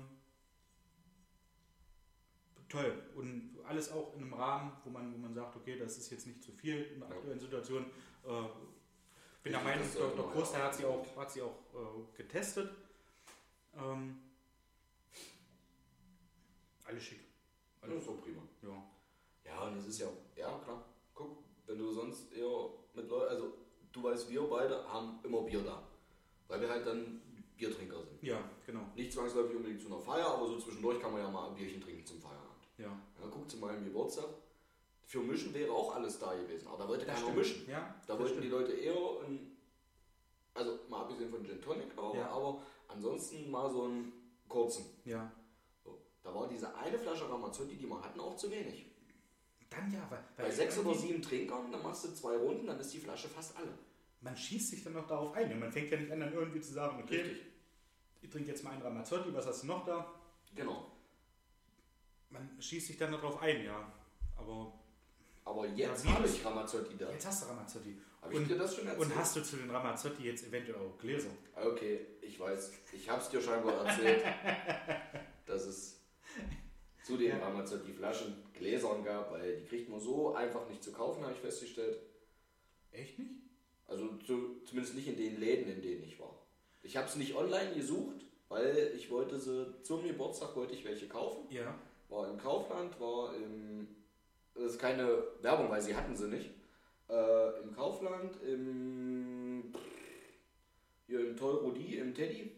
toll. 2.68 3.02
Und 3.14 3.58
alles 3.66 3.92
auch 3.92 4.14
in 4.14 4.22
einem 4.22 4.34
Rahmen, 4.34 4.72
wo 4.84 4.90
man, 4.90 5.12
wo 5.12 5.18
man 5.18 5.34
sagt, 5.34 5.54
okay, 5.56 5.78
das 5.78 5.98
ist 5.98 6.10
jetzt 6.10 6.26
nicht 6.26 6.42
zu 6.42 6.52
viel 6.52 6.82
in 6.94 7.00
der 7.00 7.08
Ja. 7.10 7.14
aktuellen 7.16 7.40
Situation. 7.40 7.84
Äh, 8.24 8.42
bin 9.42 9.52
der 9.52 9.60
Meinung, 9.62 9.84
das 9.84 9.94
der, 9.94 10.06
man 10.24 10.32
Großteil 10.32 10.60
ja 10.60 10.66
hat 10.66 10.74
sie 10.74 10.84
auch, 10.86 11.16
hat 11.16 11.30
sie 11.30 11.42
auch 11.42 11.58
äh, 11.74 12.16
getestet. 12.16 12.70
Ähm, 13.76 14.18
alles 16.84 17.02
schick. 17.02 17.20
Alles, 17.82 18.04
so 18.04 18.14
prima. 18.14 18.42
ja. 18.62 18.82
Ja, 19.44 19.60
und 19.64 19.76
es 19.76 19.86
ist 19.86 19.98
ja, 19.98 20.08
ja 20.36 20.58
klar. 20.64 20.82
Wenn 21.66 21.78
du 21.78 21.90
sonst 21.92 22.32
eher 22.32 22.68
mit 22.94 23.08
Leuten, 23.08 23.30
also 23.30 23.52
du 23.92 24.02
weißt, 24.02 24.30
wir 24.30 24.42
beide 24.42 24.86
haben 24.92 25.18
immer 25.22 25.42
Bier 25.42 25.62
da. 25.62 25.82
Weil 26.48 26.60
wir 26.60 26.68
halt 26.68 26.86
dann 26.86 27.20
Biertrinker 27.56 28.02
sind. 28.02 28.22
ja, 28.22 28.38
genau. 28.66 28.80
Nicht 28.96 29.12
zwangsläufig 29.12 29.56
unbedingt 29.56 29.80
zu 29.80 29.86
einer 29.86 29.98
Feier, 30.00 30.26
aber 30.26 30.46
so 30.48 30.58
zwischendurch 30.58 31.00
kann 31.00 31.12
man 31.12 31.22
ja 31.22 31.30
mal 31.30 31.48
ein 31.48 31.54
Bierchen 31.54 31.80
trinken 31.80 32.04
zum 32.04 32.20
Feierabend. 32.20 32.50
Ja, 32.78 32.86
Ja, 32.86 33.28
guck 33.30 33.48
zu 33.48 33.56
meinem 33.58 33.84
Geburtstag. 33.84 34.26
Für 35.06 35.20
Mischen 35.20 35.54
wäre 35.54 35.70
auch 35.72 35.94
alles 35.94 36.18
da 36.18 36.34
gewesen, 36.34 36.66
aber 36.66 36.78
da 36.78 36.88
wollte 36.88 37.04
das 37.06 37.14
keiner 37.14 37.26
stimmt. 37.26 37.38
mischen. 37.38 37.70
Ja, 37.70 37.94
Da 38.06 38.18
wollten 38.18 38.40
die 38.40 38.48
stimmt. 38.48 38.52
Leute 38.52 38.72
eher, 38.72 38.96
ein, 39.26 39.56
also 40.54 40.78
mal 40.88 41.02
abgesehen 41.02 41.30
von 41.30 41.44
Gin 41.44 41.60
Tonic, 41.62 41.96
auch, 41.96 42.14
Ja. 42.14 42.28
aber 42.30 42.60
ansonsten 42.88 43.50
mal 43.50 43.70
so 43.70 43.84
einen 43.84 44.12
kurzen. 44.48 44.84
Ja. 45.04 45.30
So. 45.84 45.98
Da 46.22 46.34
war 46.34 46.48
diese 46.48 46.74
eine 46.74 46.98
Flasche 46.98 47.28
Ramazzotti, 47.30 47.76
die 47.76 47.86
wir 47.88 48.00
hatten, 48.02 48.18
auch 48.20 48.34
zu 48.36 48.50
wenig. 48.50 48.86
Dann 49.76 49.92
ja, 49.92 50.06
weil, 50.10 50.20
Bei 50.36 50.50
sechs 50.50 50.78
oder 50.78 50.94
sieben 50.94 51.20
Trinkern, 51.22 51.70
dann 51.72 51.82
machst 51.82 52.04
du 52.04 52.12
zwei 52.14 52.36
Runden, 52.36 52.66
dann 52.66 52.78
ist 52.80 52.92
die 52.92 52.98
Flasche 52.98 53.28
fast 53.28 53.56
alle. 53.56 53.68
man 54.20 54.36
schießt 54.36 54.70
sich 54.70 54.82
dann 54.84 54.92
noch 54.94 55.06
darauf 55.06 55.34
ein. 55.34 55.52
Und 55.52 55.60
man 55.60 55.72
fängt 55.72 55.90
ja 55.90 55.98
nicht 55.98 56.10
an, 56.12 56.20
dann 56.20 56.32
irgendwie 56.32 56.60
zu 56.60 56.72
sagen, 56.72 57.02
okay, 57.02 57.20
Richtig. 57.22 57.42
ich 58.22 58.30
trinke 58.30 58.50
jetzt 58.50 58.64
mal 58.64 58.70
einen 58.72 58.82
Ramazzotti, 58.82 59.34
was 59.34 59.46
hast 59.46 59.62
du 59.62 59.66
noch 59.66 59.84
da? 59.84 60.14
Genau. 60.54 60.90
Man 62.30 62.48
schießt 62.60 62.86
sich 62.88 62.96
dann 62.96 63.12
darauf 63.12 63.40
ein, 63.42 63.64
ja. 63.64 63.92
Aber 64.36 64.72
Aber 65.44 65.66
jetzt 65.68 66.04
Ja, 66.06 66.14
habe 66.14 66.24
ist- 66.26 66.36
ich 66.36 66.44
Ramazzotti 66.44 66.96
da. 66.96 67.10
jetzt 67.10 67.26
hast 67.26 67.42
du 67.42 67.46
Ramazzotti. 67.48 67.96
Habe 68.22 68.32
ich 68.32 68.38
Und, 68.40 68.48
dir 68.48 68.56
das 68.56 68.74
schon 68.74 68.86
erzählt? 68.86 69.06
und 69.10 69.16
hast 69.18 69.36
du 69.36 69.42
zu 69.42 69.56
den 69.56 69.70
Ramazzotti 69.70 70.22
jetzt 70.22 70.46
eventuell 70.46 70.78
auch 70.78 70.96
Gläser? 70.98 71.28
Okay, 71.54 72.06
ich 72.22 72.40
weiß. 72.40 72.72
Ich 72.92 73.08
habe 73.10 73.20
es 73.20 73.28
dir 73.28 73.42
scheinbar 73.42 73.84
erzählt, 73.86 74.24
dass 77.04 77.10
es 77.10 77.16
zu 77.16 77.16
den 77.16 77.38
Ja. 77.38 77.38
Ramazzotti 77.46 77.92
Flaschen 77.92 78.34
Gläsern 78.54 79.04
gab, 79.04 79.30
weil 79.32 79.56
die 79.58 79.64
kriegt 79.66 79.88
man 79.90 80.00
so 80.00 80.34
einfach 80.34 80.68
nicht 80.68 80.82
zu 80.82 80.92
kaufen, 80.92 81.22
habe 81.22 81.34
ich 81.34 81.40
festgestellt. 81.40 81.98
Echt 82.92 83.18
nicht? 83.18 83.30
Also 83.86 84.16
zu, 84.26 84.60
zumindest 84.64 84.94
nicht 84.94 85.08
in 85.08 85.16
den 85.16 85.38
Läden, 85.38 85.70
in 85.70 85.82
denen 85.82 86.04
ich 86.04 86.18
war. 86.18 86.38
Ich 86.82 86.96
habe 86.96 87.06
es 87.06 87.16
nicht 87.16 87.34
online 87.34 87.74
gesucht, 87.74 88.24
weil 88.48 88.92
ich 88.96 89.10
wollte 89.10 89.38
sie 89.38 89.74
zum 89.82 90.02
Geburtstag 90.02 90.56
wollte 90.56 90.74
ich 90.74 90.84
welche 90.84 91.06
kaufen. 91.08 91.46
Ja. 91.50 91.78
War 92.08 92.30
im 92.30 92.38
Kaufland, 92.38 92.98
war 93.00 93.34
im 93.36 93.88
das 94.54 94.72
ist 94.72 94.78
keine 94.78 95.24
Werbung, 95.42 95.68
weil 95.68 95.82
sie 95.82 95.96
hatten 95.96 96.14
sie 96.14 96.28
nicht. 96.28 96.48
Äh, 97.08 97.60
Im 97.60 97.74
Kaufland, 97.74 98.40
im 98.42 99.74
Hier 101.08 101.20
im 101.28 101.36
Teurodi, 101.36 101.96
im 101.98 102.14
Teddy. 102.14 102.52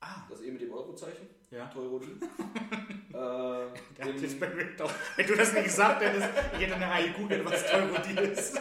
Ah, 0.00 0.26
Das 0.28 0.42
eh 0.42 0.50
mit 0.50 0.60
dem 0.60 0.70
Eurozeichen. 0.70 1.26
Ja. 1.50 1.66
Teurodi. 1.66 2.06
äh, 3.12 3.64
im, 4.08 4.40
bei 4.40 4.48
mir 4.54 4.76
doch. 4.76 4.92
Wenn 5.16 5.26
du 5.26 5.36
das 5.36 5.52
nicht 5.52 5.64
gesagt 5.64 6.02
hättest, 6.02 6.28
ich 6.54 6.60
hätte 6.60 6.74
eine 6.74 6.90
Reihe 6.90 7.12
googelt, 7.12 7.44
was 7.44 7.66
Teurodi 7.66 8.30
ist. 8.32 8.60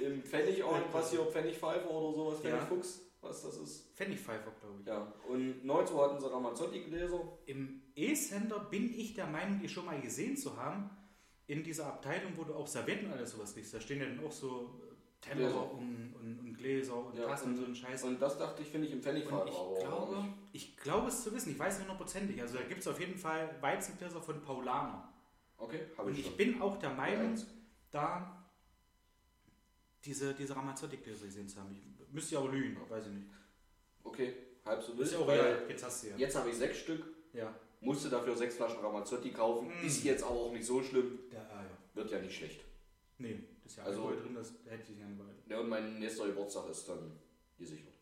Im 0.00 0.22
Pfennig 0.22 0.62
auch 0.62 0.78
was 0.92 1.10
hier 1.10 1.24
Pfennigpfeifer 1.24 1.90
oder 1.90 2.14
sowas, 2.14 2.38
Ja. 2.42 2.50
Pfennigfuchs, 2.50 3.00
was 3.20 3.42
das 3.42 3.56
ist. 3.58 3.96
Pfennigpfeifer, 3.96 4.52
glaube 4.60 4.80
ich. 4.80 4.86
Ja. 4.86 5.12
Und 5.28 5.64
19 5.64 5.96
hatten 5.96 6.20
sie 6.20 6.30
Ramazzotti-Gläser. 6.30 7.20
Im 7.46 7.82
E-Center 7.94 8.60
bin 8.60 8.92
ich 8.94 9.14
der 9.14 9.26
Meinung, 9.26 9.58
die 9.60 9.68
schon 9.68 9.86
mal 9.86 10.00
gesehen 10.00 10.36
zu 10.36 10.56
haben, 10.56 10.90
in 11.46 11.62
dieser 11.62 11.86
Abteilung, 11.86 12.32
wo 12.36 12.44
du 12.44 12.54
auch 12.54 12.66
Servietten 12.66 13.06
und 13.06 13.12
alles 13.14 13.32
sowas 13.32 13.54
kriegst. 13.54 13.74
Da 13.74 13.80
stehen 13.80 14.00
ja 14.00 14.06
dann 14.06 14.24
auch 14.24 14.32
so 14.32 14.80
Teller 15.20 15.72
und, 15.72 16.14
und 16.20 16.43
Gläser 16.64 16.96
und 16.96 17.14
Ja, 17.16 17.26
Tassen 17.26 17.48
und, 17.52 17.56
so 17.56 17.64
ein 17.66 17.74
Scheiß. 17.74 18.04
Und 18.04 18.20
das 18.20 18.38
dachte 18.38 18.62
ich, 18.62 18.68
finde 18.68 18.86
ich 18.86 18.92
im 18.92 18.98
Und 18.98 19.04
Pfennigpfeifer. 19.04 19.46
ich 19.46 19.54
aber 19.56 19.78
glaube, 19.80 20.24
ich 20.52 20.76
glaube 20.78 21.08
es 21.08 21.22
zu 21.22 21.32
wissen, 21.34 21.52
ich 21.52 21.58
weiß 21.58 21.74
nicht 21.78 21.82
hundertprozentig. 21.88 22.40
Also 22.40 22.56
da 22.56 22.64
gibt 22.64 22.80
es 22.80 22.88
auf 22.88 22.98
jeden 22.98 23.18
Fall 23.18 23.54
Weizengläser 23.60 24.20
von 24.22 24.40
Paulaner. 24.40 25.12
Okay, 25.58 25.80
habe 25.98 26.08
Und 26.08 26.14
ich 26.14 26.20
ich 26.20 26.26
schon. 26.26 26.36
bin 26.36 26.62
auch 26.62 26.78
der 26.78 26.90
Meinung, 26.90 27.34
da 27.90 28.44
diese, 30.04 30.34
diese 30.34 30.56
Ramazzotti-Gläser 30.56 31.26
gesehen 31.26 31.48
zu 31.48 31.60
haben. 31.60 31.74
Ich 31.74 32.12
müsste 32.12 32.34
ja 32.34 32.40
auch 32.40 32.50
lügen, 32.50 32.78
weiß 32.88 33.06
ich 33.06 33.12
nicht. 33.12 33.26
Okay, 34.02 34.34
halb 34.64 34.82
so 34.82 34.92
Ist 34.92 34.98
wild. 34.98 35.12
ja 35.12 35.18
auch 35.18 35.28
egal. 35.32 35.62
Jetzt 35.68 35.84
hast 35.84 36.04
du 36.04 36.08
ja. 36.08 36.16
Jetzt 36.16 36.36
habe 36.36 36.50
ich 36.50 36.56
sechs 36.56 36.78
Stück, 36.78 37.02
Ja. 37.32 37.54
musste 37.80 38.08
dafür 38.10 38.36
sechs 38.36 38.56
Flaschen 38.56 38.80
Ramazzotti 38.80 39.30
kaufen. 39.32 39.68
Mm. 39.68 39.86
Ist 39.86 40.04
jetzt 40.04 40.22
aber 40.24 40.34
auch 40.34 40.52
nicht 40.52 40.66
so 40.66 40.82
schlimm, 40.82 41.18
Der, 41.32 41.40
ah, 41.50 41.62
ja. 41.62 41.70
wird 41.94 42.10
ja 42.10 42.18
nicht 42.20 42.36
schlecht. 42.36 42.60
Nee, 43.18 43.38
das 43.64 43.72
ist 43.72 43.78
ja 43.78 43.84
Also- 43.84 44.06
Alkohol 44.06 44.22
drin, 44.22 44.34
das 44.34 44.52
hätte 44.66 44.92
ich 44.92 44.98
gerne 44.98 45.14
behalten. 45.14 45.50
Ja, 45.50 45.58
und 45.60 45.68
mein 45.68 45.98
nächster 45.98 46.26
Geburtstag 46.26 46.68
ist 46.68 46.88
dann 46.88 47.18
gesichert. 47.58 47.94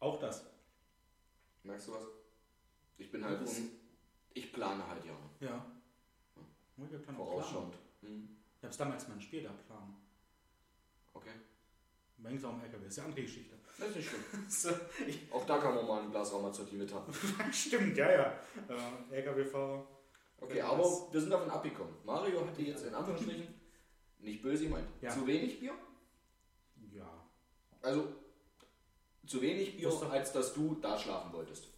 Auch 0.00 0.18
das. 0.20 0.44
Merkst 1.62 1.88
du 1.88 1.92
was? 1.94 2.02
Ich 2.98 3.10
bin 3.10 3.24
halt 3.24 3.40
un 3.40 3.70
Ich 4.34 4.52
plane 4.52 4.86
halt 4.86 5.04
ja. 5.04 5.16
Ja. 5.40 5.66
Ich 6.76 6.92
ja 6.92 6.98
planen. 6.98 7.16
Vorausschauend. 7.16 7.74
Hm. 8.02 8.36
Ich 8.58 8.62
habe 8.64 8.70
es 8.72 8.76
damals 8.76 9.08
mal 9.08 9.20
Spiel 9.20 9.42
da 9.42 9.50
planen. 9.66 9.96
Okay. 11.14 11.30
Bei 12.18 12.30
uns 12.30 12.44
auch 12.44 12.52
im 12.52 12.60
LKW. 12.60 12.84
Das 12.84 12.88
ist 12.88 12.96
ja 12.96 13.02
eine 13.04 13.12
andere 13.12 13.24
Geschichte. 13.26 13.56
Das 13.78 13.88
ist 13.88 13.96
nicht 13.96 14.08
schlimm. 14.08 14.24
so, 14.48 14.70
Auch 15.30 15.46
da 15.46 15.58
kann 15.58 15.74
man 15.74 15.86
mal 15.86 16.02
ein 16.02 16.10
Glas 16.10 16.32
Ramazzotti 16.32 16.76
mit 16.76 16.92
haben. 16.92 17.12
stimmt, 17.52 17.96
ja, 17.96 18.10
ja. 18.10 18.40
Äh, 18.68 19.14
LKW-Fahrer. 19.16 19.86
Okay, 20.38 20.60
aber 20.60 20.84
wir 21.12 21.20
sind 21.20 21.30
davon 21.30 21.50
abgekommen. 21.50 21.94
Mario 22.04 22.46
hatte 22.46 22.62
jetzt 22.62 22.84
in 22.84 22.94
Anführungsstrichen 22.94 23.48
nicht 24.20 24.42
böse 24.42 24.64
gemeint. 24.64 24.86
Ja. 25.00 25.10
Zu 25.10 25.26
wenig 25.26 25.60
Bier? 25.60 25.72
Ja. 26.92 27.08
Also 27.82 28.08
zu 29.26 29.40
wenig 29.42 29.76
Bier, 29.76 29.88
Musst 29.88 30.02
du- 30.02 30.06
als 30.06 30.32
dass 30.32 30.54
du 30.54 30.74
da 30.80 30.98
schlafen 30.98 31.32
wolltest. 31.32 31.68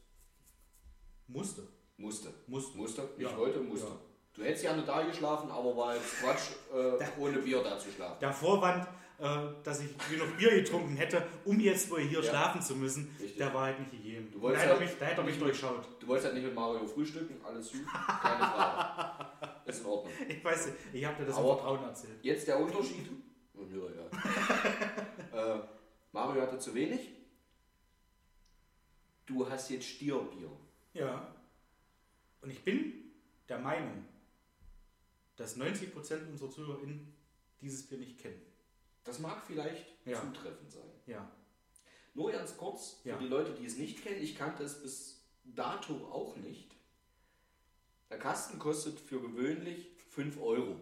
Musste. 1.27 1.62
Musste. 1.96 2.33
Musste. 2.46 2.77
Musste. 2.79 3.09
Ich 3.16 3.22
Ja. 3.24 3.37
wollte, 3.37 3.61
musste. 3.61 3.87
Ja. 3.88 3.96
Du 4.35 4.42
hättest 4.44 4.62
gerne 4.62 4.85
da 4.85 5.03
geschlafen, 5.03 5.51
aber 5.51 5.77
war 5.77 5.94
jetzt 5.96 6.16
Quatsch, 6.20 6.51
äh, 6.72 7.20
ohne 7.20 7.38
Bier 7.38 7.62
da 7.62 7.79
zu 7.79 7.90
schlafen. 7.90 8.18
Der 8.20 8.33
Vorwand, 8.33 8.87
äh, 9.18 9.48
dass 9.64 9.81
ich 9.81 9.90
genug 10.09 10.37
Bier 10.38 10.51
getrunken 10.62 10.96
hätte, 10.96 11.27
um 11.44 11.59
jetzt 11.59 11.90
wohl 11.90 12.01
hier 12.03 12.20
Ja. 12.22 12.31
schlafen 12.31 12.62
zu 12.62 12.77
müssen, 12.77 13.11
Richtig. 13.18 13.37
der 13.38 13.53
war 13.53 13.64
halt 13.64 13.81
nicht 13.81 13.90
gegeben. 13.90 14.31
Du 14.31 14.38
Da 14.40 14.51
hätte 14.51 14.61
er 14.62 14.68
halt 14.70 14.81
mich, 14.81 14.90
da 14.98 15.07
hätte 15.07 15.20
er 15.22 15.24
mich 15.24 15.35
nicht- 15.35 15.42
durchschaut. 15.44 15.85
Du 16.01 16.07
wolltest 16.07 16.27
halt 16.27 16.35
nicht 16.37 16.44
mit 16.44 16.55
Mario 16.55 16.87
frühstücken, 16.87 17.44
alles 17.44 17.72
gut, 17.72 17.85
keine 18.22 18.44
Frage. 18.44 19.16
Ist 19.68 19.81
in 19.81 19.87
Ordnung. 19.87 20.12
Ich 20.28 20.44
weiß 20.44 20.66
nicht, 20.66 20.76
ich 20.92 21.04
habe 21.04 21.16
dir 21.18 21.26
das 21.26 21.37
im 21.37 21.44
Aber- 21.44 21.57
Vertrauen 21.57 21.83
erzählt. 21.85 22.18
Jetzt 22.24 22.46
der 22.48 22.59
Unterschied. 22.61 23.09
Oh, 23.61 23.64
egal. 23.88 24.09
äh, 25.33 25.66
Mario 26.12 26.42
hatte 26.42 26.61
zu 26.61 26.72
wenig. 26.74 27.11
Du 29.26 29.48
hast 29.50 29.68
jetzt 29.70 29.87
Stierbier. 29.87 30.48
Ja. 30.94 31.35
Und 32.40 32.50
ich 32.50 32.62
bin 32.64 33.11
der 33.48 33.59
Meinung, 33.59 34.04
dass 35.35 35.57
90% 35.57 36.28
unserer 36.31 36.50
ZuhörerInnen 36.50 37.12
dieses 37.61 37.87
Bier 37.88 37.98
nicht 37.98 38.18
kennen. 38.18 38.40
Das 39.02 39.18
mag 39.18 39.42
vielleicht 39.44 39.87
Ja. 40.07 40.20
zutreffend 40.20 40.70
sein. 40.70 40.90
Ja. 41.07 41.28
Nur 42.14 42.31
ganz 42.31 42.57
kurz, 42.57 43.00
für 43.02 43.09
Ja. 43.11 43.18
die 43.18 43.26
Leute, 43.26 43.52
die 43.54 43.66
es 43.66 43.76
nicht 43.76 44.02
kennen, 44.04 44.22
ich 44.22 44.37
kannte 44.37 44.62
es 44.62 44.81
bis 44.81 45.20
dato 45.44 45.94
auch 46.12 46.37
nicht. 46.37 46.76
Der 48.11 48.18
Kasten 48.18 48.59
kostet 48.59 48.99
für 48.99 49.21
gewöhnlich 49.21 49.88
5 50.11 50.40
Euro. 50.40 50.81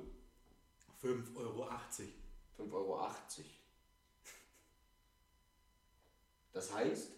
5,80 1.02 1.36
Euro. 1.36 1.64
5,80 2.58 2.72
Euro. 2.72 3.10
Das 6.52 6.72
heißt, 6.72 7.10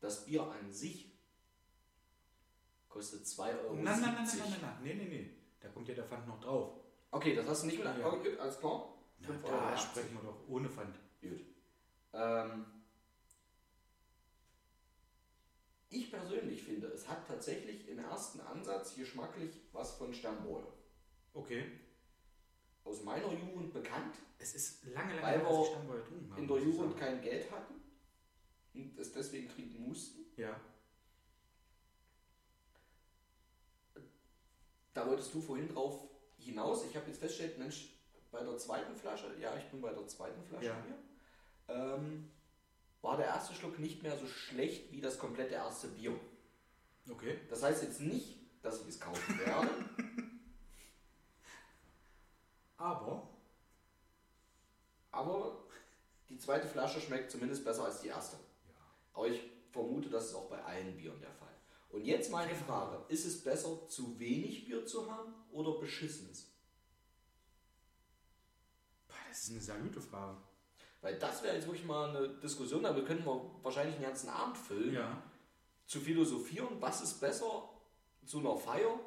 das 0.00 0.24
Bier 0.26 0.42
an 0.44 0.72
sich 0.72 1.10
kostet 2.88 3.24
2,70 3.24 3.64
Euro. 3.64 3.74
Nein, 3.74 3.84
nein, 3.84 4.00
nein, 4.00 4.14
nein, 4.14 4.26
nein, 4.38 4.48
nein, 4.50 4.60
nein, 4.84 4.96
nee, 4.98 5.04
nee. 5.04 5.30
Da 5.60 5.68
kommt 5.68 5.88
ja 5.88 5.94
der 5.94 6.04
Pfand 6.04 6.28
noch 6.28 6.40
drauf. 6.40 6.72
Okay, 7.10 7.34
das 7.34 7.46
hast 7.48 7.62
du 7.62 7.66
nicht 7.66 7.78
mit 7.78 7.86
Ja. 7.86 8.10
alles 8.40 8.58
klar. 8.60 8.94
Na, 9.18 9.28
5,80 9.28 9.42
da 9.42 9.68
Euro. 9.68 9.76
sprechen 9.78 10.14
wir 10.14 10.22
doch 10.22 10.48
ohne 10.48 10.68
Pfand. 10.68 10.96
Gut. 11.20 11.40
Ähm, 12.12 12.66
ich 15.96 16.10
persönlich 16.10 16.62
finde, 16.62 16.88
es 16.88 17.08
hat 17.08 17.26
tatsächlich 17.26 17.88
im 17.88 17.98
ersten 17.98 18.40
Ansatz 18.40 18.94
geschmacklich 18.96 19.50
was 19.72 19.96
von 19.96 20.12
Sternbräu. 20.12 20.62
Okay. 21.34 21.64
Aus 22.84 23.02
meiner 23.02 23.32
Jugend 23.32 23.72
bekannt, 23.72 24.14
Es 24.38 24.54
ist 24.54 24.84
lange, 24.84 25.14
lange 25.16 25.22
Weil 25.22 25.40
wir 25.40 25.48
dass 25.48 25.60
ich 25.60 25.66
Stammbaum 25.72 25.96
getrunken 25.96 26.30
habe. 26.30 26.40
in 26.42 26.48
der 26.48 26.58
Jugend 26.58 26.96
kein 26.98 27.20
Geld 27.22 27.50
hatten 27.50 27.74
und 28.74 28.98
es 28.98 29.12
deswegen 29.12 29.48
trinken 29.48 29.88
mussten. 29.88 30.26
Ja. 30.36 30.60
Da 34.94 35.06
wolltest 35.06 35.34
du 35.34 35.40
vorhin 35.40 35.68
drauf 35.68 36.08
hinaus. 36.38 36.84
Ich 36.84 36.96
habe 36.96 37.06
jetzt 37.08 37.18
festgestellt, 37.18 37.58
Mensch, 37.58 37.90
bei 38.30 38.42
der 38.42 38.56
zweiten 38.58 38.94
Flasche, 38.96 39.34
ja, 39.40 39.56
ich 39.56 39.64
bin 39.70 39.80
bei 39.80 39.92
der 39.92 40.06
zweiten 40.06 40.42
Flasche 40.42 40.66
Ja. 40.66 40.84
hier, 40.84 40.98
ähm, 41.74 42.30
war 43.06 43.16
der 43.16 43.26
erste 43.26 43.54
Schluck 43.54 43.78
nicht 43.78 44.02
mehr 44.02 44.18
so 44.18 44.26
schlecht 44.26 44.90
wie 44.90 45.00
das 45.00 45.18
komplette 45.18 45.54
erste 45.54 45.86
Bier. 45.88 46.18
Okay. 47.08 47.38
Das 47.48 47.62
heißt 47.62 47.84
jetzt 47.84 48.00
nicht, 48.00 48.36
dass 48.62 48.80
ich 48.80 48.88
es 48.88 49.00
kaufen 49.00 49.38
werde. 49.38 49.70
Aber, 52.76 53.28
Aber 55.12 55.64
die 56.28 56.38
zweite 56.38 56.66
Flasche 56.66 57.00
schmeckt 57.00 57.30
zumindest 57.30 57.64
besser 57.64 57.84
als 57.84 58.00
die 58.00 58.08
erste. 58.08 58.36
Aber 59.14 59.28
ich 59.28 59.40
vermute, 59.70 60.10
das 60.10 60.26
ist 60.26 60.34
auch 60.34 60.50
bei 60.50 60.62
allen 60.64 60.96
Bieren 60.96 61.20
der 61.20 61.32
Fall. 61.32 61.54
Und 61.90 62.04
jetzt 62.04 62.30
meine 62.30 62.54
Frage: 62.54 63.02
Ist 63.08 63.24
es 63.24 63.42
besser, 63.42 63.88
zu 63.88 64.18
wenig 64.18 64.66
Bier 64.66 64.84
zu 64.84 65.10
haben 65.10 65.32
oder 65.52 65.78
beschissenes? 65.78 66.48
boah, 69.06 69.14
das 69.28 69.44
ist 69.44 69.50
eine 69.50 69.60
sehr 69.60 69.78
gute 69.78 70.00
Frage. 70.00 70.36
Weil 71.06 71.20
das 71.20 71.40
wäre 71.44 71.54
jetzt 71.54 71.68
wirklich 71.68 71.84
mal 71.86 72.08
eine 72.08 72.28
Diskussion, 72.30 72.82
damit 72.82 73.06
könnten 73.06 73.24
wir 73.24 73.40
wahrscheinlich 73.62 73.94
den 73.94 74.02
ganzen 74.02 74.28
Abend 74.28 74.58
füllen, 74.58 74.92
Ja. 74.92 75.22
zu 75.86 76.00
philosophieren, 76.00 76.66
was 76.80 77.00
ist 77.00 77.20
besser 77.20 77.68
zu 78.24 78.40
einer 78.40 78.56
Feier? 78.56 78.98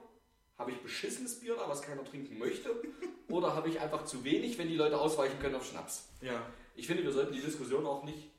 Habe 0.58 0.72
ich 0.72 0.78
beschissenes 0.78 1.42
Bier 1.42 1.58
da, 1.58 1.68
was 1.68 1.82
keiner 1.82 2.06
trinken 2.06 2.38
möchte? 2.38 2.70
Oder 3.30 3.54
habe 3.54 3.68
ich 3.68 3.82
einfach 3.82 4.06
zu 4.06 4.24
wenig, 4.24 4.58
wenn 4.58 4.70
die 4.70 4.78
Leute 4.78 4.98
ausweichen 4.98 5.40
können 5.40 5.56
auf 5.56 5.66
Schnaps? 5.70 6.08
Ja. 6.22 6.46
Ich 6.74 6.88
finde, 6.88 7.04
wir 7.04 7.12
sollten 7.12 7.34
die 7.34 7.42
Diskussion 7.42 7.86
auch 7.86 8.06
nicht, 8.06 8.30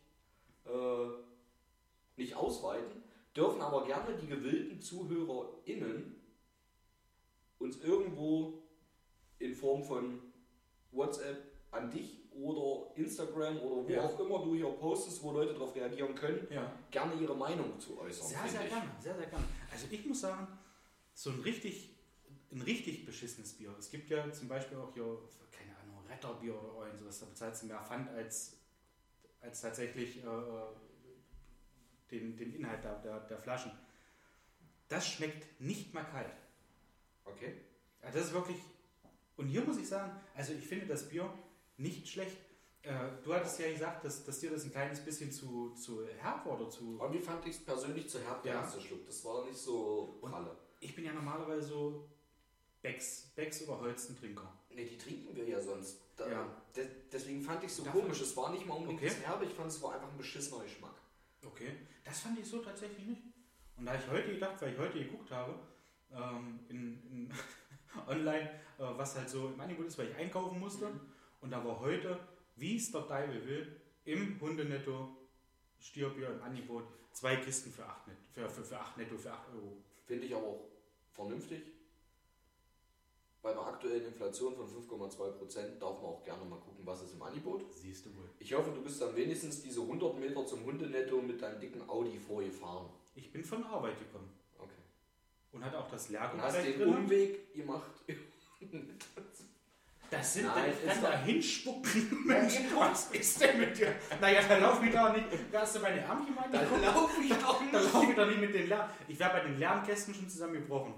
äh, 0.64 1.08
nicht 2.16 2.34
ausweiten, 2.36 3.02
dürfen 3.36 3.61
aber 3.61 3.84
gerne 3.84 4.16
die 4.16 4.26
gewillten 4.26 4.80
ZuhörerInnen 4.80 6.16
uns 7.58 7.76
irgendwo 7.82 8.62
in 9.38 9.54
Form 9.54 9.84
von 9.84 10.18
WhatsApp 10.92 11.42
an 11.72 11.90
dich 11.90 12.20
oder 12.43 12.95
Instagram 12.97 13.59
oder 13.59 13.84
wo 13.86 13.88
Ja. 13.91 14.05
auch 14.05 14.18
immer 14.20 14.38
du 14.45 14.55
hier 14.55 14.66
postest, 14.70 15.22
wo 15.22 15.32
Leute 15.32 15.53
darauf 15.53 15.74
reagieren 15.74 16.14
können, 16.14 16.47
Ja. 16.51 16.72
gerne 16.91 17.14
ihre 17.14 17.36
Meinung 17.36 17.78
zu 17.78 17.99
äußern. 17.99 18.26
Sehr, 18.28 18.49
sehr 18.49 18.62
ich. 18.64 18.68
gerne, 18.68 18.91
sehr, 19.01 19.16
sehr 19.16 19.26
gerne. 19.26 19.45
Also 19.70 19.86
ich 19.91 20.05
muss 20.07 20.20
sagen, 20.20 20.47
so 21.14 21.30
ein 21.30 21.41
richtig, 21.41 21.97
ein 22.53 22.62
richtig 22.62 23.05
beschissenes 23.05 23.53
Bier. 23.55 23.74
Es 23.78 23.91
gibt 23.91 24.09
ja 24.11 24.30
zum 24.32 24.49
Beispiel 24.49 24.78
auch 24.78 24.93
hier, 24.95 25.18
keine 25.53 25.76
Ahnung, 25.78 26.05
Retterbier 26.09 26.55
oder 26.61 26.86
irgend 26.86 27.01
sowas, 27.01 27.20
da 27.20 27.26
bezahlst 27.26 27.62
du 27.62 27.66
mehr 27.66 27.80
Pfand 27.82 28.09
als, 28.11 28.57
als 29.41 29.61
tatsächlich 29.61 30.18
äh, 30.24 30.26
den, 32.11 32.36
den 32.36 32.55
Inhalt 32.55 32.82
der, 32.84 32.99
der, 33.01 33.20
der 33.20 33.38
Flaschen. 33.38 33.72
Das 34.88 35.07
schmeckt 35.09 35.61
nicht 35.61 35.95
mal 35.95 36.03
kalt. 36.05 36.32
Okay. 37.24 37.55
Ja, 38.03 38.11
das 38.11 38.26
ist 38.26 38.32
wirklich. 38.32 38.57
Und 39.36 39.47
hier 39.47 39.62
muss 39.62 39.78
ich 39.78 39.88
sagen, 39.88 40.12
also 40.34 40.53
ich 40.53 40.66
finde 40.66 40.86
das 40.86 41.09
Bier 41.09 41.32
nicht 41.81 42.09
schlecht. 42.09 42.37
Äh, 42.83 42.95
du 43.22 43.35
hattest 43.35 43.59
ja 43.59 43.70
gesagt, 43.70 44.05
dass, 44.05 44.24
dass 44.24 44.39
dir 44.41 44.51
das 44.51 44.64
ein 44.64 44.70
kleines 44.70 45.01
bisschen 45.01 45.31
zu, 45.33 45.74
zu 45.74 46.07
herb 46.18 46.47
war 46.47 46.59
oder 46.61 46.70
zu. 46.70 46.99
Und 46.99 47.12
wie 47.12 47.18
fand 47.18 47.45
ich 47.47 47.57
es 47.57 47.64
persönlich 47.64 48.09
zu 48.09 48.18
herb, 48.20 48.43
der 48.43 48.55
Ja. 48.55 48.61
erste 48.62 48.81
Schluck? 48.81 49.05
Das 49.07 49.22
war 49.24 49.45
nicht 49.45 49.59
so 49.59 50.18
pralle. 50.20 50.57
Ich 50.81 50.95
bin 50.95 51.05
ja 51.05 51.12
normalerweise 51.12 51.68
so 51.68 52.09
Becks, 52.83 53.33
Becks 53.37 53.62
oder 53.68 53.78
Holzentrinker. 53.81 54.51
Ne, 54.74 54.85
die 54.87 54.97
trinken 54.97 55.35
wir 55.37 55.47
ja 55.47 55.61
sonst. 55.61 56.01
Da, 56.16 56.28
Ja. 56.31 56.62
de, 56.74 56.87
deswegen 57.12 57.43
fand 57.43 57.62
ich 57.64 57.70
es 57.70 57.76
so 57.76 57.85
Davon- 57.85 58.03
komisch. 58.03 58.20
Es 58.22 58.35
war 58.37 58.51
nicht 58.51 58.66
mal 58.66 58.74
unbedingt 58.76 59.03
Okay. 59.03 59.12
Herbe, 59.24 59.45
ich 59.45 59.53
fand 59.53 59.68
es 59.70 59.83
war 59.83 59.95
einfach 59.95 60.09
ein 60.11 60.16
beschissener 60.16 60.62
Geschmack. 60.62 60.95
Okay, 61.45 61.72
das 62.05 62.20
fand 62.20 62.39
ich 62.39 62.47
so 62.47 62.59
tatsächlich 62.61 63.05
nicht. 63.07 63.22
Und 63.76 63.87
da 63.87 63.95
ich 63.95 64.09
heute 64.11 64.33
gedacht, 64.33 64.61
weil 64.62 64.72
ich 64.72 64.78
heute 64.78 64.99
geguckt 64.99 65.31
habe, 65.31 65.55
ähm, 66.12 66.61
in, 66.68 67.03
in 67.11 67.33
online, 68.07 68.49
äh, 68.78 68.83
was 68.97 69.16
halt 69.16 69.28
so 69.28 69.49
im 69.49 69.61
Angebot 69.61 69.87
ist, 69.87 69.99
weil 69.99 70.09
ich 70.09 70.16
einkaufen 70.16 70.59
musste. 70.59 70.87
Mhm. 70.87 71.01
Und 71.41 71.51
da 71.51 71.64
war 71.64 71.80
heute, 71.80 72.18
wie 72.57 72.76
es 72.76 72.91
der 72.93 73.07
Teufel 73.07 73.47
will, 73.47 73.80
im 74.05 74.41
Hundenetto 74.41 75.16
Stierbier 75.78 76.30
im 76.30 76.43
Angebot 76.43 76.84
zwei 77.12 77.36
Kisten 77.36 77.72
für 77.72 77.84
8, 77.84 78.09
Net, 78.09 78.16
für, 78.32 78.49
für, 78.49 78.62
für 78.62 78.78
8 78.78 78.99
Netto, 78.99 79.16
für 79.16 79.32
8 79.32 79.49
Euro. 79.55 79.76
Finde 80.07 80.26
ich 80.26 80.34
aber 80.34 80.47
auch 80.47 80.64
vernünftig. 81.12 81.62
Bei 83.43 83.53
einer 83.53 83.66
aktuellen 83.66 84.05
Inflation 84.05 84.55
von 84.55 84.66
5,2% 84.66 85.78
darf 85.78 86.03
man 86.03 86.11
auch 86.11 86.22
gerne 86.22 86.45
mal 86.45 86.59
gucken, 86.59 86.84
was 86.84 87.03
ist 87.03 87.14
im 87.14 87.22
Angebot. 87.22 87.64
Siehst 87.72 88.05
du 88.05 88.14
wohl. 88.14 88.28
Ich 88.38 88.53
hoffe, 88.53 88.70
du 88.70 88.82
bist 88.82 89.01
dann 89.01 89.16
wenigstens 89.16 89.62
diese 89.62 89.80
100 89.80 90.18
Meter 90.20 90.45
zum 90.47 90.62
Hundenetto 90.64 91.22
mit 91.22 91.41
deinem 91.41 91.59
dicken 91.59 91.88
Audi 91.88 92.18
vorgefahren. 92.18 92.91
Ich 93.14 93.32
bin 93.32 93.43
von 93.43 93.64
Arbeit 93.64 93.99
gekommen 93.99 94.28
Okay. 94.59 94.70
und 95.53 95.64
hatte 95.64 95.78
auch 95.78 95.91
das 95.91 96.07
Und 96.07 96.12
Leergut 96.12 96.41
hast 96.43 96.62
den 96.62 96.78
drin. 96.78 96.88
Umweg 96.97 97.55
gemacht. 97.55 97.91
Das 100.11 100.34
sind 100.34 100.46
Nein, 100.46 100.72
ich 100.72 100.86
kann 100.88 101.02
da 101.02 101.11
doch- 101.12 101.24
hinspucken. 101.24 102.22
Mensch, 102.26 102.54
was 102.74 103.11
ist 103.12 103.40
denn 103.40 103.61
mit 103.61 103.78
dir? 103.78 103.94
Naja, 104.20 104.42
dann 104.48 104.61
lauf 104.62 104.82
ich 104.82 104.92
da 104.92 105.12
nicht. 105.12 105.26
Da 105.52 105.61
hast 105.61 105.76
du 105.76 105.80
meine 105.80 106.00
Ärmchen 106.00 106.34
mal 106.34 106.48
Dann 106.50 106.61
angeguckt. 106.66 106.84
laufe 106.84 107.20
ich 107.22 107.32
doch 107.32 107.58
Dann 107.58 107.70
nicht. 107.82 107.94
lauf 107.94 108.08
ich 108.08 108.16
da 108.16 108.26
nicht 108.26 108.40
mit 108.40 108.54
den 108.54 108.68
Lärm. 108.68 108.90
Ich 109.06 109.18
wäre 109.18 109.30
bei 109.30 109.40
den 109.40 109.56
Lärmkästen 109.58 110.12
schon 110.14 110.28
zusammengebrochen. 110.28 110.94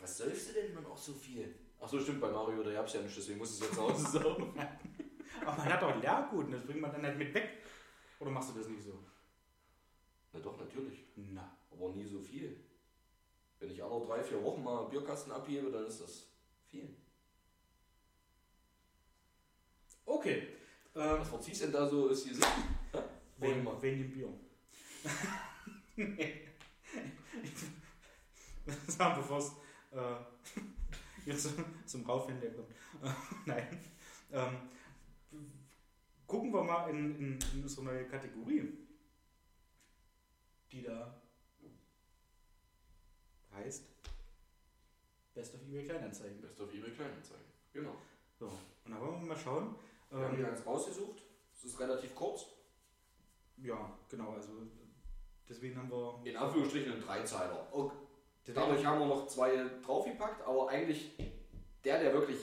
Was 0.00 0.18
säufst 0.18 0.48
du 0.50 0.54
denn 0.54 0.72
immer 0.72 0.80
noch 0.80 0.96
so 0.98 1.14
viel? 1.14 1.54
Achso, 1.80 2.00
stimmt, 2.00 2.20
bei 2.20 2.28
Mario, 2.30 2.62
da 2.64 2.76
hab's 2.78 2.92
ja 2.94 3.00
nicht, 3.02 3.16
deswegen 3.16 3.38
muss 3.38 3.50
ich 3.54 3.60
es 3.60 3.66
jetzt 3.66 3.74
zu 3.74 3.82
Hause 3.82 4.10
saugen. 4.18 4.52
Aber 5.46 5.56
man 5.56 5.72
hat 5.72 5.82
doch 5.82 5.94
Leergut 6.00 6.46
und 6.46 6.52
das 6.52 6.62
bringt 6.64 6.80
man 6.80 6.90
dann 6.92 7.02
halt 7.04 7.16
mit 7.18 7.32
weg. 7.34 7.62
Oder 8.18 8.30
machst 8.30 8.50
du 8.54 8.58
das 8.58 8.68
nicht 8.68 8.82
so? 8.82 8.98
Na 10.32 10.40
doch, 10.40 10.58
natürlich. 10.58 11.04
Na. 11.14 11.56
Aber 11.70 11.90
nie 11.90 12.04
so 12.06 12.20
viel. 12.20 12.58
Wenn 13.60 13.70
ich 13.70 13.82
alle 13.82 14.04
drei, 14.04 14.22
vier 14.22 14.42
Wochen 14.42 14.62
mal 14.64 14.80
einen 14.82 14.90
Bierkasten 14.90 15.30
abhebe, 15.32 15.70
dann 15.70 15.86
ist 15.86 16.00
das 16.00 16.26
viel. 16.68 16.96
Okay. 20.04 20.48
Ähm, 20.94 21.20
Was 21.20 21.28
verziehst 21.28 21.62
denn 21.62 21.72
da 21.72 21.88
so? 21.88 22.08
Ist 22.08 22.26
hier 22.26 22.36
wegen, 23.38 23.64
mal. 23.64 23.80
wegen 23.80 23.98
dem 23.98 24.12
Bier. 24.12 24.28
Sagen 28.86 29.16
bevor 29.16 29.38
es 29.38 29.52
äh, 29.90 30.16
jetzt 31.26 31.48
zum 31.86 32.04
Raufhändler 32.04 32.50
kommt. 32.50 32.68
Nein. 33.46 33.80
Ähm, 34.30 34.56
gucken 36.26 36.52
wir 36.52 36.62
mal 36.62 36.88
in, 36.90 37.16
in, 37.16 37.38
in 37.54 37.62
unsere 37.62 37.84
neue 37.84 38.06
Kategorie, 38.06 38.72
die 40.70 40.82
da 40.82 41.20
heißt 43.54 43.84
Best 45.34 45.54
of 45.54 45.60
eBay 45.62 45.84
Kleinanzeigen. 45.84 46.40
Best 46.40 46.60
of 46.60 46.72
eBay 46.72 46.90
Kleinanzeigen. 46.90 47.44
Genau. 47.72 47.96
So, 48.38 48.46
und 48.84 48.92
da 48.92 49.00
wollen 49.00 49.20
wir 49.20 49.28
mal 49.28 49.36
schauen. 49.38 49.74
Wir 50.12 50.24
haben 50.26 50.36
hier 50.36 50.46
Ähm, 50.46 50.52
eins 50.52 50.66
rausgesucht. 50.66 51.22
Es 51.54 51.64
ist 51.64 51.80
relativ 51.80 52.14
kurz. 52.14 52.46
ja, 53.56 53.96
genau, 54.10 54.32
also 54.32 54.50
deswegen 55.48 55.76
haben 55.76 55.90
wir. 55.90 56.20
In 56.24 56.36
Anführungsstrichen 56.36 56.92
ein 56.92 57.00
Dreizeiler. 57.00 57.66
Deswegen 58.46 58.60
dadurch 58.60 58.84
haben 58.84 58.98
wir 59.00 59.06
noch 59.06 59.26
zwei 59.26 59.64
draufgepackt, 59.84 60.42
aber 60.42 60.68
eigentlich 60.68 61.12
der, 61.84 62.00
der 62.00 62.12
wirklich 62.12 62.38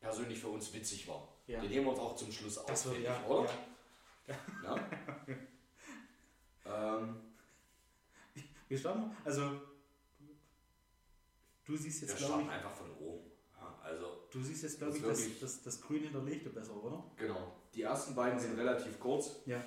persönlich 0.00 0.38
für 0.38 0.48
uns 0.48 0.72
witzig 0.72 1.06
war. 1.08 1.28
Ja. 1.46 1.60
Den 1.60 1.70
nehmen 1.70 1.86
wir 1.86 1.90
uns 1.90 2.00
auch 2.00 2.16
zum 2.16 2.30
Schluss 2.32 2.56
auf, 2.58 2.66
Das 2.66 2.82
finde 2.84 3.00
ja, 3.00 3.20
ich, 3.20 3.26
oder? 3.28 3.50
ja. 4.28 4.34
Ja. 4.62 4.88
ähm, 6.98 7.20
Wir 8.68 8.78
starten, 8.78 9.14
also 9.24 9.60
du 11.64 11.76
siehst 11.76 12.02
wir 12.02 12.08
jetzt, 12.08 12.18
glaube 12.18 12.32
starten 12.34 12.46
ich, 12.46 12.52
einfach 12.52 12.72
von 12.72 12.90
oben. 12.96 13.31
Ja, 14.32 14.40
du 14.40 14.44
siehst 14.46 14.62
jetzt, 14.62 14.78
glaube 14.78 14.96
ich, 14.96 15.02
das, 15.02 15.20
das, 15.40 15.62
das 15.62 15.80
Grün 15.80 16.02
hinterlegte 16.02 16.50
besser, 16.50 16.72
oder? 16.82 17.02
genau. 17.16 17.52
Die 17.74 17.82
ersten 17.82 18.14
beiden 18.14 18.38
sind 18.38 18.58
relativ 18.58 18.98
kurz. 19.00 19.36
Ja. 19.46 19.62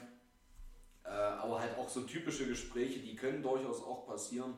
Äh, 1.04 1.10
aber 1.10 1.60
halt 1.60 1.78
auch 1.78 1.90
so 1.90 2.02
typische 2.02 2.48
Gespräche, 2.48 3.00
die 3.00 3.16
können 3.16 3.42
durchaus 3.42 3.82
auch 3.84 4.06
passieren. 4.08 4.54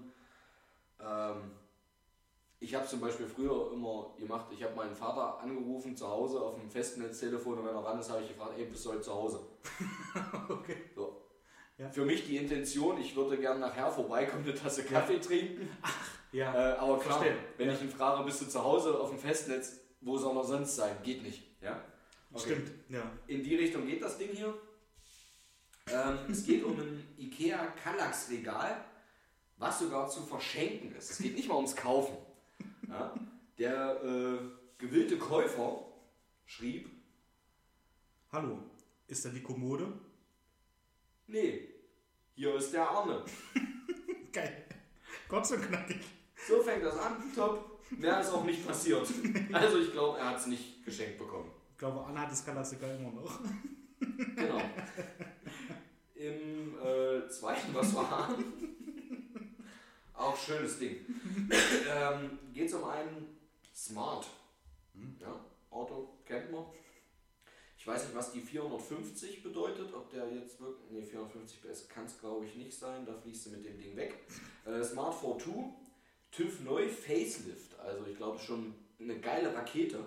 Ähm, 1.00 1.52
ich 2.60 2.74
habe 2.74 2.88
zum 2.88 3.00
Beispiel 3.00 3.28
früher 3.28 3.72
immer 3.74 4.14
gemacht, 4.18 4.48
ich 4.52 4.64
habe 4.64 4.76
meinen 4.76 4.96
Vater 4.96 5.40
angerufen 5.40 5.96
zu 5.96 6.08
Hause 6.08 6.42
auf 6.42 6.56
dem 6.56 6.70
Festnetztelefon 6.70 7.60
und 7.60 7.66
wenn 7.68 7.76
er 7.76 7.84
ran 7.84 8.00
ist, 8.00 8.10
habe 8.10 8.22
ich 8.24 8.30
gefragt, 8.30 8.54
ey, 8.58 8.66
bist 8.66 8.84
du 8.86 8.92
heute 8.92 9.02
zu 9.02 9.14
Hause? 9.14 9.40
okay. 10.50 10.78
So. 10.96 11.22
Ja. 11.78 11.90
Für 11.90 12.06
mich 12.06 12.26
die 12.26 12.38
Intention, 12.38 12.98
ich 13.00 13.16
würde 13.16 13.38
gerne 13.38 13.60
nachher 13.60 13.92
vorbeikommen, 13.92 14.44
eine 14.44 14.56
Tasse 14.56 14.84
Kaffee 14.84 15.20
trinken. 15.20 15.70
Ja, 16.32 16.52
Äh, 16.54 16.78
aber 16.78 16.98
klar, 17.00 17.20
Verstehe. 17.20 17.38
wenn 17.58 17.68
Ja. 17.68 17.74
ich 17.76 17.82
ihn 17.84 17.90
frage, 17.92 18.24
bist 18.26 18.42
du 18.42 18.46
zu 18.48 18.64
Hause 18.64 19.00
auf 19.00 19.10
dem 19.12 19.20
Festnetz, 19.20 19.80
wo 20.08 20.18
soll 20.18 20.38
er 20.38 20.44
sonst 20.44 20.76
sein? 20.76 20.96
Geht 21.04 21.22
nicht. 21.22 21.44
Ja? 21.62 21.84
Okay. 22.32 22.54
stimmt. 22.54 22.72
Ja. 22.90 23.12
In 23.28 23.44
die 23.44 23.56
Richtung 23.56 23.86
geht 23.86 24.02
das 24.02 24.18
Ding 24.18 24.32
hier. 24.32 24.54
Ähm, 25.90 26.20
es 26.30 26.46
geht 26.46 26.64
um 26.64 26.80
ein 26.80 27.08
IKEA 27.18 27.68
Kallax 27.82 28.30
Regal, 28.30 28.84
was 29.58 29.80
sogar 29.80 30.10
zu 30.10 30.22
verschenken 30.24 30.96
ist. 30.96 31.12
Es 31.12 31.18
geht 31.20 31.36
nicht 31.36 31.48
mal 31.48 31.56
ums 31.56 31.76
Kaufen. 31.76 32.18
Ja? 32.88 33.14
Der 33.58 34.04
äh, 34.04 34.40
gewillte 34.78 35.18
Käufer 35.18 35.86
schrieb, 36.46 36.90
Hallo, 38.32 38.60
ist 39.08 39.24
da 39.26 39.30
die 39.30 39.42
Kommode? 39.42 39.94
nee, 41.28 41.68
hier 42.36 42.56
ist 42.56 42.74
der 42.74 42.88
Arne. 42.90 43.24
Geil. 44.34 44.66
Kurz 45.28 45.52
und 45.52 45.62
knackig. 45.62 46.02
So 46.48 46.62
fängt 46.62 46.84
das 46.84 46.98
an, 46.98 47.24
top. 47.34 47.77
Mehr 47.92 48.20
ist 48.22 48.30
auch 48.30 48.44
nicht 48.44 48.66
passiert. 48.66 49.08
Also 49.54 49.80
ich 49.80 49.92
glaube, 49.92 50.20
er 50.20 50.30
hat 50.30 50.40
es 50.40 50.48
nicht 50.48 50.84
geschenkt 50.84 51.18
bekommen. 51.18 51.52
Ich 51.72 51.78
glaube, 51.78 52.04
Anna 52.06 52.22
hat 52.22 52.32
das 52.32 52.46
Kalassiker 52.46 52.94
immer 52.96 53.12
noch. 53.12 53.40
Genau. 54.00 54.62
Im 56.16 56.76
äh, 56.80 57.28
zweiten, 57.30 57.74
was 57.74 57.94
haben, 57.96 58.44
auch 60.14 60.36
schönes 60.36 60.80
Ding. 60.80 60.98
ähm, 61.90 62.40
Geht 62.54 62.68
es 62.68 62.74
um 62.74 62.84
einen 62.86 63.38
Smart. 63.76 64.28
Ja, 65.20 65.40
Auto 65.70 66.18
kennt 66.26 66.52
man. 66.52 66.66
Ich 67.78 67.86
weiß 67.86 68.06
nicht, 68.06 68.16
was 68.16 68.32
die 68.32 68.42
450 68.42 69.44
bedeutet, 69.44 69.94
ob 69.94 70.10
der 70.10 70.28
jetzt 70.34 70.60
wirklich. 70.60 70.92
Ne, 70.92 71.04
450 71.04 71.62
PS 71.62 71.88
kann 71.88 72.06
es 72.06 72.20
glaube 72.20 72.46
ich 72.46 72.56
nicht 72.56 72.78
sein, 72.78 73.06
da 73.06 73.14
fließt 73.14 73.46
du 73.46 73.50
mit 73.52 73.66
dem 73.66 73.78
Ding 73.78 73.96
weg. 73.96 74.16
Äh, 74.66 74.84
Smart 74.84 75.18
42, 75.20 75.54
TÜV 76.32 76.62
neu, 76.62 76.88
Facelift. 76.88 77.80
Also 77.80 78.06
ich 78.06 78.18
glaube 78.18 78.40
schon 78.40 78.74
eine 79.00 79.20
geile 79.20 79.54
Rakete. 79.54 80.04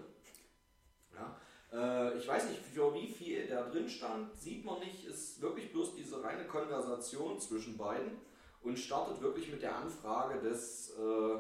Ja. 1.15 1.37
Äh, 1.73 2.19
ich 2.19 2.27
weiß 2.27 2.49
nicht, 2.49 2.61
für 2.61 2.93
wie 2.95 3.09
viel 3.09 3.47
da 3.47 3.69
drin 3.69 3.89
stand, 3.89 4.35
sieht 4.37 4.65
man 4.65 4.81
nicht. 4.81 5.05
Ist 5.05 5.41
wirklich 5.41 5.73
bloß 5.73 5.95
diese 5.95 6.23
reine 6.23 6.47
Konversation 6.47 7.39
zwischen 7.41 7.77
beiden 7.77 8.19
und 8.63 8.79
startet 8.79 9.21
wirklich 9.21 9.51
mit 9.51 9.63
der 9.63 9.77
Anfrage 9.77 10.41
des 10.41 10.91
äh, 10.91 11.39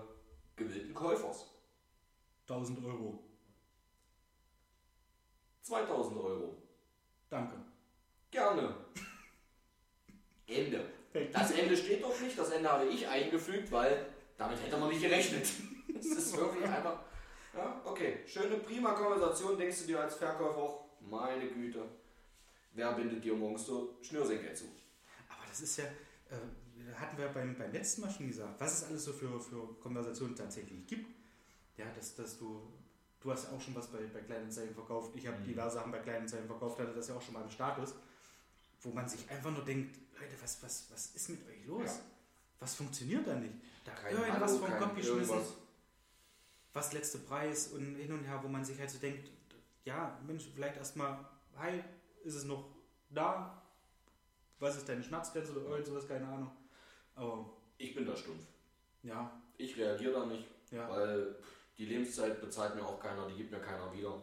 gewillten 0.56 0.94
Käufers. 0.94 1.46
1000 2.48 2.84
Euro. 2.84 3.22
2000 5.62 6.16
Euro. 6.18 6.56
Danke. 7.28 7.54
Gerne. 8.30 8.74
Ende. 10.46 10.84
Das 11.32 11.50
Ende 11.52 11.76
steht 11.76 12.02
doch 12.02 12.20
nicht, 12.20 12.38
das 12.38 12.50
Ende 12.50 12.70
habe 12.70 12.86
ich 12.86 13.06
eingefügt, 13.06 13.70
weil 13.72 14.06
damit 14.40 14.60
hätte 14.62 14.76
man 14.78 14.88
nicht 14.88 15.02
gerechnet. 15.02 15.46
Es 16.00 16.06
ist 16.06 16.36
wirklich 16.36 16.64
einfach. 16.64 17.00
Ja, 17.54 17.78
okay. 17.84 18.20
Schöne, 18.26 18.56
prima 18.56 18.92
Konversation, 18.92 19.58
denkst 19.58 19.80
du 19.82 19.86
dir 19.88 20.00
als 20.00 20.14
Verkäufer 20.14 20.56
auch, 20.56 20.84
meine 21.00 21.46
Güte, 21.46 21.84
wer 22.72 22.92
bindet 22.92 23.22
dir 23.22 23.34
morgens 23.34 23.66
so 23.66 23.98
Schnürsenkel 24.00 24.54
zu? 24.54 24.64
Aber 25.28 25.44
das 25.46 25.60
ist 25.60 25.76
ja, 25.76 25.84
äh, 25.84 26.94
hatten 26.94 27.18
wir 27.18 27.28
beim, 27.28 27.54
beim 27.58 27.70
letzten 27.72 28.00
Mal 28.00 28.10
schon 28.10 28.28
gesagt, 28.28 28.58
was 28.58 28.78
es 28.78 28.84
alles 28.88 29.04
so 29.04 29.12
für, 29.12 29.38
für 29.38 29.74
Konversationen 29.80 30.34
tatsächlich 30.34 30.86
gibt. 30.86 31.06
Ja, 31.76 31.84
dass, 31.94 32.14
dass 32.14 32.38
du, 32.38 32.62
du 33.20 33.30
hast 33.30 33.44
ja 33.44 33.50
auch 33.56 33.60
schon 33.60 33.74
was 33.74 33.88
bei, 33.88 33.98
bei 34.14 34.20
Kleinanzeigen 34.20 34.74
verkauft, 34.74 35.10
ich 35.16 35.26
habe 35.26 35.38
Mhm. 35.40 35.44
diverse 35.44 35.74
Sachen 35.76 35.92
bei 35.92 35.98
Kleinanzeigen 35.98 36.46
verkauft, 36.46 36.78
hatte 36.78 36.94
das 36.94 37.08
ja 37.08 37.14
auch 37.16 37.22
schon 37.22 37.34
mal 37.34 37.42
im 37.42 37.50
Status, 37.50 37.94
wo 38.82 38.90
man 38.90 39.06
sich 39.06 39.28
einfach 39.30 39.50
nur 39.50 39.64
denkt, 39.66 39.98
Leute, 40.18 40.32
was, 40.40 40.62
was, 40.62 40.86
was 40.90 41.06
ist 41.14 41.28
mit 41.28 41.46
euch 41.46 41.66
los? 41.66 41.84
Ja. 41.84 42.00
Was 42.60 42.74
funktioniert 42.74 43.26
da 43.26 43.34
nicht? 43.34 43.54
Da 43.96 44.02
Kein 44.02 44.16
irgendwas 44.16 44.52
Hallo, 44.52 44.66
vom 44.66 44.78
Kopf 44.78 44.96
geschmissen, 44.96 45.40
was 46.72 46.92
letzte 46.92 47.18
Preis 47.18 47.68
und 47.68 47.96
hin 47.96 48.12
und 48.12 48.24
her, 48.24 48.40
wo 48.42 48.48
man 48.48 48.64
sich 48.64 48.78
halt 48.78 48.90
so 48.90 48.98
denkt, 48.98 49.30
ja, 49.84 50.18
Mensch, 50.26 50.48
vielleicht 50.54 50.76
erstmal, 50.76 51.18
hi, 51.56 51.82
ist 52.24 52.34
es 52.34 52.44
noch 52.44 52.64
da? 53.08 53.62
Was 54.58 54.76
ist 54.76 54.88
deine 54.88 55.02
Schmerzgrenze 55.02 55.52
oder 55.52 55.70
irgend 55.70 55.86
sowas, 55.86 56.06
keine 56.06 56.26
Ahnung. 56.28 56.50
Aber 57.14 57.50
Ich 57.78 57.94
bin 57.94 58.04
da 58.06 58.14
stumpf. 58.14 58.44
ja, 59.02 59.40
Ich 59.56 59.76
reagiere 59.76 60.12
da 60.12 60.26
nicht. 60.26 60.46
Ja. 60.70 60.88
Weil 60.88 61.34
die 61.78 61.86
Lebenszeit 61.86 62.40
bezahlt 62.40 62.74
mir 62.74 62.84
auch 62.86 63.00
keiner, 63.00 63.26
die 63.26 63.36
gibt 63.36 63.50
mir 63.50 63.60
keiner 63.60 63.92
wieder. 63.92 64.10
Muss 64.10 64.22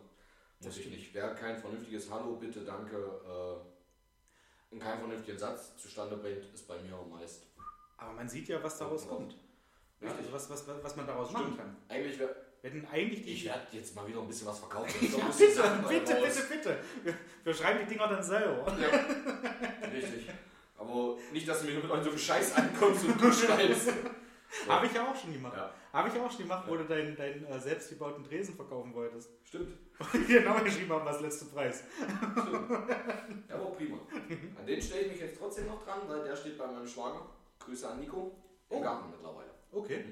Das 0.62 0.78
ich 0.78 0.84
stimmt. 0.84 0.98
nicht. 0.98 1.14
Wer 1.14 1.34
kein 1.36 1.58
vernünftiges 1.58 2.10
Hallo, 2.10 2.36
bitte, 2.36 2.62
danke 2.64 2.96
äh, 2.98 4.74
und 4.74 4.80
keinen 4.80 5.00
vernünftigen 5.00 5.38
Satz 5.38 5.76
zustande 5.78 6.18
bringt, 6.18 6.46
ist 6.54 6.68
bei 6.68 6.80
mir 6.82 6.96
meist. 7.10 7.44
Aber 7.98 8.14
man 8.14 8.30
sieht 8.30 8.48
ja, 8.48 8.62
was 8.64 8.78
daraus 8.78 9.08
kommt. 9.08 9.36
Ja, 10.02 10.08
Richtig. 10.10 10.34
also 10.34 10.34
was, 10.52 10.68
was, 10.68 10.84
was, 10.84 10.96
man 10.96 11.08
daraus 11.08 11.32
machen 11.32 11.58
kann. 11.58 11.76
Eigentlich 11.90 12.20
wäre. 12.20 12.36
Wir 12.62 12.72
hätten 12.72 12.88
eigentlich 12.92 13.24
die. 13.24 13.34
Ich 13.34 13.46
werde 13.46 13.62
jetzt 13.72 13.96
mal 13.96 14.08
wieder 14.08 14.22
ein 14.22 14.28
bisschen 14.28 14.48
was 14.48 14.60
verkaufen. 14.60 14.94
ja, 15.02 15.26
bitte, 15.26 15.38
bitte, 15.38 15.54
Sachen 15.54 15.88
bitte, 15.88 16.42
bitte. 16.50 16.78
Wir, 17.04 17.14
wir 17.44 17.54
schreiben 17.54 17.80
die 17.84 17.94
Dinger 17.94 18.08
dann 18.08 18.24
selber. 18.24 18.62
raus. 18.64 18.74
Ja. 18.80 19.88
Richtig. 19.90 20.30
Aber 20.78 21.18
nicht, 21.34 21.48
dass 21.48 21.62
du 21.62 21.66
mir 21.68 21.76
mit 21.76 21.88
so 21.88 21.94
einem 21.94 22.18
Scheiß 22.18 22.56
ankommst 22.56 23.06
und 23.06 23.22
du 23.22 23.32
schreibst. 23.32 23.90
Habe 24.68 24.86
ich 24.86 24.94
ja 24.94 25.12
auch 25.12 25.16
schon 25.16 25.34
gemacht. 25.34 25.58
Ja, 25.58 25.74
Habe 25.92 26.08
ich 26.08 26.16
ja 26.16 26.26
auch 26.26 26.32
schon 26.32 26.44
gemacht, 26.44 26.64
wo 26.68 26.78
du 26.78 26.86
deinen, 26.86 27.16
deinen 27.18 27.44
äh, 27.46 27.60
selbstgebauten 27.60 28.24
Dresen 28.24 28.56
verkaufen 28.56 28.94
wolltest. 28.94 29.30
stimmt. 29.44 29.78
genau 30.28 30.56
geschrieben 30.64 30.92
haben, 30.94 31.06
was 31.06 31.20
letzte 31.20 31.46
Preis. 31.46 31.84
stimmt. 31.98 32.70
Ja, 33.50 33.56
aber 33.56 33.66
prima. 33.72 33.98
An 34.58 34.66
den 34.66 34.82
stelle 34.82 35.02
ich 35.08 35.12
mich 35.14 35.22
jetzt 35.22 35.38
trotzdem 35.38 35.68
noch 35.68 35.84
dran, 35.84 36.00
weil 36.08 36.24
der 36.24 36.36
steht 36.36 36.58
bei 36.58 36.66
meinem 36.68 36.88
Schwager. 36.88 37.26
Grüße 37.60 37.90
an 37.90 38.00
Nico. 38.00 38.36
Im 38.70 38.78
Oh. 38.78 38.82
Garten 38.82 39.10
mittlerweile. 39.10 39.50
Okay. 39.72 40.04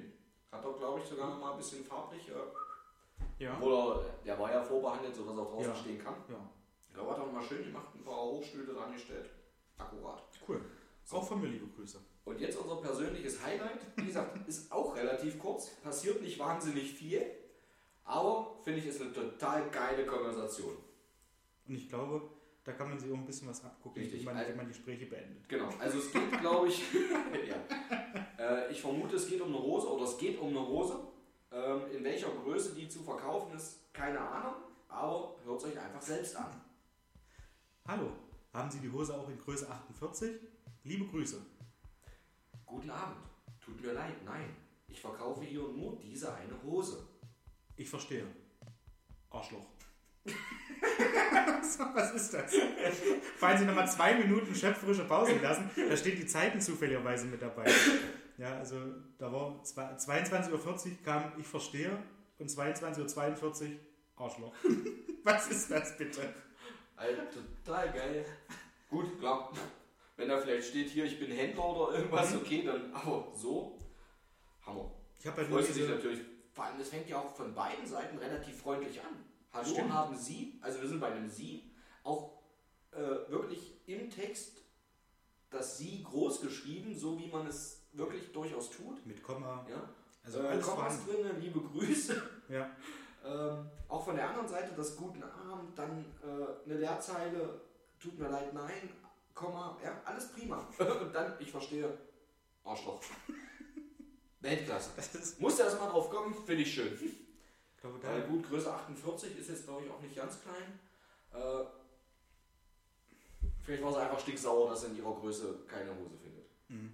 Hat 0.51 0.63
doch, 0.63 0.77
glaube 0.77 0.99
ich, 0.99 1.05
sogar 1.05 1.29
noch 1.29 1.39
mal 1.39 1.51
ein 1.51 1.57
bisschen 1.57 1.83
farblich. 1.83 2.29
Äh, 2.29 3.43
Ja. 3.43 3.53
Obwohl 3.57 3.73
er, 3.73 4.03
der 4.25 4.39
war 4.39 4.51
ja 4.51 4.61
vorbehandelt, 4.63 5.13
sodass 5.15 5.37
er 5.37 5.43
draußen 5.45 5.69
Ja. 5.71 5.75
stehen 5.75 5.99
kann. 6.03 6.15
ja. 6.29 6.49
Da 6.93 7.01
hat 7.01 7.17
er 7.17 7.25
noch 7.25 7.33
mal 7.33 7.43
schön 7.43 7.63
gemacht, 7.65 7.89
ein 7.93 8.03
paar 8.05 8.21
Hochstühle 8.23 8.73
dran 8.73 8.93
gestellt. 8.93 9.29
Akkurat. 9.77 10.23
Cool. 10.47 10.61
Auch 11.11 11.27
von 11.27 11.41
mir 11.41 11.47
liebe 11.47 11.67
Grüße. 11.67 11.99
Und 12.23 12.39
jetzt 12.39 12.57
unser 12.57 12.77
persönliches 12.77 13.43
Highlight. 13.43 13.79
Wie 13.97 14.05
gesagt, 14.05 14.37
ist 14.47 14.71
auch 14.71 14.95
relativ 14.95 15.37
kurz. 15.37 15.71
Passiert 15.83 16.21
nicht 16.21 16.39
wahnsinnig 16.39 16.93
viel. 16.93 17.21
Aber 18.05 18.55
finde 18.63 18.79
ich, 18.79 18.85
ist 18.87 19.01
eine 19.01 19.11
total 19.11 19.69
geile 19.69 20.05
Konversation. 20.05 20.77
Und 21.67 21.75
ich 21.75 21.89
glaube, 21.89 22.21
da 22.66 22.74
kann 22.74 22.89
man 22.89 22.99
sich 22.99 23.11
auch 23.11 23.16
ein 23.18 23.26
bisschen 23.26 23.47
was 23.47 23.63
abgucken, 23.63 24.01
Richtig. 24.01 24.22
wie 24.22 24.26
man, 24.26 24.36
Also- 24.38 24.49
wenn 24.49 24.57
man 24.57 24.66
die 24.66 24.72
Gespräche 24.74 25.05
beendet. 25.05 25.47
Genau, 25.47 25.70
also 25.80 25.99
es 25.99 26.11
geht, 26.11 26.39
glaube 26.41 26.68
ich, 26.68 26.84
ja. 27.47 27.55
äh, 28.43 28.72
ich 28.72 28.82
vermute, 28.82 29.16
es 29.16 29.28
geht 29.30 29.39
um 29.39 29.49
eine 29.49 29.59
Hose 29.59 29.88
oder 29.88 30.03
es 30.03 30.18
geht 30.18 30.38
um 30.39 30.49
eine 30.49 30.68
Hose. 30.68 30.99
Ähm, 31.51 31.82
in 31.95 32.03
welcher 32.03 32.30
Größe 32.32 32.74
die 32.76 32.89
zu 32.89 33.03
verkaufen 33.03 33.55
ist, 33.55 33.93
keine 33.93 34.20
Ahnung, 34.20 34.55
aber 34.89 35.36
hört 35.45 35.59
es 35.61 35.66
euch 35.68 35.80
einfach 35.80 36.01
selbst 36.01 36.36
an. 36.36 36.59
Hallo, 37.88 38.11
haben 38.51 38.70
Sie 38.72 38.80
die 38.80 38.91
Hose 38.91 39.16
auch 39.16 39.30
in 39.30 39.38
Größe 39.38 39.70
48? 39.70 40.32
Liebe 40.84 41.05
Grüße. 41.05 41.39
Guten 42.66 42.89
Abend, 42.89 43.18
tut 43.63 43.80
mir 43.80 43.93
leid, 43.93 44.16
nein, 44.26 44.55
ich 44.88 44.99
verkaufe 44.99 45.43
hier 45.43 45.61
nur 45.70 45.97
diese 45.99 46.34
eine 46.34 46.61
Hose. 46.63 47.07
Ich 47.78 47.89
verstehe. 47.89 48.26
Arschloch. 49.30 49.66
Was 51.93 52.13
ist 52.13 52.34
das? 52.34 52.53
Falls 53.38 53.59
Sie 53.59 53.65
nochmal 53.65 53.89
zwei 53.89 54.15
Minuten 54.15 54.53
schöpferische 54.53 55.05
Pause 55.05 55.36
lassen, 55.41 55.69
da 55.76 55.95
steht 55.97 56.17
die 56.19 56.26
Zeiten 56.26 56.61
zufälligerweise 56.61 57.26
mit 57.26 57.41
dabei. 57.41 57.65
Ja, 58.38 58.57
also 58.57 58.76
da 59.17 59.32
war 59.32 59.63
zwei- 59.63 59.93
22.40 59.95 60.51
Uhr 60.51 60.97
kam 61.03 61.32
Ich 61.39 61.47
verstehe 61.47 61.97
und 62.38 62.49
22.42 62.49 63.63
Uhr 63.63 63.80
Arschloch. 64.17 64.53
Was 65.23 65.47
ist 65.49 65.71
das 65.71 65.97
bitte? 65.97 66.34
Alter, 66.95 67.23
total 67.63 67.91
geil. 67.91 68.26
Gut, 68.89 69.19
klar, 69.19 69.51
wenn 70.15 70.30
da 70.30 70.38
vielleicht 70.38 70.69
steht 70.69 70.89
hier, 70.89 71.05
ich 71.05 71.19
bin 71.19 71.32
Händler 71.32 71.65
oder 71.65 71.97
irgendwas, 71.97 72.34
okay, 72.36 72.63
dann, 72.65 72.93
aber 72.93 73.32
so, 73.36 73.78
Hammer. 74.65 74.91
Ich 75.19 75.28
habe 75.28 75.38
halt 75.38 75.49
Freust 75.49 75.69
du 75.69 75.73
dich 75.73 75.89
natürlich, 75.89 76.21
vor 76.53 76.65
allem, 76.65 76.78
das 76.78 76.89
fängt 76.89 77.09
ja 77.09 77.17
auch 77.17 77.36
von 77.36 77.53
beiden 77.53 77.86
Seiten 77.86 78.17
relativ 78.17 78.61
freundlich 78.61 79.01
an. 79.01 79.26
Hallo 79.55 79.69
Stimmt. 79.69 79.93
haben 79.93 80.17
Sie, 80.17 80.59
also 80.61 80.81
wir 80.81 80.89
sind 80.89 80.99
bei 80.99 81.07
einem 81.07 81.29
Sie, 81.29 81.71
auch 82.03 82.41
äh, 82.91 82.97
wirklich 83.31 83.71
im 83.87 84.09
Text 84.09 84.57
das 85.49 85.77
Sie 85.77 86.03
groß 86.03 86.41
geschrieben, 86.41 86.93
so 86.93 87.17
wie 87.17 87.27
man 87.31 87.47
es 87.47 87.83
wirklich 87.93 88.33
durchaus 88.33 88.69
tut. 88.69 89.05
mit 89.05 89.23
Komma, 89.23 89.65
Ja? 89.69 89.89
also 90.25 90.39
äh, 90.39 90.47
alles 90.47 90.65
Kommas 90.65 91.05
drin, 91.05 91.39
liebe 91.39 91.61
Grüße. 91.61 92.21
Ja. 92.49 92.69
Ähm, 93.25 93.71
auch 93.87 94.05
von 94.05 94.15
der 94.15 94.29
anderen 94.29 94.47
Seite 94.47 94.75
das 94.75 94.95
Guten 94.95 95.23
Abend, 95.23 95.75
dann 95.79 96.05
äh, 96.21 96.65
eine 96.69 96.77
Leerzeile, 96.79 97.61
tut 97.99 98.19
mir 98.19 98.27
leid, 98.27 98.53
nein, 98.53 98.89
Komma, 99.33 99.77
ja, 99.83 99.99
alles 100.05 100.31
prima. 100.33 100.67
Und 100.79 101.11
dann, 101.15 101.33
ich 101.39 101.49
verstehe, 101.49 101.97
Arschloch. 102.63 103.01
Weltklasse. 104.41 104.91
Das 104.97 105.15
ist, 105.15 105.39
Musste 105.39 105.63
erst 105.63 105.79
mal 105.79 105.89
drauf 105.89 106.09
kommen, 106.11 106.35
finde 106.45 106.61
ich 106.63 106.73
schön. 106.73 106.99
Ich 107.86 107.91
glaube, 107.91 107.99
da, 108.01 108.13
Weil 108.13 108.27
gut, 108.27 108.49
Größe 108.49 108.73
48 108.73 109.38
ist 109.38 109.49
jetzt, 109.49 109.65
glaube 109.65 109.86
ich, 109.86 109.91
auch 109.91 110.01
nicht 110.01 110.15
ganz 110.15 110.41
klein. 110.41 110.79
Äh, 111.33 111.65
vielleicht 113.63 113.83
war 113.83 113.93
sie 113.93 113.99
einfach 113.99 114.19
stinksauer, 114.19 114.69
dass 114.69 114.81
sie 114.81 114.88
in 114.88 114.97
ihrer 114.97 115.13
Größe 115.13 115.65
keine 115.67 115.91
Hose 115.91 116.17
findet. 116.17 116.45
Mhm. 116.69 116.93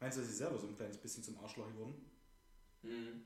Meinst 0.00 0.18
du, 0.18 0.22
dass 0.22 0.30
sie 0.30 0.36
selber 0.36 0.58
so 0.58 0.66
ein 0.66 0.76
kleines 0.76 0.96
bisschen 0.96 1.22
zum 1.22 1.38
Arschloch 1.38 1.66
geworden? 1.68 1.94
Hm. 2.82 3.24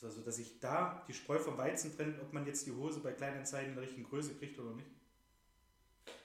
Das 0.00 0.10
also, 0.10 0.22
dass 0.22 0.36
sich 0.36 0.58
da 0.58 1.04
die 1.08 1.14
Spreu 1.14 1.38
vom 1.38 1.56
Weizen 1.56 1.94
trennt, 1.96 2.20
ob 2.20 2.32
man 2.32 2.46
jetzt 2.46 2.66
die 2.66 2.72
Hose 2.72 3.00
bei 3.00 3.12
Kleinanzeigen 3.12 3.70
in 3.70 3.74
der 3.76 3.84
richtigen 3.84 4.08
Größe 4.08 4.34
kriegt 4.34 4.58
oder 4.58 4.74
nicht? 4.74 4.90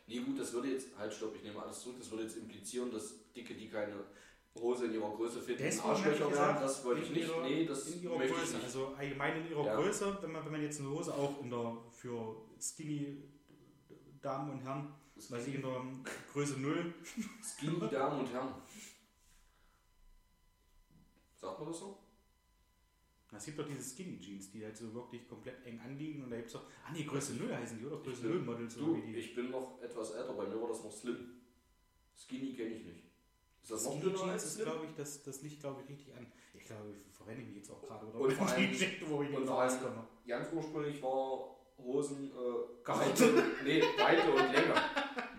Nee, 0.08 0.20
gut, 0.20 0.39
das 0.39 0.51
würde 0.53 0.70
jetzt, 0.70 0.88
halt, 0.97 1.14
stopp, 1.14 1.36
ich 1.36 1.43
nehme 1.43 1.62
alles 1.62 1.82
zurück, 1.82 1.97
das 1.99 2.10
würde 2.10 2.24
jetzt 2.24 2.38
implizieren, 2.38 2.91
dass 2.91 3.14
Dicke, 3.36 3.53
die 3.53 3.70
keine 3.70 4.03
Hose 4.56 4.86
in 4.86 4.93
ihrer 4.93 5.16
Größe 5.16 5.41
finden, 5.41 5.62
Deswegen 5.64 5.88
Arschlöcher 5.89 6.32
werden. 6.32 6.58
Das 6.62 6.84
wollte 6.84 7.02
ich 7.04 7.10
nicht. 7.12 7.28
ihrer- 7.28 7.43
nee, 7.43 7.66
das 7.66 7.88
in 7.89 8.04
ihrer 8.04 8.18
möchte 8.18 8.34
Größe, 8.34 8.45
ich 8.48 8.54
nicht. 8.54 8.64
also 8.66 8.88
allgemein 8.95 9.41
in 9.41 9.50
ihrer 9.52 9.66
Ja. 9.66 9.76
Größe, 9.76 10.18
wenn 10.22 10.32
man, 10.32 10.45
wenn 10.45 10.52
man 10.52 10.62
jetzt 10.64 10.80
eine 10.80 10.89
Hose 10.89 11.14
auch 11.14 11.41
in 11.43 11.50
der, 11.50 11.78
für 11.91 12.36
Skinny 12.60 13.24
Damen 14.22 14.52
und 14.54 14.60
Herren, 14.62 14.93
weiß 15.16 15.48
ich, 15.48 15.56
in 15.56 15.62
der 15.62 15.86
Größe 16.34 16.60
0, 16.60 16.93
Skinny 17.43 17.80
Damen 17.91 18.20
und 18.22 18.32
Herren. 18.34 18.54
Sagt 21.36 21.60
man 21.60 21.68
das 21.70 21.80
so? 21.80 22.00
es 23.36 23.45
gibt 23.45 23.60
doch 23.60 23.68
diese 23.68 23.84
Skinny 23.84 24.18
Jeans, 24.20 24.50
die 24.52 24.64
halt 24.64 24.76
so 24.76 24.91
wirklich 24.93 25.28
komplett 25.28 25.64
eng 25.66 25.80
anliegen 25.82 26.24
und 26.24 26.32
da 26.32 26.38
gibt 26.38 26.48
es 26.48 26.54
doch, 26.54 26.64
ah 26.86 26.91
nee, 26.91 27.04
Größe 27.04 27.36
0 27.36 27.54
heißen 27.56 27.78
die, 27.78 27.86
oder? 27.86 27.98
Größe 27.98 28.22
bin- 28.24 28.32
0 28.32 28.39
Models 28.41 28.76
Du, 28.76 28.93
oder 28.95 29.04
wie 29.04 29.12
die. 29.12 29.18
ich 29.20 29.36
bin 29.36 29.52
noch 29.52 29.80
etwas 29.82 30.12
älter, 30.12 30.34
bei 30.34 30.48
mir 30.48 30.60
war 30.60 30.70
das 30.70 30.84
noch 30.84 30.91
Slim. 30.91 31.41
Skinny 32.16 32.54
kenne 32.56 32.70
ich 32.76 32.86
nicht. 32.86 33.04
Das 33.70 33.86
als 33.88 34.43
ist, 34.45 34.61
glaube 34.63 34.86
ich, 34.86 34.95
das, 34.95 35.24
das 35.24 35.41
liegt, 35.41 35.59
glaube 35.61 35.82
ich, 35.84 35.89
richtig 35.89 36.15
an. 36.15 36.32
Ich 36.53 36.65
glaube, 36.65 36.89
ich 36.91 37.15
verrenne 37.15 37.43
mich 37.43 37.55
jetzt 37.55 37.70
auch 37.72 37.82
gerade, 37.82 38.05
oder? 38.07 38.20
Und 38.20 38.34
vor 38.34 38.47
allem- 38.47 38.61
die 38.61 38.68
Geschichte, 38.70 39.05
wo 39.09 39.22
ich 39.24 39.36
und 39.36 39.45
vor 39.45 39.61
allem-. 39.61 40.07
Ganz 40.28 40.47
ursprünglich 40.53 41.01
war 41.01 41.55
Hosen 41.78 42.32
äh, 42.32 42.84
Karotte. 42.84 43.43
Nee, 43.63 43.82
Weite 43.97 44.32
und 44.32 44.53
länger. 44.53 44.84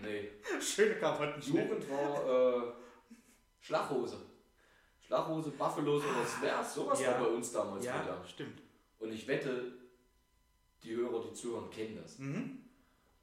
Nee. 0.01 0.29
Schöne 0.61 0.95
Karottenschnitt. 0.95 1.69
Jugend 1.69 1.89
war 1.89 2.63
äh, 2.69 2.71
Schlachhose. 3.59 4.17
Schlachhose, 5.01 5.49
Buffalo's 5.51 6.03
oder 6.03 6.25
Svers, 6.25 6.73
sowas 6.75 7.01
Ja. 7.01 7.11
war 7.13 7.21
bei 7.21 7.27
uns 7.35 7.51
damals 7.51 7.83
Ja, 7.85 8.01
wieder. 8.03 8.23
stimmt. 8.27 8.61
Und 8.99 9.11
ich 9.11 9.27
wette, 9.27 9.73
die 10.83 10.95
Hörer, 10.95 11.23
die 11.23 11.33
zuhören, 11.33 11.69
kennen 11.69 11.99
das. 12.01 12.19
Mhm. 12.19 12.58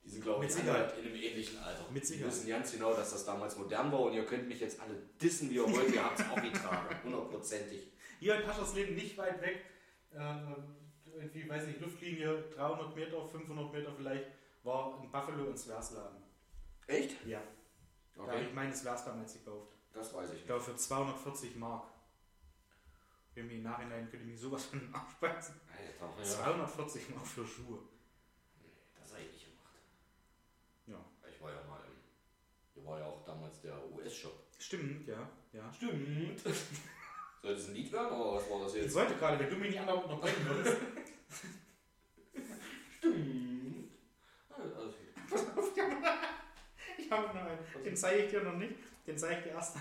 Die 0.07 0.11
sind, 0.11 0.23
glaube 0.23 0.39
Mit 0.41 0.49
ich, 0.51 0.55
Sicherheit. 0.57 0.97
in 0.99 1.05
einem 1.07 1.15
ähnlichen 1.17 1.59
Alter. 1.59 1.85
Mit 1.91 2.03
Die 2.05 2.07
Sicherheit. 2.07 2.33
wissen 2.33 2.49
ganz 2.49 2.73
genau, 2.73 2.95
dass 2.95 3.11
das 3.11 3.25
damals 3.25 3.59
modern 3.59 3.91
war 3.93 4.01
und 4.03 4.13
ihr 4.15 4.25
könnt 4.25 4.47
mich 4.49 4.61
jetzt 4.61 4.79
alle 4.81 4.95
dissen, 5.21 5.51
wie 5.51 5.57
ihr 5.57 5.65
wollt. 5.71 5.93
Ihr 5.93 6.03
habt 6.05 6.19
es 6.21 6.25
auch 6.31 6.41
getragen. 6.41 6.97
Hundertprozentig. 7.05 7.93
Hier 8.21 8.37
in 8.37 8.47
Paschersleben 8.47 8.95
nicht 8.95 9.19
weit 9.19 9.43
weg, 9.43 9.65
äh, 10.15 10.35
irgendwie, 11.17 11.49
weiß 11.49 11.67
nicht, 11.67 11.81
Luftlinie 11.81 12.45
300 12.55 12.95
Meter, 12.95 13.27
500 13.29 13.73
Meter 13.73 13.93
vielleicht, 13.97 14.27
war 14.63 15.01
ein 15.03 15.11
Buffalo 15.11 15.45
und 15.45 15.59
Swersladen. 15.59 16.23
Echt? 16.87 17.27
Ja, 17.27 17.43
da 18.15 18.23
habe 18.23 18.33
Okay, 18.33 18.47
ich 18.49 18.55
meine 18.55 18.75
Svers 18.75 19.05
damals 19.05 19.33
gekauft. 19.35 19.73
das 19.93 20.15
weiß 20.15 20.27
ich 20.29 20.31
Ich 20.31 20.35
nicht. 20.41 20.47
glaube 20.47 20.63
für 20.63 20.77
240 20.77 21.57
Mark. 21.57 21.89
Mir 23.35 23.43
im 23.51 23.63
Nachhinein 23.65 24.09
könnte 24.09 24.25
ich 24.25 24.31
mir 24.33 24.39
sowas 24.39 24.65
von 24.67 24.81
aufspeisen. 24.95 25.57
Alter, 26.01 26.17
ja. 26.19 26.25
240 26.25 27.11
Mark 27.11 27.27
für 27.27 27.47
Schuhe. 27.47 27.81
Das 28.99 29.13
habe 29.13 29.23
ich 29.25 29.33
nicht 29.33 29.45
gemacht. 29.51 29.75
Ja. 30.87 31.05
Ich 31.31 31.41
war 31.43 31.51
ja 31.51 31.63
mal 31.69 31.81
im. 31.85 31.93
Hier 32.73 32.76
war 32.87 32.99
ja 32.99 33.07
auch 33.07 33.25
damals 33.25 33.61
der 33.61 33.75
US-Shop. 33.93 34.33
Stimmt, 34.59 35.07
ja. 35.09 35.29
ja. 35.53 35.73
Stimmt. 35.73 36.41
Soll 37.43 37.55
das 37.55 37.69
ein 37.69 37.75
Lied 37.75 37.93
werden 37.93 38.19
oder 38.19 38.37
was 38.37 38.51
war 38.51 38.61
das 38.63 38.75
Ich 38.75 38.83
jetzt? 38.83 38.95
wollte 38.95 39.15
gerade, 39.15 39.39
wenn 39.39 39.51
du 39.51 39.57
mich 39.57 39.71
nicht 39.71 39.81
anderen 39.81 40.03
unterbrechen 40.03 40.47
würdest. 40.49 40.77
Stimmt. 42.99 43.91
Also. 44.51 44.95
Ich 46.99 47.13
habe 47.13 47.29
noch 47.29 47.45
einen. 47.45 47.85
Den 47.85 47.97
zeige 47.97 48.25
ich 48.25 48.31
dir 48.31 48.43
noch 48.43 48.57
nicht. 48.57 48.75
Den 49.07 49.17
zeige 49.17 49.39
ich 49.39 49.45
dir 49.45 49.51
erst 49.51 49.77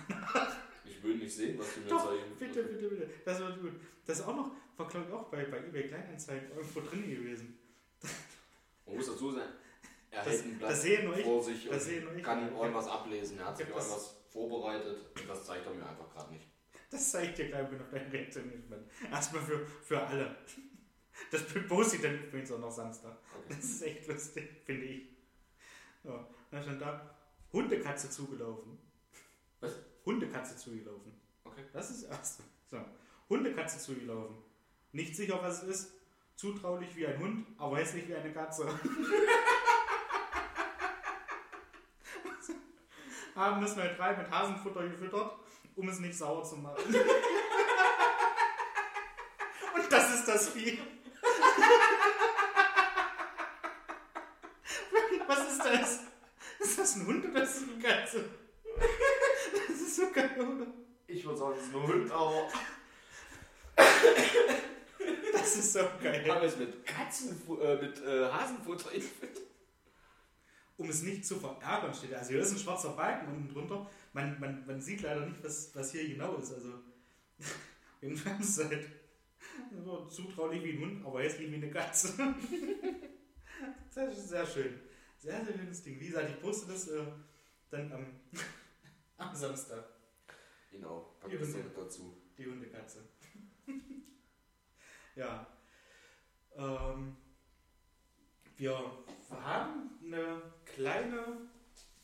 Ich 0.86 1.02
will 1.04 1.16
nicht 1.16 1.36
sehen, 1.36 1.58
was 1.58 1.74
du 1.74 1.80
mir 1.80 1.88
Doch, 1.88 2.06
zeigen 2.06 2.36
Bitte, 2.38 2.64
bitte, 2.64 2.88
bitte. 2.88 3.10
Das 3.24 3.42
war 3.42 3.52
gut. 3.58 3.72
Das 4.06 4.20
ist 4.20 4.28
auch 4.28 4.36
noch, 4.36 4.52
war 4.78 4.88
glaube 4.88 5.08
ich 5.08 5.14
auch 5.14 5.24
bei, 5.30 5.46
bei 5.46 5.58
eBay 5.58 5.88
Kleinanzeigen 5.88 6.52
irgendwo 6.56 6.82
drin 6.82 7.10
gewesen. 7.10 7.58
Man 8.86 8.96
muss 8.98 9.08
dazu 9.08 9.32
sagen, 9.32 9.54
er 10.16 10.24
Das- 10.24 10.34
hält 10.34 10.46
ein 10.46 10.58
Blatt 10.60 10.72
das 10.72 10.82
sehe 10.82 11.04
nur 11.04 11.18
ich. 11.18 11.24
vor 11.26 11.44
sich 11.44 11.68
Das 11.68 11.88
und 11.88 12.04
nur 12.04 12.16
ich. 12.16 12.24
kann 12.24 12.44
hab- 12.46 12.52
irgendwas 12.62 12.88
ablesen. 12.88 13.38
Er 13.40 13.46
hat 13.46 13.58
sich 13.58 13.68
irgendwas 13.68 14.16
vorbereitet 14.32 14.98
und 15.22 15.30
das 15.30 15.46
zeigt 15.46 15.66
er 15.66 15.74
mir 15.74 15.88
einfach 15.88 16.10
gerade 16.14 16.34
nicht. 16.34 16.48
Das 16.90 17.12
zeige 17.12 17.30
ich 17.30 17.36
dir 17.36 17.48
gleich, 17.48 17.72
wenn 17.72 17.82
auf 17.82 17.90
deine 17.90 18.12
Reaktion 18.14 18.52
gespannt. 18.52 18.88
Erstmal 19.12 19.42
für, 19.44 19.66
für 19.68 20.02
alle. 20.02 20.36
Das 21.32 21.42
poste 21.68 21.96
ich 21.98 22.02
dann 22.02 22.24
übrigens 22.26 22.52
auch 22.52 22.60
noch 22.60 22.72
Samstag. 22.72 23.18
Okay. 23.34 23.46
Das 23.56 23.64
ist 23.64 23.82
echt 23.82 24.08
lustig, 24.08 24.50
finde 24.66 24.86
ich. 24.86 25.10
Ja, 26.04 26.28
dann 26.52 26.62
stand 26.64 26.82
da 26.82 27.16
Hundekatze 27.54 28.10
zugelaufen. 28.10 28.78
Was? 29.62 29.74
Hundekatze 30.06 30.56
zugelaufen. 30.58 31.14
Okay. 31.46 31.64
Das 31.74 31.90
ist 31.90 32.04
das 32.04 32.12
Erste. 32.18 32.44
So. 32.70 32.80
Hundekatze 33.30 33.80
zugelaufen. 33.80 34.38
Nicht 34.92 35.16
sicher, 35.16 35.40
was 35.42 35.64
es 35.64 35.70
ist. 35.70 35.92
Zutraulich 36.36 36.94
wie 36.98 37.08
ein 37.08 37.18
Hund, 37.20 37.48
aber 37.58 37.78
hässlich 37.78 38.08
wie 38.10 38.16
eine 38.16 38.32
Katze. 38.34 38.68
Haben 43.36 43.62
das 43.62 43.76
mal 43.76 43.94
drei 43.96 44.16
mit 44.16 44.32
Hasenfutter 44.32 44.88
gefüttert, 44.88 45.36
um 45.76 45.90
es 45.90 46.00
nicht 46.00 46.18
sauer 46.18 46.46
zu 46.46 46.56
machen. 46.56 46.82
Und 49.76 49.92
das 49.92 50.16
ist 50.16 50.26
das 50.26 50.50
Vieh. 50.50 50.80
Was 55.28 55.52
ist 55.52 55.66
das? 55.66 56.00
Ist 56.60 56.80
das 56.80 56.96
ein 56.96 57.08
Hund 57.08 57.26
oder 57.30 57.44
ist 57.44 57.56
das 57.56 57.64
eine 57.64 57.78
Katze? 57.82 58.24
Das 59.68 59.82
ist 59.82 59.96
so 59.98 60.04
geil, 60.14 60.32
oder? 60.38 60.68
Ich 61.08 61.26
würde 61.26 61.38
sagen, 61.38 61.56
es 61.58 61.64
ist 61.66 61.76
ein 61.76 61.84
Hund, 61.84 62.10
aber. 62.12 62.48
Das 65.34 65.56
ist 65.58 65.74
so 65.74 65.80
geil. 66.02 66.26
Haben 66.30 66.42
wir 66.42 66.48
es 66.48 66.56
mit 66.58 66.86
Katzen, 66.86 67.42
äh, 67.62 67.76
mit 67.76 68.02
äh, 68.02 68.32
Hasenfutter 68.32 68.92
gefüttert? 68.92 69.45
Um 70.78 70.90
es 70.90 71.04
nicht 71.04 71.26
zu 71.26 71.40
verärgern, 71.40 71.94
steht. 71.94 72.14
Also 72.14 72.32
hier 72.32 72.42
ist 72.42 72.52
ein 72.52 72.58
schwarzer 72.60 72.92
Balken 72.92 73.28
unten 73.30 73.48
drunter. 73.54 73.90
Man, 74.14 74.40
man, 74.40 74.66
man 74.66 74.82
sieht 74.82 75.02
leider 75.02 75.26
nicht, 75.26 75.42
was, 75.44 75.74
was 75.76 75.92
hier 75.92 76.08
genau 76.08 76.36
ist. 76.36 76.54
Also 76.54 76.74
jedenfalls 78.02 78.50
ist 78.50 78.66
halt 78.66 78.90
so 79.84 80.06
zutraulich 80.08 80.64
wie 80.64 80.74
ein 80.74 80.80
Hund, 80.82 81.06
aber 81.06 81.22
hässlich 81.22 81.50
wie 81.52 81.56
eine 81.56 81.70
Katze. 81.72 82.14
Das 83.94 84.18
ist 84.18 84.28
sehr 84.28 84.46
schön. 84.46 84.78
Sehr, 85.18 85.44
sehr 85.46 85.54
schönes 85.54 85.82
Ding. 85.82 85.98
Wie 86.02 86.08
gesagt, 86.08 86.30
ich 86.30 86.42
poste 86.42 86.70
das 86.70 86.90
äh, 86.90 87.06
dann 87.70 87.90
am, 87.94 88.06
am 89.18 89.34
Samstag. 89.34 89.86
Genau, 90.70 91.16
pack 91.22 91.32
Ja, 91.32 91.40
das 91.40 91.54
genau. 91.54 91.66
noch 91.66 91.74
dazu. 91.76 92.18
Die 92.38 92.46
Hundekatze. 92.46 93.08
ja. 95.16 95.48
Ähm, 96.58 97.16
wir 98.58 98.80
haben 99.30 99.90
eine 100.04 100.42
kleine 100.66 101.50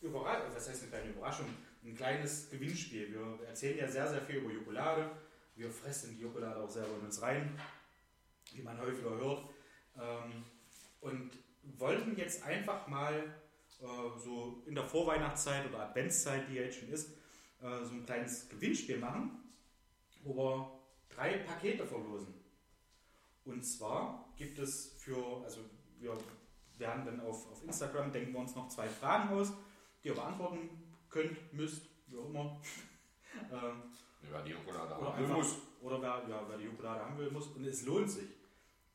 Überraschung, 0.02 0.56
was 0.56 0.70
heißt 0.70 0.84
eine 0.84 0.92
kleine 0.92 1.10
Überraschung? 1.12 1.48
Ein 1.84 1.96
kleines 1.96 2.50
Gewinnspiel. 2.50 3.12
Wir 3.12 3.48
erzählen 3.48 3.78
ja 3.78 3.88
sehr, 3.88 4.08
sehr 4.08 4.22
viel 4.22 4.38
über 4.38 4.52
Jokolade. 4.52 5.10
Wir 5.56 5.70
fressen 5.70 6.16
die 6.16 6.22
Jokolade 6.22 6.62
auch 6.62 6.70
selber 6.70 6.96
in 7.00 7.06
uns 7.06 7.22
rein, 7.22 7.60
wie 8.54 8.62
man 8.62 8.80
häufiger 8.80 9.12
hört. 9.12 9.50
Ähm, 10.00 10.44
und 11.02 11.32
wollten 11.78 12.16
jetzt 12.18 12.44
einfach 12.44 12.88
mal 12.88 13.14
äh, 13.82 14.20
so 14.20 14.64
in 14.68 14.76
der 14.76 14.86
Vorweihnachtszeit 14.86 15.68
oder 15.68 15.88
Adventszeit, 15.88 16.48
die 16.48 16.56
ja 16.56 16.64
jetzt 16.64 16.80
schon 16.80 16.90
ist, 16.90 17.10
äh, 17.62 17.84
so 17.84 17.94
ein 17.94 18.06
kleines 18.06 18.48
Gewinnspiel 18.50 18.98
machen 18.98 19.42
wo 20.24 20.36
wir 20.36 20.80
drei 21.10 21.38
Pakete 21.38 21.86
verlosen. 21.86 22.34
Und 23.46 23.64
zwar 23.64 24.34
gibt 24.36 24.60
es 24.60 24.94
für, 24.98 25.44
also 25.44 25.62
wir 26.00 26.18
werden 26.82 27.06
dann 27.06 27.22
auf, 27.22 27.50
auf 27.50 27.64
Instagram, 27.64 28.12
denken 28.12 28.34
wir 28.34 28.42
uns 28.42 28.54
noch 28.56 28.68
zwei 28.68 28.90
Fragen 28.90 29.30
aus, 29.30 29.54
die 30.04 30.10
ihr 30.10 30.16
beantworten 30.16 30.70
könnt, 31.10 31.54
müsst, 31.54 31.88
wie 32.08 32.18
auch 32.18 32.30
immer. 32.30 32.60
ähm, 33.52 33.84
Ja, 34.30 34.42
die 34.42 34.52
Schokolade 34.52 34.96
oder, 34.96 35.14
haben 35.14 35.24
einfach, 35.24 35.38
muss. 35.38 35.56
oder 35.82 36.02
wer, 36.02 36.24
ja, 36.28 36.44
wer 36.50 36.58
die 36.58 36.66
Schokolade 36.68 37.06
haben 37.06 37.18
will, 37.18 37.32
muss. 37.32 37.48
Und 37.48 37.64
es 37.66 37.86
lohnt 37.86 38.12
sich. 38.12 38.30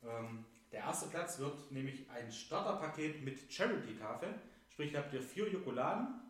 Ähm, 0.05 0.45
der 0.71 0.81
erste 0.81 1.09
Platz 1.09 1.39
wird 1.39 1.73
nämlich 1.73 2.11
ein 2.11 2.31
Starterpaket 2.31 3.25
mit 3.25 3.51
Charity-Tafel. 3.51 4.35
Sprich, 4.69 4.93
da 4.93 4.99
habt 4.99 5.15
ihr 5.15 5.23
vier 5.23 5.51
Schokoladen 5.51 6.21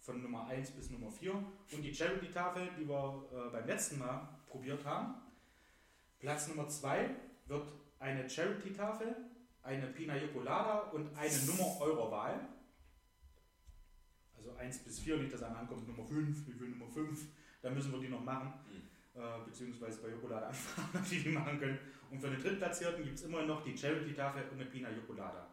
von 0.00 0.22
Nummer 0.22 0.46
1 0.48 0.72
bis 0.72 0.90
Nummer 0.90 1.10
4 1.10 1.32
und 1.32 1.82
die 1.82 1.94
Charity-Tafel, 1.94 2.70
die 2.78 2.88
wir 2.88 3.24
äh, 3.32 3.50
beim 3.50 3.66
letzten 3.66 3.98
Mal 3.98 4.28
probiert 4.48 4.84
haben. 4.84 5.14
Platz 6.18 6.48
Nummer 6.48 6.68
2 6.68 7.10
wird 7.46 7.68
eine 7.98 8.28
Charity-Tafel, 8.28 9.14
eine 9.64 9.86
Pina 9.88 10.14
Colada 10.32 10.80
und 10.90 11.14
eine 11.16 11.38
Nummer 11.46 11.80
eurer 11.80 12.10
Wahl. 12.10 12.48
Also 14.36 14.54
1 14.56 14.78
bis 14.80 15.00
4, 15.00 15.16
nicht 15.18 15.32
dass 15.32 15.42
einer 15.42 15.58
ankommt, 15.58 15.88
Nummer 15.88 16.06
5, 16.06 16.46
wie 16.46 16.60
will 16.60 16.68
Nummer 16.68 16.90
5, 16.90 17.26
dann 17.62 17.74
müssen 17.74 17.92
wir 17.92 18.00
die 18.00 18.08
noch 18.08 18.22
machen, 18.22 18.52
Mhm. 18.70 19.20
äh, 19.20 19.44
beziehungsweise 19.46 20.02
bei 20.02 20.08
Jokolade 20.10 20.46
anfragen, 20.48 20.88
ob 20.98 21.08
die 21.08 21.22
die 21.22 21.30
machen 21.30 21.58
können. 21.58 21.78
Und 22.10 22.20
für 22.20 22.28
den 22.30 22.40
Drittplatzierten 22.40 23.02
gibt 23.04 23.16
es 23.18 23.24
immer 23.24 23.42
noch 23.42 23.64
die 23.64 23.76
Charity-Tafel 23.76 24.44
und 24.50 24.60
eine 24.60 24.66
Pina 24.70 24.88
Colada. 25.06 25.48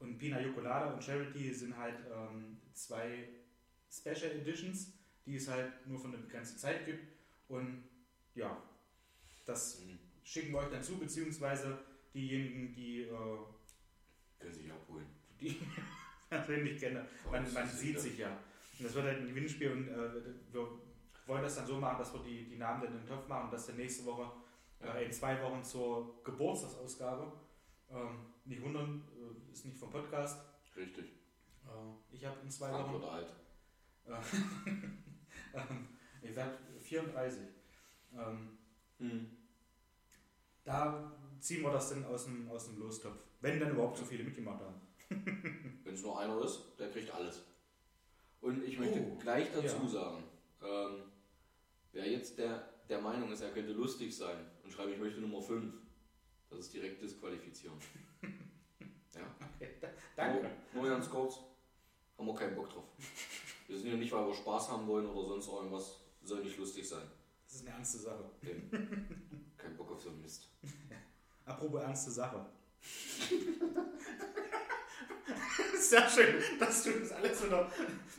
Und 0.00 0.18
Pina 0.18 0.42
Colada 0.54 0.92
und 0.94 1.04
Charity 1.04 1.52
sind 1.54 1.76
halt 1.76 1.96
ähm, 2.12 2.58
zwei 2.72 3.28
Special 3.90 4.32
Editions, 4.32 4.92
die 5.26 5.36
es 5.36 5.46
halt 5.48 5.86
nur 5.86 6.00
für 6.00 6.08
eine 6.08 6.18
begrenzte 6.18 6.56
Zeit 6.58 6.86
gibt. 6.86 7.04
Und 7.48 7.84
ja, 8.34 8.60
das 9.44 9.80
Mhm. 9.84 9.98
schicken 10.24 10.52
wir 10.52 10.60
euch 10.60 10.70
dann 10.70 10.82
zu, 10.82 10.98
beziehungsweise 10.98 11.78
diejenigen, 12.14 12.72
die, 12.74 13.02
äh, 13.02 13.38
Können 14.38 14.52
sich 14.54 14.70
abholen. 14.72 15.06
die 15.40 15.46
ich 15.48 15.58
persönlich 16.28 16.80
kenne. 16.80 17.06
Man, 17.30 17.52
man 17.52 17.68
sieht 17.68 17.98
sich 18.00 18.18
ja. 18.18 18.30
Und 18.78 18.84
das 18.86 18.94
wird 18.94 19.04
halt 19.06 19.18
ein 19.20 19.28
Gewinnspiel 19.28 19.70
und 19.72 19.88
äh, 19.88 20.10
wir 20.52 20.68
wollen 21.26 21.42
das 21.42 21.56
dann 21.56 21.66
so 21.66 21.76
machen, 21.78 21.98
dass 21.98 22.12
wir 22.14 22.20
die, 22.22 22.44
die 22.48 22.56
Namen 22.56 22.82
dann 22.82 22.92
in 22.94 22.98
den 23.00 23.06
Topf 23.06 23.28
machen 23.28 23.44
und 23.46 23.52
das 23.52 23.66
dann 23.66 23.76
nächste 23.76 24.04
Woche, 24.06 24.30
Ja. 24.80 24.94
äh, 24.94 25.04
in 25.04 25.12
zwei 25.12 25.40
Wochen 25.42 25.62
zur 25.62 26.22
Geburtstagsausgabe. 26.24 27.32
Ähm, 27.90 28.26
nicht 28.44 28.62
wundern, 28.62 29.02
äh, 29.14 29.52
ist 29.52 29.64
nicht 29.66 29.76
vom 29.78 29.90
Podcast. 29.90 30.40
Richtig. 30.76 31.04
Äh, 31.64 32.14
ich 32.14 32.24
habe 32.24 32.40
in 32.42 32.50
zwei 32.50 32.72
Wochen. 32.72 32.90
Frankfurt 33.00 33.04
alt. 33.10 33.32
ähm, 35.54 35.88
ich 36.22 36.34
werde 36.34 36.58
34. 36.80 37.42
Ähm, 38.14 38.58
Mhm. 38.98 39.36
da 40.64 41.12
ziehen 41.42 41.62
wir 41.62 41.72
das 41.72 41.90
dann 41.90 42.04
aus 42.06 42.24
dem, 42.24 42.48
aus 42.50 42.66
dem 42.66 42.78
Lostopf. 42.78 43.18
Wenn 43.40 43.58
dann 43.58 43.72
überhaupt 43.72 43.98
so 43.98 44.04
viele 44.04 44.24
mitgemacht 44.24 44.60
haben. 44.60 44.80
Wenn 45.84 45.94
es 45.94 46.02
nur 46.02 46.18
einer 46.18 46.40
ist, 46.42 46.60
der 46.78 46.90
kriegt 46.90 47.10
alles. 47.12 47.42
Und 48.40 48.64
ich 48.64 48.78
möchte 48.78 49.00
Oh, 49.00 49.16
gleich 49.18 49.48
dazu 49.52 49.82
ja. 49.82 49.88
sagen, 49.88 50.24
ähm, 50.62 51.02
wer 51.92 52.08
jetzt 52.10 52.38
der, 52.38 52.68
der 52.88 53.00
Meinung 53.00 53.30
ist, 53.30 53.40
er 53.40 53.50
könnte 53.50 53.72
lustig 53.72 54.16
sein 54.16 54.38
und 54.64 54.72
schreibt, 54.72 54.92
ich 54.92 54.98
möchte 54.98 55.20
Nummer 55.20 55.42
5, 55.42 55.74
das 56.50 56.60
ist 56.60 56.74
direkt 56.74 57.02
disqualifizieren. 57.02 57.76
Okay, 59.58 59.68
da, 59.80 59.88
danke. 60.16 60.50
Nur, 60.72 60.82
nur 60.82 60.90
ganz 60.90 61.08
kurz, 61.08 61.38
haben 62.16 62.26
wir 62.26 62.34
keinen 62.34 62.56
Bock 62.56 62.70
drauf. 62.70 62.84
Wir 63.68 63.76
sind 63.76 63.88
hier 63.88 63.98
nicht, 63.98 64.10
weil 64.10 64.26
wir 64.26 64.34
Spaß 64.34 64.70
haben 64.70 64.86
wollen 64.88 65.06
oder 65.06 65.28
sonst 65.28 65.48
irgendwas, 65.48 66.00
soll 66.22 66.42
nicht 66.42 66.58
lustig 66.58 66.88
sein. 66.88 67.02
Das 67.44 67.56
ist 67.56 67.66
eine 67.66 67.76
ernste 67.76 67.98
Sache. 67.98 68.24
Kein 69.58 69.76
Bock 69.76 69.92
auf 69.92 70.02
so 70.02 70.08
einen 70.08 70.22
Mist. 70.22 70.48
Apropos 71.46 71.80
ernste 71.82 72.10
Sache. 72.10 72.44
Sehr 75.78 76.08
schön, 76.08 76.42
dass 76.58 76.84
du 76.84 76.90
das 77.00 77.12
alles 77.12 77.44
wieder. 77.44 77.70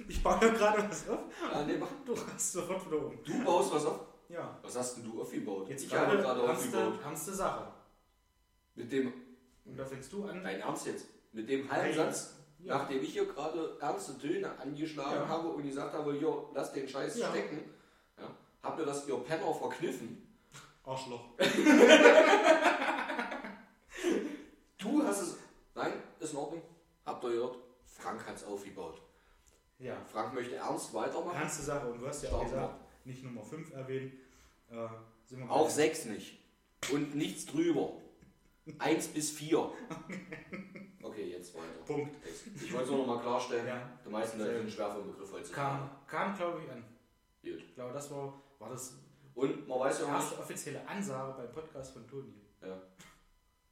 Ich 0.07 0.21
baue 0.21 0.39
ja 0.41 0.49
gerade 0.53 0.89
was 0.89 1.09
auf. 1.09 1.19
Ja, 1.51 1.63
nee, 1.63 1.77
mach. 1.77 1.87
Du 2.05 2.15
hast 2.15 2.51
sofort 2.53 2.85
wieder 2.87 3.05
um. 3.05 3.17
Du 3.23 3.43
baust 3.43 3.73
was 3.73 3.85
auf. 3.85 3.99
Ja. 4.29 4.57
Was 4.61 4.75
hast 4.77 4.97
denn 4.97 5.05
du 5.05 5.21
aufgebaut? 5.21 5.69
Jetzt 5.69 5.85
ich 5.85 5.93
habe 5.93 6.17
gerade 6.17 6.41
aufgebaut. 6.43 6.81
ernste, 6.93 7.03
ernste 7.03 7.33
Sache. 7.33 7.67
Mit 8.75 8.91
dem, 8.91 9.13
Und 9.65 9.77
da 9.77 9.85
fängst 9.85 10.11
du 10.11 10.25
an. 10.25 10.43
dein 10.43 10.59
Ernst 10.59 10.87
jetzt, 10.87 11.05
mit 11.31 11.47
dem 11.49 11.69
halben 11.71 11.93
Satz, 11.95 12.33
Ja. 12.59 12.77
nachdem 12.79 13.01
ich 13.03 13.13
hier 13.13 13.25
gerade 13.25 13.77
ernste 13.79 14.17
Töne 14.17 14.49
angeschlagen 14.59 15.15
Ja. 15.21 15.27
habe 15.27 15.49
und 15.49 15.63
gesagt 15.63 15.93
habe, 15.93 16.15
jo, 16.15 16.49
lass 16.53 16.73
den 16.73 16.87
Scheiß 16.87 17.17
Ja. 17.17 17.29
stecken, 17.29 17.69
ja, 18.19 18.27
habt 18.63 18.79
ihr 18.79 18.85
das 18.85 19.07
ihr 19.07 19.15
Penner 19.17 19.53
verkniffen? 19.53 20.27
Arschloch. 20.83 21.25
Du 24.79 25.01
hast 25.01 25.21
es. 25.21 25.37
Nein, 25.75 25.93
ist 26.19 26.33
in 26.33 26.37
Ordnung. 26.39 26.61
Habt 27.23 27.33
ihr 27.33 27.39
gehört? 27.39 27.57
Frank 27.85 28.27
hat 28.27 28.35
es 28.35 28.43
aufgebaut. 28.43 29.01
Ja. 29.79 29.95
Frank 30.11 30.33
möchte 30.33 30.55
ernst 30.55 30.93
weitermachen. 30.93 31.37
Ernste 31.37 31.63
Sache. 31.63 31.87
Und 31.87 31.99
du 31.99 32.07
hast 32.07 32.23
ja 32.23 32.31
auch 32.31 32.43
gesagt, 32.43 32.75
nicht 33.05 33.23
Nummer 33.23 33.43
5 33.43 33.71
erwähnen. 33.73 34.11
Äh, 34.69 34.87
Auch 35.47 35.65
bei- 35.65 35.69
sechs 35.69 36.05
nicht. 36.05 36.39
Und 36.91 37.15
nichts 37.15 37.45
drüber. 37.45 37.93
Eins 38.79 39.07
bis 39.07 39.31
vier. 39.31 39.71
Okay, 41.01 41.31
jetzt 41.31 41.53
weiter. 41.55 41.65
Punkt. 41.85 42.15
Ich 42.55 42.71
wollte 42.71 42.85
es 42.85 42.89
nur 42.91 42.99
noch 43.05 43.15
mal 43.15 43.21
klarstellen. 43.21 43.67
Ja. 43.67 43.89
Die 44.05 44.09
meisten 44.09 44.39
Leute 44.39 44.57
sind 44.59 44.71
schwer 44.71 44.89
vom 44.91 45.07
Begriff 45.11 45.31
heutzutage. 45.33 45.79
Kam, 45.79 45.89
kam 46.07 46.37
glaube 46.37 46.61
ich, 46.63 46.71
an. 46.71 46.83
Gut. 47.41 47.59
Ich 47.61 47.75
glaube, 47.75 47.93
das 47.93 48.09
war, 48.11 48.41
war 48.59 48.69
das 48.69 48.95
Und 49.35 49.67
man 49.67 49.79
weiß 49.79 49.97
die 49.97 50.03
ja 50.03 50.09
auch 50.09 50.13
nicht, 50.19 50.23
erste 50.29 50.39
offizielle 50.39 50.87
Ansage 50.87 51.33
beim 51.37 51.51
Podcast 51.51 51.93
von 51.93 52.07
Toni. 52.07 52.33
Ja. 52.61 52.81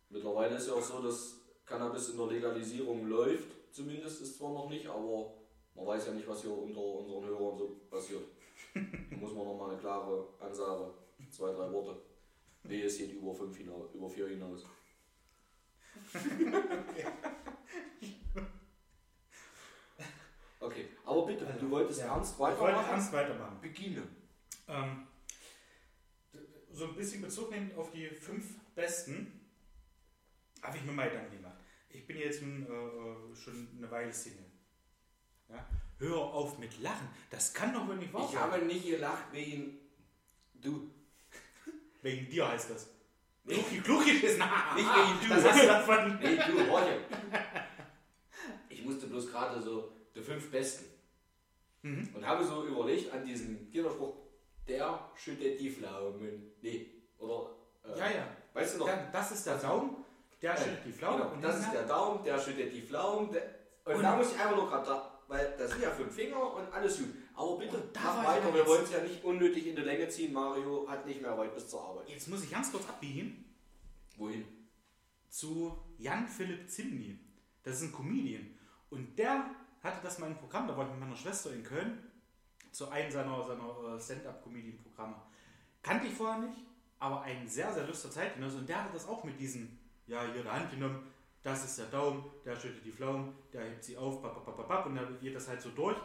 Mittlerweile 0.10 0.56
ist 0.56 0.68
ja 0.68 0.74
auch 0.74 0.82
so, 0.82 1.02
dass 1.02 1.41
Cannabis 1.72 2.10
in 2.10 2.18
der 2.18 2.28
Legalisierung 2.28 3.08
läuft. 3.08 3.48
Zumindest 3.72 4.22
ist 4.22 4.38
zwar 4.38 4.52
noch 4.52 4.70
nicht, 4.70 4.86
aber 4.88 5.32
man 5.74 5.86
weiß 5.88 6.08
ja 6.08 6.14
nicht, 6.14 6.28
was 6.28 6.42
hier 6.42 6.52
unter 6.52 6.82
unseren 6.82 7.24
Hörern 7.26 7.58
so 7.58 7.80
passiert. 7.90 8.24
Da 8.74 9.16
muss 9.18 9.34
man 9.34 9.46
nochmal 9.46 9.72
eine 9.72 9.80
klare 9.80 10.28
Ansage, 10.40 10.94
zwei, 11.30 11.52
drei 11.54 11.72
Worte. 11.72 12.02
Nee, 12.64 12.84
es 12.84 12.98
geht 12.98 13.14
über 13.14 13.34
fünf 13.34 13.56
hinaus, 13.58 13.94
über 13.94 14.10
vier 14.10 14.28
hinaus. 14.28 14.66
okay, 20.60 20.86
aber 21.06 21.26
bitte, 21.26 21.46
du 21.60 21.70
wolltest 21.70 22.00
Ja. 22.02 22.16
ernst 22.16 22.34
Ich 22.34 22.40
wollte 22.40 22.62
weitermachen? 22.62 22.90
ernst 22.92 23.14
weitermachen. 23.14 23.58
Beginne. 23.62 24.04
Ähm, 24.68 25.08
so 26.72 26.86
ein 26.88 26.96
bisschen 26.96 27.22
Bezug 27.22 27.52
nehmen 27.52 27.72
auf 27.76 27.92
die 27.92 28.08
fünf 28.08 28.46
Besten, 28.76 29.40
habe 30.62 30.78
ich 30.78 30.84
mir 30.84 30.92
mal 30.94 31.10
Gedanken 31.10 31.38
gemacht. 31.38 31.51
Ich 31.94 32.06
bin 32.08 32.18
jetzt 32.18 32.42
äh, 32.42 32.46
äh, 32.46 33.36
schon 33.36 33.68
eine 33.78 33.90
Weile 33.92 34.14
Single. 34.14 34.46
Ja? 35.50 35.66
Hör 36.00 36.18
auf 36.18 36.58
mit 36.58 36.80
Lachen. 36.82 37.08
Das 37.30 37.54
kann 37.54 37.74
doch 37.74 37.88
wohl 37.88 37.98
nicht 37.98 38.14
wahr 38.14 38.26
Ich 38.26 38.32
sein. 38.32 38.40
habe 38.42 38.60
nicht 38.66 38.86
gelacht 38.86 39.26
wegen 39.32 39.78
du. 40.56 40.90
Wegen 42.02 42.30
dir 42.30 42.48
heißt 42.48 42.72
das. 42.72 42.90
Klugi, 43.46 43.82
Klugi 43.82 44.12
ist 44.12 44.38
nah. 44.40 44.74
Nicht 44.76 44.88
wegen 44.88 45.20
du. 45.30 45.36
Das 45.36 45.46
hast 45.52 45.64
du 45.64 45.68
davon. 45.68 46.20
Nee, 46.22 46.36
du, 46.38 46.62
Roger. 46.72 46.98
Ich 48.70 48.84
musste 48.84 49.08
bloß 49.08 49.30
gerade 49.32 49.62
so 49.62 49.92
die 50.16 50.22
fünf 50.22 50.50
Besten. 50.50 50.86
Mhm. 51.84 52.10
Und 52.16 52.26
habe 52.26 52.44
so 52.46 52.66
überlegt 52.66 53.12
an 53.12 53.26
diesen 53.26 53.70
Kinderspruch, 53.72 54.16
der 54.68 55.12
schüttet 55.16 55.60
die 55.60 55.70
Pflaumen. 55.72 56.52
Nee, 56.62 56.88
oder? 57.18 57.50
Äh, 57.84 58.00
Ja, 58.00 58.10
ja. 58.12 58.28
Weißt 58.54 58.76
du 58.76 58.80
noch? 58.80 58.88
Dann, 58.88 59.12
das 59.12 59.32
ist 59.32 59.46
der 59.46 59.58
Daumen, 59.58 60.01
der 60.42 60.58
schüttet 60.58 60.86
die 60.86 60.92
Pflaume. 60.94 61.30
Genau, 61.30 61.42
das 61.42 61.60
ist 61.60 61.72
der 61.74 61.84
Daumen, 61.84 62.24
der 62.24 62.40
schüttet 62.40 62.74
die 62.74 62.82
Pflaumen. 62.82 63.32
Der, 63.32 63.44
und, 63.86 63.96
Und- 63.96 64.04
da 64.04 64.16
muss 64.16 64.32
ich 64.34 64.40
einfach 64.40 64.56
nur 64.56 64.68
gerade 64.70 64.86
da, 64.86 65.20
weil 65.28 65.56
das 65.58 65.72
sind 65.72 65.82
ja 65.84 65.92
fünf 65.92 66.14
Finger 66.14 66.54
und 66.54 66.72
alles 66.74 66.98
gut. 66.98 67.10
Aber 67.36 67.58
bitte, 67.58 67.78
Und 67.78 67.96
da 67.96 68.02
mach 68.02 68.26
weiter, 68.26 68.54
wir 68.54 68.68
wollen 68.68 68.84
es 68.84 68.92
ja 68.92 69.02
nicht 69.02 69.24
unnötig 69.24 69.68
in 69.68 69.76
die 69.76 69.82
Länge 69.82 70.08
ziehen. 70.10 70.34
Mario 70.34 70.88
hat 70.90 71.06
nicht 71.06 71.22
mehr 71.22 71.38
weit 71.38 71.54
bis 71.56 71.68
zur 71.68 71.82
Arbeit. 71.84 72.10
Jetzt 72.10 72.28
muss 72.28 72.44
ich 72.44 72.52
ganz 72.52 72.72
kurz 72.72 72.88
abbiegen 72.88 73.46
Wohin? 74.18 74.46
zu 75.30 75.78
Jan 75.98 76.28
Philipp 76.28 76.70
Zimny. 76.70 77.18
Das 77.64 77.78
ist 77.78 77.84
ein 77.84 77.94
Comedian. 77.94 78.56
Und 78.90 79.18
der 79.18 79.46
hatte 79.82 80.00
das 80.04 80.20
mal 80.20 80.28
im 80.28 80.36
Programm, 80.38 80.68
da 80.68 80.76
war 80.76 80.86
ich 80.86 80.92
mit 80.92 81.00
meiner 81.00 81.16
Schwester 81.16 81.52
in 81.54 81.64
Köln, 81.64 82.04
zu 82.72 82.90
einem 82.90 83.10
seiner, 83.12 83.44
seiner 83.44 83.96
äh, 83.96 84.00
Stand-Up-Comedian-Programme. 84.02 85.16
Kannte 85.82 86.08
ich 86.08 86.14
vorher 86.14 86.40
nicht, 86.42 86.58
aber 87.00 87.22
ein 87.22 87.48
sehr, 87.48 87.74
sehr 87.74 87.88
lustiger 87.88 88.14
Zeitgenosse. 88.14 88.58
Und 88.58 88.70
der 88.70 88.84
hatte 88.84 88.94
das 88.94 89.08
auch 89.08 89.24
mit 89.24 89.40
diesen, 89.40 89.80
ja, 90.12 90.26
hier 90.34 90.44
der 90.44 90.54
Hand 90.54 90.70
genommen, 90.72 91.08
das 91.42 91.64
ist 91.64 91.80
der 91.80 91.86
Daumen, 91.86 92.24
der 92.46 92.56
schüttet 92.56 92.86
die 92.86 92.92
Pflaumen, 92.92 93.34
der 93.54 93.64
hebt 93.64 93.84
sie 93.84 93.98
auf, 93.98 94.22
bap, 94.22 94.36
bap, 94.36 94.46
bap, 94.46 94.58
bap, 94.58 94.68
bap, 94.68 94.86
und 94.86 94.96
dann 94.96 95.20
geht 95.20 95.34
das 95.34 95.48
halt 95.48 95.62
so 95.62 95.70
durch. 95.70 95.98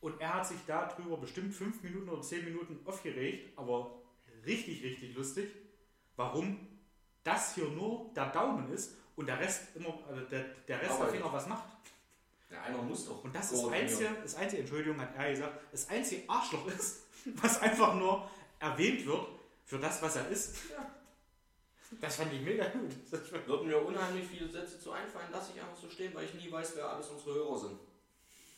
Und 0.00 0.20
er 0.20 0.34
hat 0.34 0.46
sich 0.46 0.58
darüber 0.66 1.16
bestimmt 1.16 1.52
fünf 1.52 1.82
Minuten 1.82 2.08
oder 2.08 2.22
zehn 2.22 2.44
Minuten 2.44 2.78
aufgeregt, 2.84 3.58
aber 3.58 3.90
richtig, 4.46 4.82
richtig 4.82 5.14
lustig, 5.16 5.50
warum 6.14 6.68
das 7.24 7.56
hier 7.56 7.68
nur 7.68 8.12
der 8.14 8.26
Daumen 8.26 8.72
ist 8.72 8.96
und 9.16 9.26
der 9.26 9.40
Rest 9.40 9.74
immer, 9.74 9.98
also 10.08 10.20
der, 10.22 10.44
der 10.68 10.80
Rest 10.80 11.00
der. 11.00 11.08
Finger 11.08 11.32
was 11.32 11.48
macht. 11.48 11.64
Ja, 12.48 12.62
einer 12.62 12.80
muss 12.80 13.06
doch. 13.06 13.24
Und 13.24 13.34
das 13.34 13.50
ist 13.50 13.66
einzige, 13.66 14.10
das 14.22 14.36
einzige, 14.36 14.62
Entschuldigung, 14.62 15.00
hat 15.00 15.16
er 15.16 15.30
gesagt, 15.30 15.58
das 15.72 15.88
einzige 15.88 16.30
Arschloch 16.30 16.66
ist, 16.78 17.02
was 17.42 17.60
einfach 17.60 17.94
nur 17.94 18.30
erwähnt 18.60 19.04
wird 19.04 19.26
für 19.64 19.78
das, 19.78 20.00
was 20.00 20.14
er 20.14 20.28
ist. 20.28 20.54
Das 22.00 22.16
fand 22.16 22.32
ich 22.32 22.40
mega 22.40 22.68
gut. 22.68 22.90
Würden 23.46 23.68
mir 23.68 23.78
unheimlich 23.78 24.26
viele 24.26 24.48
Sätze 24.48 24.78
zu 24.80 24.90
einfallen, 24.92 25.30
lasse 25.32 25.52
ich 25.54 25.60
einfach 25.60 25.76
so 25.76 25.88
stehen, 25.88 26.14
weil 26.14 26.24
ich 26.24 26.34
nie 26.34 26.50
weiß, 26.50 26.72
wer 26.76 26.88
alles 26.90 27.08
unsere 27.08 27.34
Hörer 27.34 27.58
sind. 27.58 27.78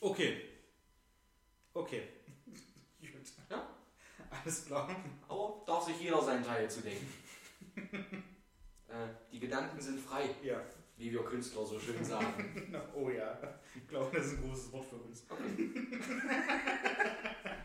Okay. 0.01 0.41
Okay. 1.73 2.03
Gut. 2.45 2.55
Ja. 3.49 3.67
Alles 4.29 4.65
klar. 4.65 4.95
Aber 5.27 5.63
darf 5.65 5.85
sich 5.85 5.99
jeder 6.01 6.21
seinen 6.21 6.43
Teil 6.43 6.69
zu 6.69 6.81
denken. 6.81 7.13
äh, 8.87 9.07
die 9.31 9.39
Gedanken 9.39 9.79
sind 9.81 9.99
frei, 9.99 10.29
Ja. 10.43 10.61
wie 10.97 11.11
wir 11.11 11.23
Künstler 11.23 11.65
so 11.65 11.79
schön 11.79 12.03
sagen. 12.03 12.75
Oh 12.95 13.09
ja. 13.09 13.37
Ich 13.75 13.87
glaube, 13.87 14.15
das 14.17 14.27
ist 14.27 14.39
ein 14.39 14.47
großes 14.49 14.71
Wort 14.71 14.85
für 14.85 14.95
uns. 14.97 15.25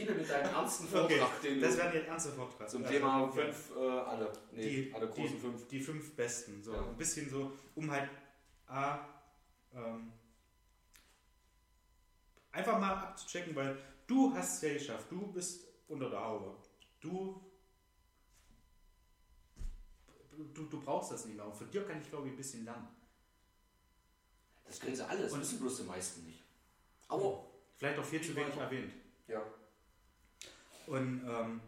Beginne 0.00 0.18
mit 0.20 0.30
deinem 0.30 0.54
ernsten 0.54 0.84
Okay, 0.96 1.18
Vortrag, 1.18 1.42
den 1.42 1.60
Das 1.60 1.76
wäre 1.76 1.94
jetzt 1.94 2.08
ernste 2.08 2.32
Vortrag. 2.32 2.68
zum 2.70 2.82
Also, 2.82 2.94
Thema 2.94 3.20
ja. 3.20 3.30
fünf, 3.30 3.70
äh, 3.76 3.80
alle, 3.80 4.32
nee, 4.52 4.62
Die- 4.84 4.94
alle 4.94 5.08
großen 5.08 5.38
fünf. 5.38 5.68
Die 5.68 5.80
fünf 5.80 6.14
besten. 6.16 6.62
So 6.62 6.72
Ja. 6.72 6.86
ein 6.86 6.96
bisschen 6.96 7.28
so, 7.30 7.52
um 7.74 7.90
halt 7.90 8.08
A, 8.66 8.98
ähm, 9.74 10.12
einfach 12.52 12.78
mal 12.78 12.94
abzuchecken, 12.94 13.54
weil 13.54 13.76
du 14.06 14.32
hast 14.34 14.56
es 14.56 14.62
ja 14.62 14.74
geschafft. 14.74 15.06
Du 15.10 15.26
bist 15.32 15.66
unter 15.88 16.08
der 16.10 16.20
Haube. 16.24 16.56
Du, 17.00 17.40
du, 20.54 20.64
du 20.64 20.80
brauchst 20.80 21.12
das 21.12 21.24
nicht 21.26 21.36
mehr. 21.36 21.46
Und 21.46 21.54
von 21.56 21.70
dir 21.70 21.84
kann 21.84 22.00
ich, 22.00 22.08
glaube 22.08 22.26
ich, 22.28 22.32
ein 22.34 22.36
bisschen 22.36 22.64
lernen. 22.64 22.88
Das 24.64 24.78
können 24.78 24.94
sie 24.94 25.06
alles, 25.06 25.32
Und- 25.32 25.40
wissen 25.40 25.58
bloß 25.60 25.78
die 25.78 25.82
meisten 25.84 26.24
nicht. 26.26 26.42
Aber, 27.08 27.46
Vielleicht 27.76 27.98
auch 27.98 28.04
viel 28.04 28.22
zu 28.22 28.36
wenig 28.36 28.54
erwähnt. 28.56 28.92
ja, 29.26 29.42
Und 30.90 31.22
ähm, 31.24 31.60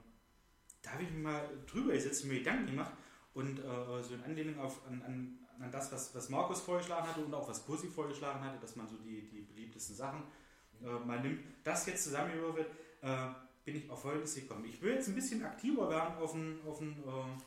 da 0.83 0.91
habe 0.93 1.05
ich 1.05 1.11
mich 1.11 1.23
mal 1.23 1.49
drüber 1.67 1.93
gesetzt 1.93 2.25
und 2.25 2.31
mir 2.31 2.39
Gedanken 2.39 2.67
gemacht 2.67 2.93
und 3.35 3.59
äh, 3.61 4.03
so 4.03 4.15
in 4.15 4.23
Anlehnung 4.25 4.59
auf, 4.59 4.85
an, 4.87 5.01
an, 5.03 5.39
an 5.61 5.71
das, 5.71 5.93
was, 5.93 6.15
was 6.15 6.29
Markus 6.29 6.61
vorgeschlagen 6.61 7.07
hatte 7.07 7.25
und 7.25 7.33
auch 7.33 7.49
was 7.49 7.65
Kursi 7.65 7.87
vorgeschlagen 7.87 8.41
hatte, 8.45 8.59
dass 8.61 8.75
man 8.75 8.89
so 8.89 8.97
die, 8.97 9.29
die 9.29 9.43
beliebtesten 9.43 9.95
Sachen 9.95 10.25
äh, 10.83 11.07
mal 11.07 11.21
nimmt, 11.21 11.41
das 11.63 11.87
jetzt 11.87 12.05
zusammengewürfelt, 12.05 12.67
äh, 13.03 13.29
bin 13.65 13.77
ich 13.77 13.89
auf 13.89 14.03
Folgendes 14.03 14.35
gekommen. 14.35 14.65
Ich 14.65 14.83
will 14.83 14.95
jetzt 14.95 15.09
ein 15.09 15.15
bisschen 15.15 15.45
aktiver 15.45 15.89
werden 15.89 16.17
auf 16.19 16.33
den, 16.33 16.59
auf 16.67 16.79
den 16.79 16.91
äh, 16.91 17.43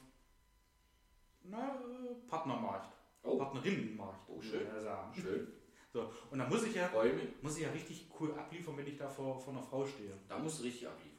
na, 1.44 1.78
Partnermarkt, 2.30 2.96
Oh. 3.22 3.38
Partnerinnenmarkt. 3.38 4.30
Oh, 4.30 4.40
schön. 4.40 4.66
sagen. 4.82 5.14
schön, 5.14 5.48
So, 5.92 6.12
und 6.30 6.40
da 6.40 6.48
muss 6.48 6.64
ich 6.64 6.76
ja 6.76 6.90
muss 7.42 7.58
ich 7.58 7.64
ja 7.64 7.70
richtig 7.70 8.08
cool 8.20 8.34
abliefern, 8.34 8.78
wenn 8.78 8.88
ich 8.88 8.98
da 8.98 9.08
vor, 9.08 9.40
vor 9.40 9.54
einer 9.54 9.64
Frau 9.64 9.86
stehe. 9.86 10.12
Da 10.28 10.38
musst 10.38 10.60
du 10.60 10.64
richtig 10.64 10.88
abliefern. 10.88 11.15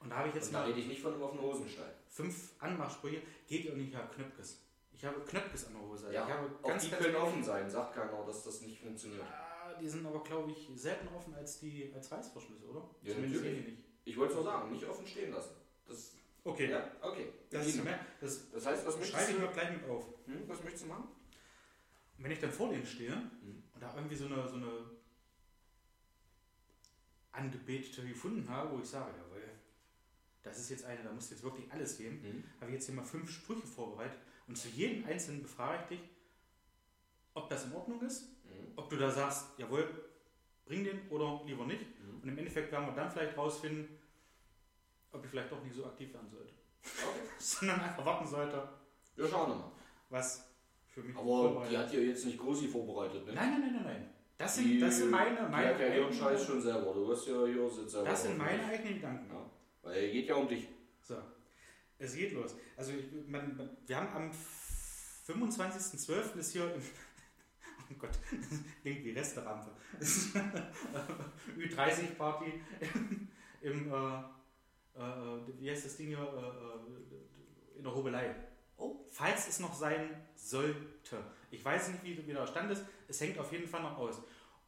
Und 0.00 0.10
da 0.10 0.16
habe 0.18 0.28
ich 0.28 0.34
jetzt 0.34 0.48
Und 0.48 0.52
da 0.54 0.64
rede 0.64 0.78
ich 0.80 0.86
nicht 0.86 1.02
von 1.02 1.12
einem 1.12 1.22
offenen 1.22 1.42
Hosenstall. 1.42 1.92
fünf 2.08 2.52
Anmachsprüche. 2.60 3.22
Geht 3.48 3.64
ja 3.64 3.74
nicht, 3.74 3.88
ich 3.90 3.96
habe 3.96 4.14
Knöpkes. 4.14 4.60
Ich 4.92 5.04
habe 5.04 5.20
Knöpkes 5.20 5.66
an 5.66 5.74
der 5.74 5.82
Hose. 5.82 6.12
Ja, 6.12 6.24
ich 6.26 6.32
habe 6.32 6.50
Auch 6.62 6.68
ganz, 6.68 6.84
die 6.84 6.90
ganz 6.90 7.02
können 7.02 7.16
offen 7.16 7.42
sein, 7.44 7.68
sagt 7.70 7.94
keiner, 7.94 8.24
dass 8.24 8.44
das 8.44 8.62
nicht 8.62 8.80
funktioniert. 8.80 9.22
Ah, 9.24 9.74
die 9.80 9.88
sind 9.88 10.04
aber, 10.06 10.22
glaube 10.22 10.50
ich, 10.52 10.68
selten 10.74 11.08
offen 11.14 11.34
als 11.34 11.60
die 11.60 11.92
als 11.94 12.10
Reißverschlüsse, 12.10 12.66
oder? 12.66 12.88
Ja, 13.02 13.14
Zumindest 13.14 13.44
natürlich. 13.44 13.66
nicht. 13.66 13.84
Ich 14.04 14.16
wollte 14.16 14.32
es 14.32 14.36
nur 14.36 14.44
sagen, 14.44 14.70
nicht 14.72 14.84
offen 14.84 15.06
stehen 15.06 15.32
lassen. 15.32 15.54
Das, 15.86 16.12
Okay, 16.44 16.70
ja, 16.70 16.90
okay. 17.02 17.30
das, 17.50 17.66
ist, 17.66 17.84
mehr- 17.84 17.98
das 18.20 18.50
das 18.50 18.64
heißt, 18.64 18.86
was 18.86 18.94
möchtest 18.96 19.12
schreibe 19.12 19.30
ich 19.32 19.36
du? 19.36 19.42
mir 19.42 19.52
gleich 19.52 19.70
mit 19.72 19.88
auf. 19.90 20.06
Hm, 20.26 20.48
was 20.48 20.62
möchtest 20.62 20.84
du 20.84 20.88
machen? 20.88 21.08
Und 22.16 22.24
wenn 22.24 22.30
ich 22.30 22.40
dann 22.40 22.50
vor 22.52 22.70
denen 22.70 22.86
stehe 22.86 23.14
Mhm. 23.14 23.62
und 23.74 23.80
da 23.82 23.94
irgendwie 23.94 24.16
so 24.16 24.26
eine, 24.26 24.48
so 24.48 24.54
eine 24.56 24.70
Angebetete 27.32 28.06
gefunden 28.06 28.48
habe, 28.48 28.76
wo 28.76 28.80
ich 28.82 28.88
sage, 28.88 29.12
jawohl, 29.18 29.42
das 30.48 30.58
ist 30.58 30.70
jetzt 30.70 30.84
eine, 30.84 31.02
da 31.02 31.12
muss 31.12 31.30
jetzt 31.30 31.42
wirklich 31.42 31.70
alles 31.72 31.96
geben, 31.98 32.20
Mhm. 32.22 32.44
habe 32.60 32.70
ich 32.70 32.74
jetzt 32.74 32.86
hier 32.86 32.94
mal 32.94 33.04
fünf 33.04 33.30
Sprüche 33.30 33.66
vorbereitet 33.66 34.18
und 34.46 34.56
zu 34.56 34.68
jedem 34.68 35.04
einzelnen 35.06 35.42
befrage 35.42 35.78
ich 35.82 35.98
dich, 35.98 36.08
ob 37.34 37.48
das 37.48 37.64
in 37.66 37.72
Ordnung 37.72 38.00
ist 38.02 38.22
Mhm. 38.44 38.72
ob 38.76 38.88
du 38.90 38.96
da 38.96 39.10
sagst, 39.10 39.50
jawohl, 39.58 39.86
bring 40.64 40.84
den 40.84 41.08
oder 41.10 41.42
lieber 41.46 41.64
nicht. 41.66 41.80
Mhm. 42.00 42.22
Und 42.22 42.28
im 42.28 42.38
Endeffekt 42.38 42.72
werden 42.72 42.86
wir 42.86 42.94
dann 42.94 43.10
vielleicht 43.10 43.36
rausfinden, 43.36 43.88
ob 45.12 45.24
ich 45.24 45.30
vielleicht 45.30 45.50
doch 45.52 45.62
nicht 45.62 45.74
so 45.74 45.84
aktiv 45.86 46.12
werden 46.12 46.28
sollte. 46.30 46.52
Okay. 46.82 47.20
Sondern 47.38 47.80
einfach 47.80 48.04
warten 48.04 48.26
sollte, 48.26 48.68
Wir 49.16 49.28
schauen 49.28 49.50
mal. 49.50 49.70
was 50.10 50.48
für 50.86 51.02
mich 51.02 51.16
Aber 51.16 51.66
die 51.68 51.76
hat 51.78 51.92
ja 51.92 52.00
jetzt 52.00 52.24
nicht 52.26 52.38
Großi 52.38 52.68
vorbereitet, 52.68 53.26
ne? 53.26 53.32
Nein, 53.34 53.50
nein, 53.52 53.60
nein, 53.60 53.72
nein, 53.74 53.84
nein. 53.84 54.10
Das 54.36 54.56
Die- 54.56 54.62
sind, 54.62 54.80
das 54.82 54.96
sind 54.98 55.10
meine, 55.10 55.36
Die 55.36 55.42
meine, 55.50 55.68
hat 55.74 55.80
ja 55.80 55.86
ihren 55.86 56.04
eigenen- 56.06 56.12
Scheiß 56.12 56.44
schon 56.46 56.60
selber. 56.62 56.92
Du 56.94 57.10
hast 57.10 57.26
ja 57.26 57.44
hier 57.46 57.68
selber. 57.70 58.08
das 58.08 58.22
sind 58.22 58.38
drauf. 58.38 58.46
meine 58.46 58.64
eigenen 58.66 58.94
Gedanken. 58.94 59.30
Ja. 59.34 59.50
Weil 59.88 60.10
geht 60.10 60.28
ja 60.28 60.34
um 60.34 60.46
dich. 60.46 60.68
So, 61.00 61.16
es 61.98 62.14
geht 62.14 62.32
los. 62.32 62.54
Also 62.76 62.92
man, 63.26 63.56
man, 63.56 63.70
wir 63.86 63.96
haben 63.96 64.08
am 64.14 64.30
25.12. 65.26 66.36
ist 66.36 66.52
hier 66.52 66.74
im, 66.74 66.82
oh 67.90 67.94
Gott, 67.98 68.10
das 68.10 68.60
klingt 68.82 69.04
wie 69.04 69.12
Resterampe. 69.12 69.70
Ü30-Party 71.58 72.52
im, 73.62 73.90
äh, 73.90 74.18
äh, 74.94 75.40
wie 75.58 75.70
heißt 75.70 75.86
das 75.86 75.96
Ding 75.96 76.08
hier, 76.08 76.18
äh, 76.18 77.14
äh, 77.14 77.78
in 77.78 77.82
der 77.82 77.94
Hobelei. 77.94 78.34
Oh, 78.76 79.06
falls 79.08 79.48
es 79.48 79.58
noch 79.58 79.74
sein 79.74 80.22
sollte. 80.34 81.24
Ich 81.50 81.64
weiß 81.64 81.88
nicht, 81.88 82.04
wie, 82.04 82.26
wie 82.26 82.32
der 82.32 82.46
Stand 82.46 82.70
ist. 82.70 82.84
Es 83.08 83.20
hängt 83.22 83.38
auf 83.38 83.50
jeden 83.52 83.66
Fall 83.66 83.82
noch 83.82 83.96
aus. 83.96 84.22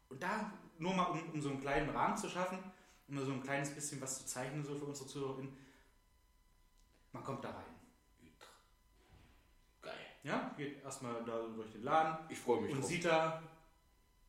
Und 0.09 0.23
da 0.23 0.51
nur 0.79 0.95
mal, 0.95 1.05
um, 1.05 1.31
um 1.31 1.43
so 1.43 1.51
einen 1.51 1.61
kleinen 1.61 1.91
Rahmen 1.91 2.17
zu 2.17 2.29
schaffen, 2.29 2.59
um 3.11 3.25
so 3.25 3.33
ein 3.33 3.43
kleines 3.43 3.75
bisschen 3.75 4.01
was 4.01 4.19
zu 4.19 4.27
zeichnen, 4.27 4.65
so 4.65 4.75
für 4.77 4.85
unsere 4.85 5.09
ZuhörerInnen. 5.09 5.57
Man 7.13 7.25
kommt 7.25 7.45
da 7.45 7.51
rein. 7.51 7.65
Geil. 9.83 9.95
Ja, 10.23 10.55
geht 10.57 10.83
erstmal 10.83 11.25
da 11.25 11.41
so 11.43 11.55
durch 11.55 11.73
den 11.73 11.83
Laden 11.83 12.27
Ich 12.31 12.39
freue 12.39 12.61
mich 12.61 12.73
und 12.73 12.81
drauf. 12.81 12.89
sieht 12.89 13.05
da 13.05 13.43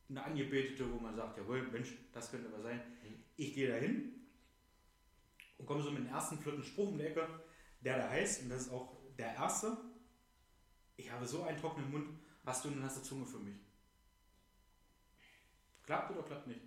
eine 0.09 0.23
Angebetete, 0.23 0.91
wo 0.91 0.97
man 0.99 1.15
sagt, 1.15 1.37
jawohl, 1.37 1.61
Mensch, 1.63 1.93
das 2.11 2.31
könnte 2.31 2.49
aber 2.49 2.61
sein. 2.61 2.77
Mhm. 3.03 3.23
Ich 3.37 3.53
gehe 3.53 3.69
da 3.69 3.75
hin 3.75 4.27
und 5.57 5.65
komme 5.65 5.81
so 5.81 5.91
mit 5.91 5.99
dem 5.99 6.07
ersten 6.07 6.39
flotten 6.39 6.63
Spruch 6.63 6.89
um 6.89 6.97
die 6.97 7.05
Ecke, 7.05 7.27
der 7.81 7.97
da 7.99 8.09
heißt, 8.09 8.41
und 8.43 8.49
das 8.49 8.63
ist 8.63 8.71
auch 8.71 8.97
der 9.17 9.33
erste, 9.35 9.77
ich 10.97 11.11
habe 11.11 11.25
so 11.25 11.43
einen 11.43 11.57
trockenen 11.59 11.91
Mund, 11.91 12.19
hast 12.45 12.65
du 12.65 12.69
eine 12.69 12.77
nasse 12.81 13.03
Zunge 13.03 13.25
für 13.25 13.39
mich? 13.39 13.55
Klappt 15.83 16.11
oder 16.11 16.23
klappt 16.23 16.47
nicht? 16.47 16.61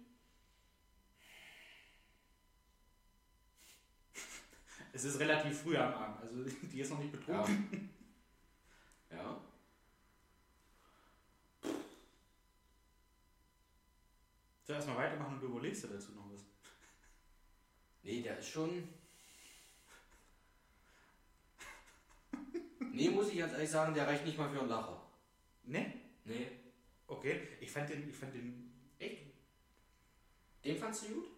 Es 4.94 5.02
ist 5.02 5.18
relativ 5.18 5.60
früh 5.60 5.76
am 5.76 5.92
Abend, 5.92 6.20
also 6.20 6.36
die 6.72 6.80
ist 6.80 6.90
noch 6.90 7.00
nicht 7.00 7.10
betrunken. 7.10 7.90
Ja. 9.10 9.16
ja. 9.16 9.40
Soll 14.62 14.76
erstmal 14.76 14.98
weitermachen 14.98 15.34
und 15.34 15.40
du 15.40 15.48
überlegst 15.48 15.82
dir 15.82 15.88
dazu 15.88 16.12
noch 16.12 16.32
was? 16.32 16.42
Nee, 18.04 18.22
der 18.22 18.38
ist 18.38 18.48
schon. 18.48 18.88
nee, 22.92 23.10
muss 23.10 23.30
ich 23.30 23.38
ganz 23.38 23.52
ehrlich 23.52 23.70
sagen, 23.70 23.94
der 23.94 24.06
reicht 24.06 24.24
nicht 24.24 24.38
mal 24.38 24.48
für 24.48 24.60
einen 24.60 24.68
Lacher. 24.68 25.02
Nee? 25.64 25.92
Nee. 26.24 26.52
Okay, 27.08 27.48
ich 27.60 27.70
fand 27.70 27.90
den, 27.90 28.08
ich 28.08 28.14
fand 28.14 28.32
den. 28.32 28.72
Echt? 29.00 29.24
Den 30.64 30.78
fandst 30.78 31.02
du 31.02 31.14
gut? 31.14 31.33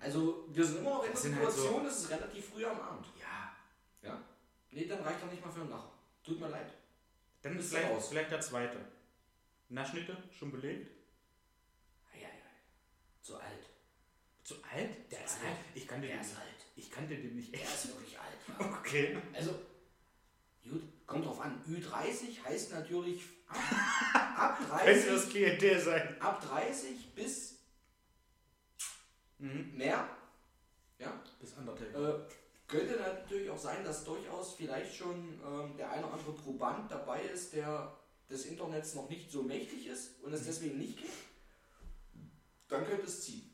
Also, 0.00 0.44
wir 0.50 0.64
sind 0.64 0.78
immer 0.78 0.90
noch 0.90 0.98
in 1.02 1.06
der 1.06 1.12
Das 1.12 1.22
sind 1.22 1.36
halt 1.36 1.50
Situation, 1.50 1.86
es 1.86 1.98
ist 1.98 2.10
relativ 2.10 2.48
früh 2.50 2.64
am 2.64 2.80
Abend. 2.80 3.06
Ja. 3.20 3.56
Ja? 4.08 4.22
Nee, 4.70 4.84
dann 4.86 5.00
reicht 5.02 5.20
er 5.22 5.26
nicht 5.28 5.44
mal 5.44 5.50
für 5.50 5.60
einen 5.62 5.70
Lacher. 5.70 5.92
Tut 6.24 6.40
mir 6.40 6.48
leid. 6.48 6.72
Dann 7.42 7.58
ist 7.58 7.70
vielleicht, 7.70 7.90
raus. 7.90 8.08
vielleicht 8.08 8.30
der 8.30 8.40
zweite. 8.40 8.76
Naschnitte, 9.70 10.16
schon 10.36 10.50
belegt. 10.52 10.90
Eieiei. 12.14 12.30
Zu 13.22 13.36
alt. 13.36 13.70
Zu 14.44 14.54
alt? 14.72 15.10
Der 15.10 15.18
Zu 15.18 15.24
ist 15.24 15.34
alt. 15.40 15.46
alt. 15.48 15.58
Ich 15.74 15.88
kannte 15.88 16.06
Der 16.06 16.16
den 16.16 16.20
ist 16.22 16.28
nicht. 16.30 16.38
alt. 16.40 16.48
Ich 16.76 16.90
kannte 16.90 17.16
den 17.16 17.36
nicht 17.36 17.52
Der 17.52 17.60
echt. 17.62 17.74
ist 17.74 17.88
wirklich 17.88 18.18
alt. 18.18 18.28
Ja. 18.60 18.78
Okay. 18.78 19.18
Also, 19.34 19.54
gut, 20.64 20.82
kommt 21.06 21.26
drauf 21.26 21.40
an. 21.40 21.62
Ü30 21.68 22.42
heißt 22.44 22.72
natürlich 22.72 23.22
ab, 23.48 23.58
ab, 24.38 24.58
Könnte 24.58 24.84
30, 24.84 25.06
das 25.10 25.28
Klientel 25.28 25.80
sein. 25.80 26.16
ab 26.20 26.40
30 26.40 27.14
bis 27.14 27.57
Mhm. 29.38 29.76
mehr. 29.76 30.08
Ja, 30.98 31.12
Bis 31.40 31.52
Undertaker. 31.54 32.16
Äh, 32.16 32.28
könnte 32.66 32.96
natürlich 32.96 33.48
auch 33.50 33.58
sein, 33.58 33.84
dass 33.84 34.04
durchaus 34.04 34.54
vielleicht 34.54 34.94
schon 34.94 35.40
ähm, 35.46 35.76
der 35.76 35.90
eine 35.90 36.04
oder 36.04 36.14
andere 36.14 36.32
Proband 36.32 36.90
dabei 36.90 37.22
ist, 37.22 37.52
der 37.54 37.92
des 38.28 38.44
Internets 38.46 38.94
noch 38.94 39.08
nicht 39.08 39.30
so 39.30 39.42
mächtig 39.42 39.86
ist 39.86 40.22
und 40.22 40.32
es 40.34 40.44
deswegen 40.44 40.76
nicht 40.76 40.98
kennt. 40.98 41.12
Dann 42.68 42.84
könnte 42.86 43.06
es 43.06 43.22
ziehen. 43.24 43.50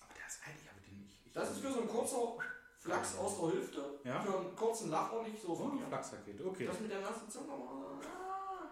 Aber 0.00 0.14
der 0.14 0.26
ist 0.26 0.38
alt, 0.46 0.56
ich 0.62 0.70
habe 0.70 0.80
den 0.80 1.00
nicht. 1.02 1.18
Ich 1.26 1.32
Das 1.32 1.50
ist 1.50 1.58
für 1.58 1.70
so 1.72 1.80
ein 1.82 1.88
kurzer 1.88 2.38
Flachs 2.78 3.16
aus 3.18 3.38
der 3.40 3.52
Hüfte, 3.52 4.00
Ja. 4.04 4.22
für 4.22 4.38
einen 4.38 4.56
kurzen 4.56 4.88
Lacher 4.90 5.22
nicht 5.22 5.42
so 5.42 5.48
Oh, 5.50 5.56
verkehrt. 5.68 5.88
Flachsrakete, 5.88 6.46
okay. 6.46 6.66
Das 6.66 6.80
mit 6.80 6.90
der 6.90 7.00
nassen 7.00 7.28
Zunge. 7.30 7.52
Ah, 7.52 8.70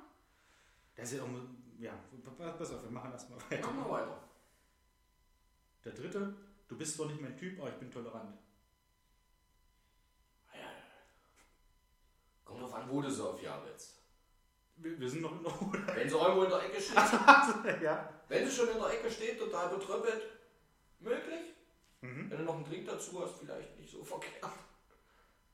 Das 0.94 1.12
ist 1.12 1.18
ja 1.18 1.24
auch. 1.24 1.28
Ja, 1.78 1.92
pass 2.56 2.72
auf, 2.72 2.82
wir 2.84 2.90
machen 2.90 3.10
das 3.12 3.28
mal 3.28 3.36
weiter. 3.50 3.66
machen 3.66 3.78
wir 3.84 3.90
weiter. 3.90 4.18
Der 5.84 5.92
dritte, 5.92 6.34
du 6.68 6.76
bist 6.78 6.96
zwar 6.96 7.06
nicht 7.06 7.20
mein 7.20 7.36
Typ, 7.36 7.58
aber 7.60 7.70
ich 7.70 7.76
bin 7.76 7.90
tolerant. 7.90 8.38
Kommt 12.44 12.62
drauf 12.62 12.74
an, 12.74 12.88
wo 12.90 13.00
du 13.00 13.10
sie 13.10 13.24
aufjabelst. 13.24 13.98
Wir, 14.76 14.98
wir 14.98 15.08
sind 15.08 15.22
noch 15.22 15.32
in 15.32 15.42
der 15.42 15.52
Wenn 15.96 16.08
sie 16.08 16.16
irgendwo 16.16 16.42
in 16.44 16.50
der 16.50 16.64
Ecke 16.64 16.80
steht, 16.80 16.96
Ja. 17.82 18.12
wenn 18.28 18.48
sie 18.48 18.54
schon 18.54 18.68
in 18.68 18.78
der 18.78 18.90
Ecke 18.90 19.10
steht, 19.10 19.38
total 19.38 19.68
betröppelt, 19.76 20.22
möglich. 21.00 21.40
Mhm. 22.00 22.30
Wenn 22.30 22.38
du 22.38 22.44
noch 22.44 22.56
einen 22.56 22.64
Drink 22.64 22.86
dazu 22.86 23.22
hast, 23.22 23.38
vielleicht 23.38 23.78
nicht 23.78 23.90
so 23.90 24.02
verkehrt. 24.02 24.44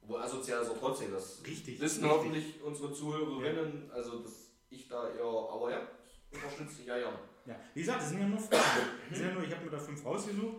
Wo 0.03 0.17
asozial 0.17 0.63
ist 0.63 0.71
er 0.71 0.79
trotzdem, 0.79 1.13
das 1.13 1.45
Richtig. 1.45 1.79
wissen 1.81 2.03
richtig. 2.05 2.19
hoffentlich 2.19 2.63
unsere 2.63 2.93
Zuhörerinnen, 2.93 3.91
also 3.91 4.21
dass 4.21 4.51
ich 4.71 4.89
da 4.89 5.11
eher, 5.11 5.23
aber 5.25 5.71
ja, 5.71 5.87
ich 6.31 6.37
unterstütze 6.39 6.77
dich 6.77 6.87
ja 6.87 6.97
ja. 6.97 7.13
Ja, 7.49 7.59
wie 7.73 7.81
gesagt, 7.81 8.03
das 8.03 8.11
sind 8.11 8.21
ja 8.21 8.29
nur 8.29 8.39
Fragen. 8.39 8.87
Das 9.09 9.19
sind 9.19 9.29
ja 9.29 9.35
nur, 9.35 9.43
ich 9.43 9.55
habe 9.55 9.65
mir 9.65 9.71
da 9.71 9.79
fünf 9.79 10.05
rausgesucht 10.05 10.59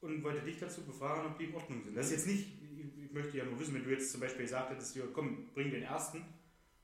und 0.00 0.24
wollte 0.24 0.40
dich 0.40 0.58
dazu 0.58 0.82
befragen, 0.82 1.30
ob 1.30 1.38
die 1.38 1.44
in 1.44 1.54
Ordnung 1.54 1.84
sind. 1.84 1.96
Das 1.96 2.06
ist 2.06 2.12
jetzt 2.12 2.26
nicht, 2.26 2.48
ich, 2.98 3.12
möchte 3.12 3.38
ja 3.38 3.44
nur 3.44 3.60
wissen, 3.60 3.74
wenn 3.74 3.84
du 3.84 3.90
jetzt 3.90 4.10
zum 4.10 4.20
Beispiel 4.20 4.42
gesagt 4.42 4.70
hättest, 4.70 4.96
ja, 4.96 5.04
komm, 5.12 5.46
bring 5.54 5.70
den 5.70 5.84
ersten. 5.84 6.24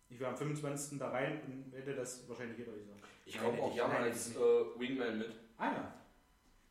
Ich 0.09 0.21
wäre 0.21 0.31
am 0.31 0.37
25. 0.37 0.97
da 0.97 1.11
rein 1.11 1.41
und 1.43 1.77
hätte 1.77 1.93
das 1.97 2.29
wahrscheinlich 2.29 2.57
jeder 2.57 2.73
gesagt. 2.73 3.01
Ich 3.27 3.37
komme 3.37 3.61
auch 3.61 3.75
gerne 3.75 3.97
als 3.97 4.37
äh, 4.37 4.39
Wingman 4.79 5.19
mit. 5.19 5.33
Ah 5.57 5.73
ja. 5.73 5.95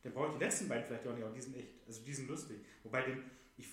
Dann 0.02 0.14
brauche 0.14 0.28
ich 0.28 0.32
die 0.38 0.44
letzten 0.44 0.68
beiden 0.68 0.86
vielleicht 0.86 1.06
auch 1.06 1.14
nicht, 1.14 1.24
aber 1.24 1.34
die 1.34 1.42
sind 1.42 1.56
echt, 1.58 1.68
also 1.86 2.02
die 2.02 2.14
sind 2.14 2.28
lustig. 2.28 2.56
Wobei 2.82 3.02
den, 3.02 3.22
ich 3.58 3.66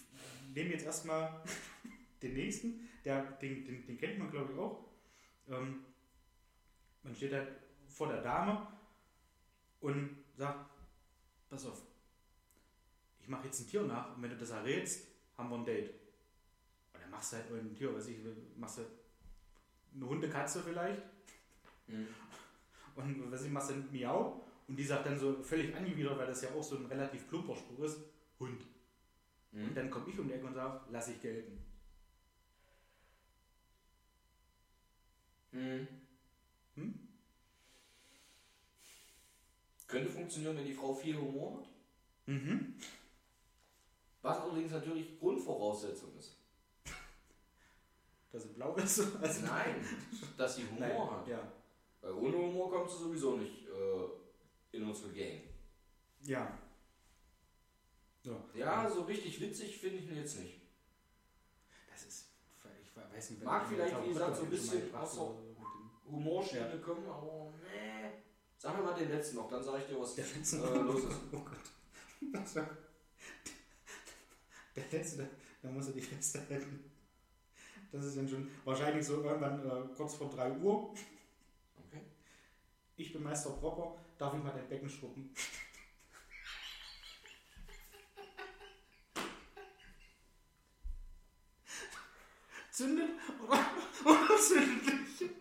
nehme 0.54 0.72
jetzt 0.72 0.86
erstmal 0.86 1.42
den 2.22 2.34
nächsten, 2.34 2.90
der, 3.06 3.24
den, 3.42 3.64
den, 3.64 3.86
den 3.86 3.98
kennt 3.98 4.20
man 4.20 4.30
glaube 4.30 4.52
ich 4.52 4.60
auch. 4.60 4.84
Ähm, 5.48 5.86
man 7.04 7.16
steht 7.16 7.32
halt 7.32 7.48
vor 7.98 8.08
der 8.08 8.22
Dame 8.22 8.68
und 9.82 10.18
sagt, 10.36 10.70
pass 11.50 11.66
auf, 11.66 11.82
ich 13.20 13.28
mache 13.28 13.46
jetzt 13.46 13.60
ein 13.62 13.68
Tier 13.68 13.84
nach 13.84 14.16
und 14.16 14.22
wenn 14.22 14.30
du 14.30 14.38
das 14.38 14.52
errätst, 14.52 15.08
haben 15.38 15.50
wir 15.50 15.58
ein 15.58 15.66
Date. 15.66 15.90
Und 16.94 17.02
dann 17.02 17.10
machst 17.10 17.34
du 17.34 17.38
halt 17.38 17.52
ein 17.52 17.76
Tier, 17.76 17.94
weiß 17.94 18.08
ich, 18.08 18.18
machst 18.56 18.78
du 18.78 18.82
eine 19.96 20.06
Hundekatze 20.08 20.62
vielleicht 20.62 21.02
Mhm. 21.88 22.08
und 22.98 23.32
was 23.32 23.44
ich 23.46 23.52
machst 23.52 23.70
dann 23.70 23.90
Miau 23.94 24.44
und 24.68 24.76
die 24.76 24.84
sagt 24.84 25.06
dann 25.06 25.18
so 25.18 25.42
völlig 25.42 25.74
angewidert, 25.74 26.18
weil 26.18 26.28
das 26.28 26.42
ja 26.42 26.50
auch 26.52 26.62
so 26.62 26.76
ein 26.76 26.86
relativ 26.88 27.30
plumper 27.30 27.56
Spruch 27.56 27.86
ist, 27.86 28.02
Hund. 28.40 28.62
Und 29.54 29.72
Mhm. 29.72 29.74
dann 29.74 29.90
komme 29.90 30.10
ich 30.10 30.20
um 30.20 30.28
die 30.28 30.34
Ecke 30.34 30.46
und 30.46 30.54
sage, 30.54 30.82
lass 30.92 31.08
ich 31.08 31.22
gelten. 31.22 31.58
Mhm. 35.54 35.88
Hm? 36.76 37.07
Könnte 39.88 40.10
funktionieren, 40.10 40.58
wenn 40.58 40.66
die 40.66 40.74
Frau 40.74 40.94
viel 40.94 41.18
Humor 41.18 41.60
hat. 41.60 41.70
Mhm. 42.26 42.76
Was 44.22 44.40
allerdings 44.40 44.72
natürlich 44.72 45.18
Grundvoraussetzung 45.20 46.16
ist. 46.18 46.36
Dass 48.32 48.44
sie 48.44 48.50
blau 48.50 48.76
ist. 48.76 49.00
Also 49.22 49.46
Nein, 49.46 49.76
dass 50.38 50.56
sie 50.58 50.64
Humor 50.64 50.80
Nein, 50.80 51.12
hat. 51.12 51.28
Ja. 51.28 51.52
Weil 52.02 52.12
ohne 52.14 52.38
Humor 52.38 52.70
kommst 52.70 52.96
du 52.96 53.06
sowieso 53.06 53.38
nicht 53.38 53.66
äh, 53.68 54.76
in 54.78 54.84
unsere 54.84 55.12
Gang. 55.14 55.42
Ja. 56.24 56.58
So. 58.22 58.36
Ja, 58.54 58.90
so 58.90 59.04
richtig 59.04 59.40
witzig 59.40 59.78
finde 59.78 60.00
ich 60.00 60.10
ihn 60.10 60.18
jetzt 60.18 60.40
nicht. 60.40 60.60
Das 61.90 62.04
ist, 62.06 62.26
ich 62.84 62.98
weiß 62.98 63.30
nicht, 63.32 63.44
Mag 63.44 63.64
ich 63.64 63.76
vielleicht, 63.76 64.04
wie 64.04 64.10
gesagt, 64.10 64.36
so 64.36 64.44
ein 64.44 64.50
bisschen 64.50 64.94
aus 64.96 65.14
der- 65.16 65.48
Humorschiene 66.12 66.80
kommen, 66.80 67.06
aber 67.10 67.54
nee. 67.64 67.97
Sag 68.58 68.76
mir 68.76 68.84
mal 68.84 68.94
den 68.96 69.10
letzten 69.10 69.36
noch, 69.38 69.50
dann 69.50 69.64
sage 69.64 69.84
ich 69.84 69.88
dir, 69.88 70.00
was 70.00 70.16
Der 70.16 70.26
letzte 70.26 70.58
äh, 70.58 70.78
los 70.80 71.04
ist. 71.04 71.20
Oh 71.32 71.40
Gott. 71.40 71.58
Der 74.76 74.84
letzte, 74.92 75.30
da 75.62 75.70
muss 75.70 75.88
er 75.88 75.94
die 75.94 76.02
festhalten. 76.02 76.92
Das 77.92 78.06
ist 78.06 78.18
dann 78.18 78.28
schon 78.28 78.50
wahrscheinlich 78.66 79.06
so 79.06 79.24
irgendwann 79.24 79.66
äh, 79.66 79.88
kurz 79.96 80.16
vor 80.16 80.30
3 80.30 80.52
Uhr. 80.58 80.94
Okay. 81.88 82.02
Ich 82.98 83.14
bin 83.14 83.24
Meister 83.24 83.52
Propper, 83.52 83.96
darf 84.18 84.34
ich 84.34 84.44
mal 84.44 84.52
dein 84.52 84.68
Becken 84.68 84.90
schrubben? 84.90 85.34
Zündet 92.72 93.10
oder, 93.44 93.66
oder 94.06 94.38
zündet 94.40 94.86
nicht? 94.86 95.32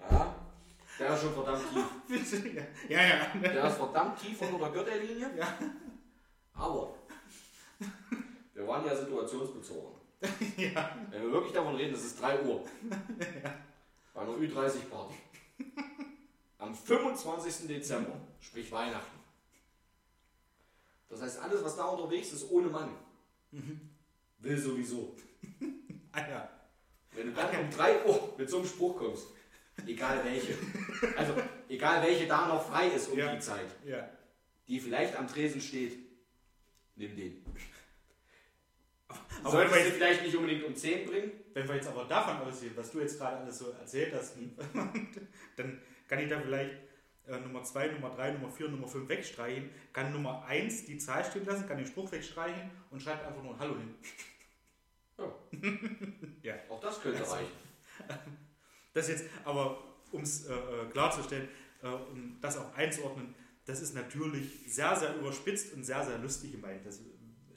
Ja, 0.00 0.34
der 0.98 1.14
ist 1.14 1.22
schon 1.22 1.34
verdammt 1.34 1.70
tief. 1.72 1.84
Bitte, 2.08 2.17
ja. 2.32 2.62
Ja, 2.88 3.02
ja. 3.06 3.26
Der 3.40 3.68
ist 3.68 3.76
verdammt 3.76 4.18
tief 4.18 4.40
unter 4.42 4.58
der 4.58 4.70
Gürtellinie. 4.70 5.30
Ja. 5.36 5.58
Aber 6.54 6.94
wir 8.54 8.66
waren 8.66 8.86
ja 8.86 8.96
situationsbezogen. 8.96 9.92
ja. 10.56 10.96
Wenn 11.10 11.22
wir 11.22 11.32
wirklich 11.32 11.52
davon 11.52 11.76
reden, 11.76 11.94
es 11.94 12.04
ist 12.04 12.20
3 12.20 12.42
Uhr. 12.42 12.64
Bei 14.14 14.20
einer 14.20 14.32
Ü30-Party. 14.32 15.14
Am 16.58 16.74
25. 16.74 17.68
Dezember, 17.68 18.20
sprich 18.40 18.70
Weihnachten. 18.72 19.18
Das 21.08 21.22
heißt, 21.22 21.40
alles, 21.40 21.62
was 21.62 21.76
da 21.76 21.84
unterwegs 21.84 22.32
ist, 22.32 22.50
ohne 22.50 22.68
Mann, 22.68 22.90
will 24.38 24.58
sowieso. 24.58 25.14
Ah, 26.10 26.26
ja. 26.26 26.48
Wenn 27.12 27.26
du 27.26 27.32
dann 27.34 27.54
um 27.64 27.70
3 27.70 28.06
Uhr 28.06 28.34
mit 28.38 28.48
so 28.48 28.56
einem 28.56 28.66
Spruch 28.66 28.96
kommst, 28.96 29.28
Egal 29.86 30.24
welche. 30.24 30.54
Also, 31.16 31.34
egal 31.68 32.02
welche 32.02 32.26
da 32.26 32.48
noch 32.48 32.66
frei 32.68 32.88
ist 32.88 33.08
um 33.08 33.18
ja. 33.18 33.34
die 33.34 33.40
Zeit. 33.40 33.66
Ja. 33.84 34.08
Die 34.66 34.80
vielleicht 34.80 35.16
am 35.16 35.26
Tresen 35.26 35.60
steht. 35.60 35.98
Nimm 36.96 37.16
den. 37.16 37.44
Aber 39.42 39.50
Sollte 39.50 39.70
man 39.70 39.78
jetzt 39.80 39.92
vielleicht 39.92 40.22
nicht 40.22 40.36
unbedingt 40.36 40.64
um 40.64 40.74
10 40.74 41.08
bringen? 41.08 41.32
Wenn 41.54 41.66
wir 41.66 41.76
jetzt 41.76 41.88
aber 41.88 42.04
davon 42.04 42.36
ausgehen, 42.38 42.76
was 42.76 42.90
du 42.90 43.00
jetzt 43.00 43.18
gerade 43.18 43.38
alles 43.38 43.58
so 43.58 43.70
erzählt 43.70 44.12
hast, 44.14 44.36
hm. 44.36 44.56
dann 45.56 45.80
kann 46.08 46.18
ich 46.18 46.28
da 46.28 46.40
vielleicht 46.40 46.74
äh, 47.26 47.38
Nummer 47.40 47.62
2, 47.62 47.88
Nummer 47.88 48.10
3, 48.10 48.32
Nummer 48.32 48.50
4, 48.50 48.68
Nummer 48.68 48.88
5 48.88 49.08
wegstreichen, 49.08 49.70
kann 49.92 50.12
Nummer 50.12 50.44
1 50.44 50.86
die 50.86 50.98
Zahl 50.98 51.24
stehen 51.24 51.46
lassen, 51.46 51.66
kann 51.66 51.78
den 51.78 51.86
Spruch 51.86 52.10
wegstreichen 52.10 52.70
und 52.90 53.02
schreibt 53.02 53.26
einfach 53.26 53.42
nur 53.42 53.58
Hallo 53.58 53.76
hin. 53.76 53.94
Oh. 55.18 55.32
ja. 56.42 56.54
Auch 56.68 56.80
das 56.80 57.00
könnte 57.00 57.20
also, 57.20 57.34
reichen. 57.34 57.52
Das 58.98 59.08
jetzt, 59.08 59.24
aber 59.44 59.78
um 60.10 60.22
es 60.22 60.46
äh, 60.46 60.54
äh, 60.54 60.86
klarzustellen, 60.90 61.48
äh, 61.82 61.86
um 61.86 62.36
das 62.40 62.56
auch 62.56 62.74
einzuordnen, 62.74 63.34
das 63.64 63.80
ist 63.80 63.94
natürlich 63.94 64.64
sehr, 64.66 64.96
sehr 64.96 65.14
überspitzt 65.16 65.72
und 65.74 65.84
sehr, 65.84 66.04
sehr 66.04 66.18
lustig 66.18 66.52
gemeint. 66.52 66.84
Das, 66.84 67.00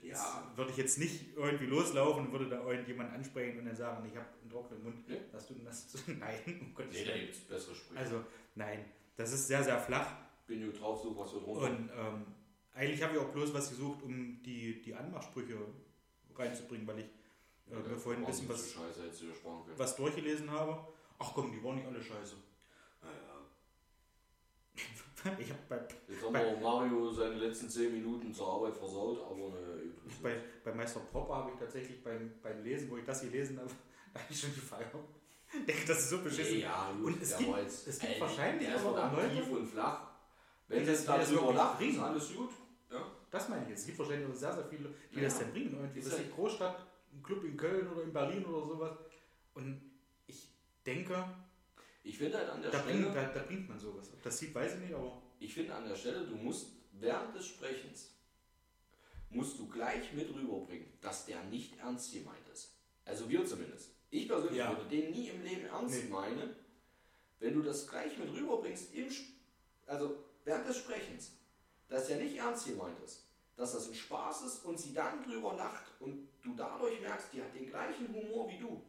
ja. 0.04 0.52
würde 0.56 0.72
ich 0.72 0.78
jetzt 0.78 1.00
nicht 1.00 1.38
irgendwie 1.38 1.66
loslaufen 1.66 2.26
und 2.26 2.32
würde 2.32 2.50
da 2.50 2.64
irgendjemand 2.70 3.14
ansprechen 3.14 3.60
und 3.60 3.66
dann 3.66 3.76
sagen, 3.76 4.06
ich 4.10 4.16
habe 4.16 4.28
einen 4.42 4.52
trockenen 4.52 4.84
Mund, 4.84 5.08
nee. 5.08 5.22
hast 5.32 5.50
du 5.50 5.56
das? 5.64 5.88
Nein, 6.08 6.60
um 6.60 6.76
Gottes 6.76 6.94
Willen. 6.94 7.06
Nee, 7.06 7.12
da 7.12 7.18
gibt 7.18 7.34
es 7.34 7.40
bessere 7.42 7.76
Sprüche. 7.76 8.00
Also, 8.00 8.24
nein, 8.56 8.86
das 9.16 9.32
ist 9.32 9.48
sehr, 9.48 9.64
sehr 9.64 9.80
flach. 9.80 10.14
Bin 10.46 10.66
nur 10.66 10.74
drauf, 10.74 11.02
so 11.02 11.18
was 11.18 11.32
du 11.32 11.40
drunter. 11.40 11.70
Und 11.70 11.90
ähm, 11.98 12.26
eigentlich 12.74 13.02
habe 13.02 13.16
ich 13.16 13.20
auch 13.20 13.30
bloß 13.30 13.54
was 13.54 13.70
gesucht, 13.70 14.04
um 14.04 14.42
die, 14.44 14.82
die 14.82 14.94
Anmachsprüche 14.94 15.58
reinzubringen, 16.36 16.86
weil 16.86 17.00
ich 17.00 17.06
äh, 17.70 17.76
ja, 17.76 17.80
mir 17.80 17.98
vorhin 17.98 18.24
ein 18.24 18.28
bisschen 18.28 18.50
was, 18.50 18.76
was 19.78 19.96
durchgelesen 19.96 20.52
habe. 20.52 20.91
Ach 21.22 21.32
komm, 21.36 21.52
die 21.52 21.64
waren 21.64 21.76
nicht 21.76 21.88
alle 21.88 22.02
scheiße. 22.02 22.36
Naja. 23.04 23.38
ich 25.38 25.52
hab 25.52 25.70
bei. 25.70 25.80
Jetzt 26.08 26.24
haben 26.24 26.34
wir 26.34 26.58
Mario 26.60 27.12
seine 27.12 27.36
letzten 27.36 27.70
10 27.70 27.94
Minuten 27.94 28.34
zur 28.34 28.48
Arbeit 28.48 28.76
versaut, 28.76 29.20
aber 29.20 29.50
naja. 29.50 29.68
Bei, 30.24 30.42
bei 30.64 30.74
Meister 30.74 31.00
Popper 31.12 31.36
habe 31.36 31.52
ich 31.52 31.60
tatsächlich 31.60 32.04
beim, 32.04 32.32
beim 32.42 32.64
Lesen, 32.64 32.90
wo 32.90 32.98
ich 32.98 33.06
das 33.06 33.22
hier 33.22 33.30
lesen 33.30 33.60
habe, 33.60 33.70
eigentlich 34.14 34.40
schon 34.40 34.54
die 34.54 34.60
Feier. 34.60 34.92
Denke, 35.54 35.86
das 35.86 36.00
ist 36.00 36.10
so 36.10 36.20
beschissen. 36.20 36.56
Nee, 36.56 36.62
ja, 36.62 36.92
gut, 36.98 37.14
und 37.14 37.22
es 37.22 37.38
gibt, 37.38 37.58
jetzt, 37.58 37.88
es 37.88 38.00
gibt 38.00 38.14
ey, 38.14 38.22
wahrscheinlich 38.22 38.68
der 38.68 38.80
aber 38.80 39.06
auch 39.06 39.14
Leute. 39.14 39.44
und 39.44 39.68
flach. 39.68 40.08
Wenn 40.70 40.86
das 40.86 41.06
da 41.06 41.18
drüber 41.18 41.54
lacht, 41.54 41.82
ist 41.82 42.00
alles 42.00 42.36
gut. 42.36 42.50
Ja. 42.90 43.06
Das 43.30 43.50
meine 43.50 43.64
ich 43.64 43.70
jetzt. 43.70 43.82
Es 43.82 43.86
gibt 43.88 44.00
wahrscheinlich 44.00 44.30
auch 44.30 44.34
sehr, 44.34 44.54
sehr 44.54 44.66
viele, 44.66 44.90
die 45.12 45.18
ja. 45.18 45.24
das 45.24 45.40
dann 45.40 45.52
bringen. 45.52 45.74
Irgendwie, 45.74 46.00
das 46.02 46.14
ist 46.14 46.20
die 46.20 46.32
Großstadt, 46.32 46.88
ein 47.14 47.22
Club 47.22 47.44
in 47.44 47.58
Köln 47.58 47.88
oder 47.90 48.04
in 48.04 48.14
Berlin 48.14 48.46
oder 48.46 48.66
sowas. 48.66 48.92
Und 49.54 49.91
denke, 50.86 51.24
ich 52.04 52.18
finde 52.18 52.38
halt 52.38 52.50
an 52.50 52.62
der 52.62 52.72
da 52.72 52.80
Stelle. 52.80 53.02
Bringt, 53.02 53.16
da, 53.16 53.26
da, 53.26 53.44
bringt 53.44 53.70
man 53.70 53.80
sowas. 53.80 54.12
Ob 54.14 54.22
das 54.24 54.38
sieht, 54.38 54.54
weiß 54.54 54.76
ich 54.76 54.80
nicht, 54.82 54.94
aber. 54.94 55.22
Ich 55.40 55.54
finde 55.54 55.74
an 55.74 55.88
der 55.88 55.96
Stelle, 55.96 56.26
du 56.26 56.36
musst 56.36 56.68
während 56.94 57.36
des 57.36 57.48
Sprechens 57.48 58.12
musst 59.30 59.58
du 59.58 59.68
gleich 59.68 60.14
mit 60.14 60.34
rüberbringen, 60.34 60.88
dass 61.02 61.26
der 61.26 61.42
nicht 61.46 61.80
ernst 61.80 62.14
gemeint 62.14 62.48
ist. 62.52 62.76
Also 63.06 63.30
wir 63.30 63.46
zumindest. 63.46 63.92
Ich 64.10 64.28
persönlich 64.28 64.58
ja. 64.58 64.70
würde 64.70 64.90
den 64.90 65.12
nie 65.12 65.30
im 65.30 65.42
Leben 65.42 65.66
ernst 65.66 66.04
nee. 66.04 66.10
meinen. 66.10 66.56
Wenn 67.40 67.54
du 67.56 67.62
das 67.62 67.88
gleich 67.88 68.18
mit 68.18 68.32
rüberbringst, 68.34 68.94
im, 68.94 69.08
also 69.88 70.24
während 70.44 70.68
des 70.68 70.78
Sprechens, 70.78 71.32
dass 71.88 72.08
der 72.08 72.18
nicht 72.18 72.38
ernst 72.38 72.68
gemeint 72.68 73.00
ist, 73.04 73.26
dass 73.56 73.74
das 73.74 73.88
ein 73.88 73.96
Spaß 73.96 74.44
ist 74.44 74.66
und 74.66 74.80
sie 74.80 74.94
dann 74.94 75.24
drüber 75.24 75.54
lacht 75.56 75.86
und 76.00 76.28
du 76.42 76.54
dadurch 76.56 77.00
merkst, 77.02 77.34
die 77.34 77.42
hat 77.42 77.54
den 77.56 77.68
gleichen 77.68 78.14
Humor 78.14 78.50
wie 78.50 78.60
du 78.60 78.84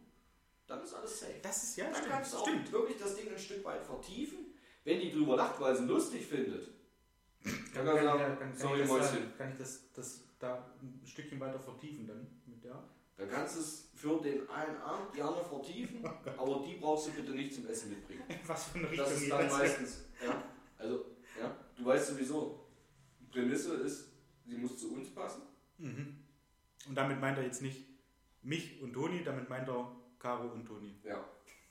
dann 0.66 0.82
ist 0.82 0.94
alles 0.94 1.20
safe. 1.20 1.34
Das 1.42 1.62
ist 1.62 1.76
ja 1.76 1.84
Dann 1.84 1.94
stimmt, 1.94 2.10
kannst 2.10 2.32
du 2.32 2.36
auch 2.38 2.48
stimmt. 2.48 2.72
wirklich 2.72 2.98
das 2.98 3.16
Ding 3.16 3.30
ein 3.30 3.38
Stück 3.38 3.64
weit 3.64 3.84
vertiefen. 3.84 4.38
Wenn 4.84 5.00
die 5.00 5.12
drüber 5.12 5.36
lacht, 5.36 5.60
weil 5.60 5.76
sie 5.76 5.82
ihn 5.82 5.88
lustig 5.88 6.26
findet, 6.26 6.68
dann 7.74 7.84
kann, 7.84 7.84
kann, 7.84 8.04
sagen, 8.04 8.18
kann, 8.18 8.38
kann 8.38 8.56
sorry, 8.56 8.82
ich 8.82 8.88
das, 8.88 9.12
Kann 9.38 9.52
ich 9.52 9.58
das, 9.58 9.92
das 9.92 10.20
da 10.38 10.72
ein 10.80 11.02
Stückchen 11.06 11.40
weiter 11.40 11.58
vertiefen 11.58 12.06
dann 12.06 12.26
mit 12.46 12.62
der? 12.64 12.82
Dann 13.16 13.30
kannst 13.30 13.56
du 13.56 13.60
es 13.60 13.88
für 13.94 14.20
den 14.20 14.48
einen 14.48 14.76
Abend 14.78 15.12
gerne 15.12 15.36
vertiefen, 15.44 16.04
aber 16.38 16.64
die 16.66 16.74
brauchst 16.80 17.08
du 17.08 17.12
bitte 17.12 17.32
nicht 17.32 17.54
zum 17.54 17.66
Essen 17.66 17.90
mitbringen. 17.90 18.24
Was 18.46 18.64
für 18.64 18.78
eine 18.78 18.90
Richtung 18.90 19.06
Das 19.06 19.20
ist 19.20 19.30
dann 19.30 19.48
meistens, 19.48 20.04
ja, 20.24 20.42
also, 20.78 21.04
ja, 21.38 21.56
du 21.76 21.84
weißt 21.84 22.08
sowieso, 22.08 22.66
Prämisse 23.30 23.74
ist, 23.76 24.12
sie 24.44 24.56
muss 24.56 24.78
zu 24.78 24.94
uns 24.94 25.10
passen. 25.14 25.42
Mhm. 25.78 26.18
Und 26.88 26.94
damit 26.94 27.20
meint 27.20 27.38
er 27.38 27.44
jetzt 27.44 27.62
nicht 27.62 27.86
mich 28.42 28.80
und 28.82 28.92
Toni, 28.92 29.22
damit 29.22 29.48
meint 29.48 29.68
er 29.68 29.94
Caro 30.22 30.48
und 30.52 30.64
Toni. 30.64 30.94
Ja. 31.02 31.24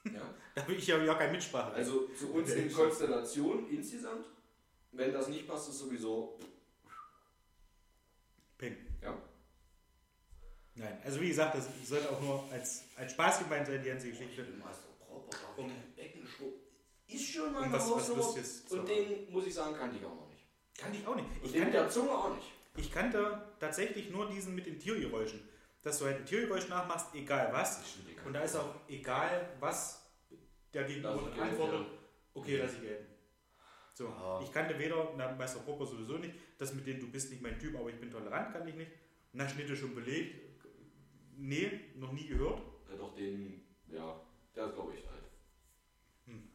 ja. 0.04 0.22
da 0.56 0.62
habe 0.62 0.74
ich 0.74 0.86
ja 0.86 0.98
auch 1.12 1.18
kein 1.18 1.32
Mitsprache. 1.32 1.72
Also 1.72 2.10
zu 2.10 2.34
uns 2.34 2.52
in 2.52 2.72
Konstellation 2.72 3.70
insgesamt, 3.70 4.26
wenn 4.92 5.14
das 5.14 5.30
nicht 5.30 5.48
passt, 5.48 5.70
ist 5.70 5.80
sowieso. 5.80 6.38
Peng. 8.58 8.76
Ja. 9.02 9.18
Nein, 10.76 11.00
also 11.04 11.22
wie 11.22 11.30
gesagt, 11.30 11.56
das 11.56 11.68
sollte 11.86 12.10
auch 12.10 12.22
nur 12.22 12.44
als, 12.52 12.84
als 12.98 13.14
Spaß 13.14 13.40
gemeint 13.40 13.68
sein, 13.68 13.82
die 13.82 13.90
ganze 13.90 14.08
oh, 14.08 14.12
Geschichte. 14.12 14.46
Ist 17.08 17.34
schon 17.34 17.52
mal 17.52 17.64
eine 17.64 17.74
was, 17.74 17.92
was 17.92 18.08
Lustiges 18.10 18.64
Und 18.70 18.88
den, 18.88 19.32
muss 19.32 19.46
ich 19.46 19.54
sagen, 19.54 19.76
kannte 19.76 19.98
ich 19.98 20.06
auch 20.06 20.16
noch 20.16 20.30
nicht. 20.30 20.46
Kannte 20.78 20.98
ich 20.98 21.08
auch 21.08 21.16
nicht. 21.16 21.28
Ich 21.44 21.54
und 21.54 21.60
kannte, 21.60 21.72
der 21.72 21.90
Zunge 21.90 22.12
auch 22.12 22.36
nicht. 22.36 22.48
Ich 22.78 22.92
kannte 22.92 23.44
tatsächlich 23.60 24.10
nur 24.10 24.30
diesen 24.30 24.56
mit 24.56 24.66
den 24.66 24.80
Tiergeräuschen 24.80 25.42
dass 25.84 26.00
du 26.00 26.06
halt 26.06 26.18
ein 26.18 26.26
Tier 26.26 26.48
nachmachst, 26.70 27.08
egal 27.16 27.50
was. 27.52 27.82
Und 28.26 28.34
da 28.34 28.42
ist 28.42 28.56
auch 28.56 28.76
egal, 28.88 29.50
was 29.60 30.02
der 30.74 30.84
dagegen 30.84 31.06
antwortet, 31.06 31.88
okay, 32.34 32.58
lass 32.58 32.74
ich 32.74 32.82
gelten. 32.82 33.08
So, 33.94 34.08
Aha. 34.08 34.42
ich 34.44 34.52
kannte 34.52 34.78
weder, 34.80 35.14
na, 35.18 35.32
Meister 35.34 35.60
Popper 35.60 35.86
sowieso 35.86 36.18
nicht, 36.18 36.34
das 36.58 36.74
mit 36.74 36.88
dem 36.88 37.00
du 37.00 37.12
bist 37.12 37.30
nicht 37.30 37.42
mein 37.42 37.60
Typ, 37.60 37.78
aber 37.78 37.90
ich 37.90 38.00
bin 38.00 38.10
tolerant, 38.10 38.54
kann 38.54 38.68
ich 38.68 38.76
nicht. 38.76 38.92
Na, 39.34 39.48
Schnitte 39.48 39.76
schon 39.76 39.96
belegt. 39.96 40.40
Nee, 41.38 41.72
noch 41.96 42.12
nie 42.12 42.28
gehört. 42.28 42.62
Ja, 42.90 42.98
doch 42.98 43.16
den, 43.16 43.62
ja, 43.88 44.22
der 44.56 44.68
ist 44.68 44.76
glaube 44.76 44.94
ich 44.94 45.06
halt. 45.08 45.24
Hm. 46.26 46.50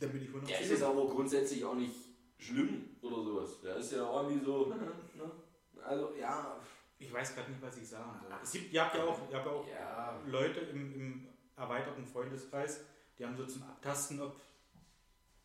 Dann 0.00 0.10
bin 0.10 0.22
ich 0.22 0.32
wohl 0.32 0.40
noch 0.40 0.48
Der 0.48 0.60
ist 0.60 0.70
jetzt 0.70 0.82
aber 0.82 1.06
grundsätzlich 1.08 1.64
auch 1.64 1.74
nicht 1.74 1.94
schlimm 2.38 2.96
oder 3.02 3.22
sowas. 3.22 3.60
Der 3.60 3.76
ist 3.76 3.92
ja 3.92 4.22
irgendwie 4.22 4.44
so, 4.44 4.66
ne? 5.14 5.30
also 5.84 6.14
ja. 6.18 6.60
Ich 7.02 7.12
weiß 7.12 7.34
gerade 7.34 7.50
nicht, 7.50 7.60
was 7.62 7.76
ich 7.76 7.88
sagen 7.88 8.18
soll. 8.20 8.32
Es 8.42 8.52
gibt, 8.52 8.72
ihr 8.72 8.84
habt 8.84 8.94
ja 8.94 9.04
auch, 9.04 9.18
ihr 9.28 9.36
habt 9.36 9.46
auch 9.46 9.66
ja. 9.68 10.18
Leute 10.26 10.60
im, 10.60 10.94
im 10.94 11.28
erweiterten 11.56 12.06
Freundeskreis, 12.06 12.84
die 13.18 13.26
haben 13.26 13.36
so 13.36 13.44
zum 13.44 13.64
Abtasten, 13.64 14.20
ob 14.20 14.40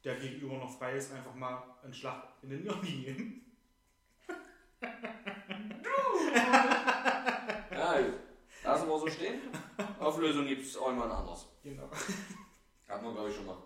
der 0.03 0.15
Gegenüber 0.15 0.57
noch 0.57 0.77
frei 0.77 0.95
ist, 0.95 1.11
einfach 1.11 1.33
mal 1.33 1.63
einen 1.83 1.93
Schlag 1.93 2.23
in 2.43 2.49
den 2.49 2.63
Nirni 2.63 3.43
Du! 4.79 4.87
ja, 7.71 7.95
lassen 8.63 8.87
wir 8.87 8.99
so 8.99 9.07
stehen. 9.07 9.41
Auflösung 9.99 10.45
gibt 10.45 10.61
es 10.61 10.75
irgendwann 10.75 11.11
anders. 11.11 11.47
Genau. 11.63 11.89
Hat 12.87 13.01
man, 13.01 13.13
glaube 13.13 13.29
ich, 13.29 13.35
schon 13.35 13.47
mal. 13.47 13.57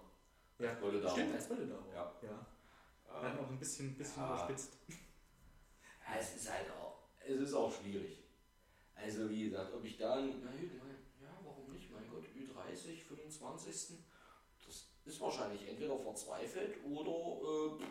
Ja. 0.60 0.70
Als 0.70 1.02
da. 1.04 1.10
Stimmt, 1.10 1.36
als 1.36 1.48
Brille 1.48 1.68
da. 1.68 1.76
Ja. 1.94 2.12
ja. 2.22 2.46
Wir 3.22 3.30
hatten 3.30 3.40
auch 3.40 3.50
ein 3.50 3.60
bisschen, 3.60 3.96
bisschen 3.98 4.24
ja. 4.24 4.30
überspitzt. 4.30 4.78
Ja, 4.88 6.18
es 6.20 6.36
ist 6.36 6.52
halt 6.52 6.70
auch 6.72 6.91
es 7.28 7.40
ist 7.40 7.54
auch 7.54 7.72
schwierig. 7.72 8.18
Also 8.96 9.30
wie 9.30 9.50
gesagt, 9.50 9.74
ob 9.74 9.84
ich 9.84 9.98
dann, 9.98 10.30
ja, 10.30 11.40
warum 11.44 11.72
nicht, 11.72 11.92
mein 11.92 12.08
Gott, 12.10 12.24
Ü30, 12.26 13.02
25. 13.08 13.98
Das 14.66 14.88
ist 15.06 15.22
wahrscheinlich 15.22 15.68
entweder 15.68 15.98
verzweifelt 15.98 16.78
oder 16.86 17.12
äh, 17.12 17.86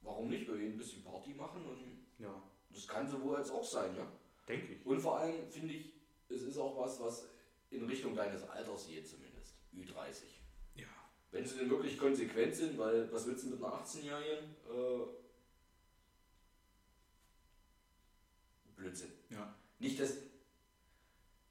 warum 0.00 0.28
nicht, 0.28 0.48
wir 0.48 0.56
gehen 0.56 0.72
ein 0.72 0.78
bisschen 0.78 1.04
Party 1.04 1.34
machen 1.34 1.64
und 1.66 2.24
ja. 2.24 2.42
das 2.72 2.88
kann 2.88 3.08
sowohl 3.08 3.36
als 3.36 3.50
auch 3.50 3.64
sein, 3.64 3.94
ja. 3.96 4.10
Denke 4.48 4.74
ich. 4.74 4.86
Und 4.86 5.00
vor 5.00 5.18
allem 5.18 5.46
finde 5.48 5.74
ich, 5.74 5.92
es 6.28 6.42
ist 6.42 6.58
auch 6.58 6.76
was, 6.78 7.00
was 7.00 7.28
in 7.70 7.84
Richtung 7.84 8.14
deines 8.14 8.42
Alters 8.48 8.86
geht 8.86 9.06
zumindest, 9.06 9.56
Ü30. 9.74 10.24
Ja. 10.76 10.86
Wenn 11.30 11.44
sie 11.44 11.58
denn 11.58 11.70
wirklich 11.70 11.98
konsequent 11.98 12.54
sind, 12.54 12.78
weil 12.78 13.10
was 13.12 13.26
willst 13.26 13.44
du 13.44 13.50
mit 13.50 13.62
einer 13.62 13.74
18-Jährigen? 13.74 14.44
Äh, 14.70 15.06
Blödsinn. 18.76 19.12
Ja. 19.30 19.54
Nicht, 19.78 20.00
dass 20.00 20.16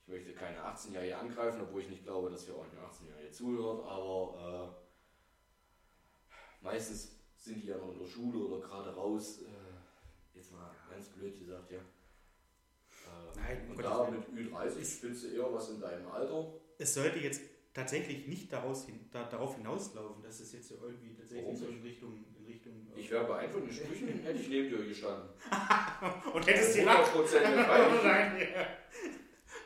ich 0.06 0.08
möchte 0.08 0.34
keine 0.34 0.60
18-Jährige 0.60 1.18
angreifen, 1.18 1.62
obwohl 1.62 1.82
ich 1.82 1.90
nicht 1.90 2.04
glaube, 2.04 2.30
dass 2.30 2.46
wir 2.48 2.56
auch 2.56 2.66
eine 2.66 2.82
18-Jährige 2.82 3.32
zuhören, 3.32 3.80
aber 3.88 4.76
äh, 6.32 6.64
meistens 6.64 7.16
sind 7.38 7.64
die 7.64 7.68
ja 7.68 7.78
noch 7.78 7.94
in 7.94 8.00
der 8.00 8.08
Schule 8.08 8.40
oder 8.40 8.68
gerade 8.68 8.94
raus. 8.94 9.42
Äh, 9.42 10.38
jetzt 10.38 10.52
mal 10.52 10.72
ganz 10.90 11.10
blöd 11.10 11.40
gesagt, 11.40 11.72
ja. 11.72 11.80
Äh, 11.80 13.36
Nein, 13.36 13.70
und 13.70 13.82
da 13.82 14.10
mit 14.10 14.28
Ü30 14.28 14.98
spielst 14.98 15.24
du 15.24 15.28
eher 15.30 15.54
was 15.54 15.70
in 15.70 15.80
deinem 15.80 16.08
Alter. 16.10 16.54
Es 16.78 16.94
sollte 16.94 17.20
jetzt 17.20 17.42
tatsächlich 17.74 18.28
nicht 18.28 18.52
daraus 18.52 18.86
hin, 18.86 19.10
da, 19.12 19.24
darauf 19.24 19.56
hinauslaufen, 19.56 20.22
dass 20.22 20.40
es 20.40 20.54
jetzt 20.54 20.72
irgendwie 20.72 21.14
tatsächlich 21.14 21.58
so 21.58 21.68
in 21.68 21.82
Richtung 21.82 22.26
ich 22.64 22.72
bin. 22.72 22.96
Äh, 22.96 23.00
ich 23.00 23.12
wäre 23.12 23.26
bei 23.26 23.48
den 23.48 23.72
Sprüchen, 23.72 24.24
hätte 24.24 24.40
ich 24.40 24.50
neben 24.50 24.70
dir 24.70 24.86
gestanden. 24.86 25.30
und 26.34 26.48
hättest 26.48 26.76
die 26.76 26.82
also 26.88 27.28
Lack. 28.04 28.36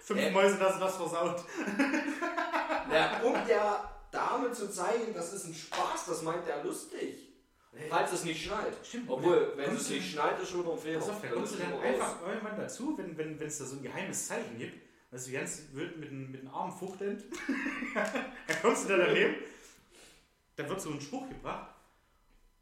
Fünf 0.01 0.21
äh. 0.21 0.31
Mäuse, 0.31 0.57
das 0.57 0.75
und 0.75 0.81
das 0.81 0.95
versaut. 0.95 1.43
Na, 2.89 3.21
um 3.21 3.33
der 3.47 3.91
Dame 4.11 4.51
zu 4.51 4.71
zeigen, 4.71 5.13
das 5.13 5.33
ist 5.33 5.45
ein 5.45 5.53
Spaß, 5.53 6.05
das 6.07 6.21
meint 6.23 6.47
der 6.47 6.63
lustig. 6.63 7.25
Falls 7.89 8.11
es 8.11 8.23
nicht 8.23 8.43
schneit. 8.43 8.73
Stimmt. 8.83 9.07
Obwohl, 9.07 9.53
wenn 9.55 9.75
es 9.75 9.89
nicht 9.89 10.11
schneit, 10.11 10.39
ist 10.41 10.49
schon 10.49 10.67
ein 10.67 10.77
Fehler. 10.77 10.99
Pass 10.99 11.09
auf, 11.09 11.21
dann 11.21 11.31
kommst 11.31 11.53
du 11.53 11.57
dann 11.59 11.79
einfach 11.79 12.25
irgendwann 12.25 12.57
dazu, 12.57 12.97
wenn 12.97 13.11
es 13.11 13.17
wenn, 13.17 13.37
da 13.37 13.49
so 13.49 13.75
ein 13.75 13.83
geheimes 13.83 14.27
Zeichen 14.27 14.57
gibt, 14.57 14.81
dass 15.11 15.25
du 15.25 15.31
ganz 15.33 15.61
wild 15.73 15.97
mit, 15.97 16.11
mit 16.11 16.41
den 16.41 16.47
Armen 16.47 16.71
fuchtelnd, 16.71 17.25
da 17.93 18.53
kommst 18.61 18.85
du 18.85 18.89
dann 18.89 19.01
daneben, 19.01 19.35
dann 20.55 20.69
wird 20.69 20.81
so 20.81 20.89
ein 20.89 21.01
Spruch 21.01 21.29
gebracht 21.29 21.76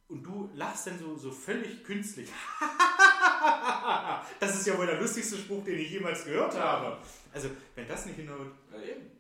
und 0.07 0.23
du 0.23 0.49
lachst 0.53 0.87
dann 0.87 0.99
so, 0.99 1.15
so 1.15 1.31
völlig 1.31 1.83
künstlich. 1.83 2.29
das 4.39 4.55
ist 4.55 4.67
ja 4.67 4.77
wohl 4.77 4.85
der 4.85 4.99
lustigste 4.99 5.37
Spruch, 5.37 5.63
den 5.63 5.79
ich 5.79 5.91
jemals 5.91 6.25
gehört 6.25 6.55
habe. 6.57 6.97
Also, 7.33 7.49
wenn 7.75 7.87
das 7.87 8.05
nicht 8.05 8.15
hinhaut. 8.17 8.47
Ja, 8.71 8.81
eben. 8.81 9.11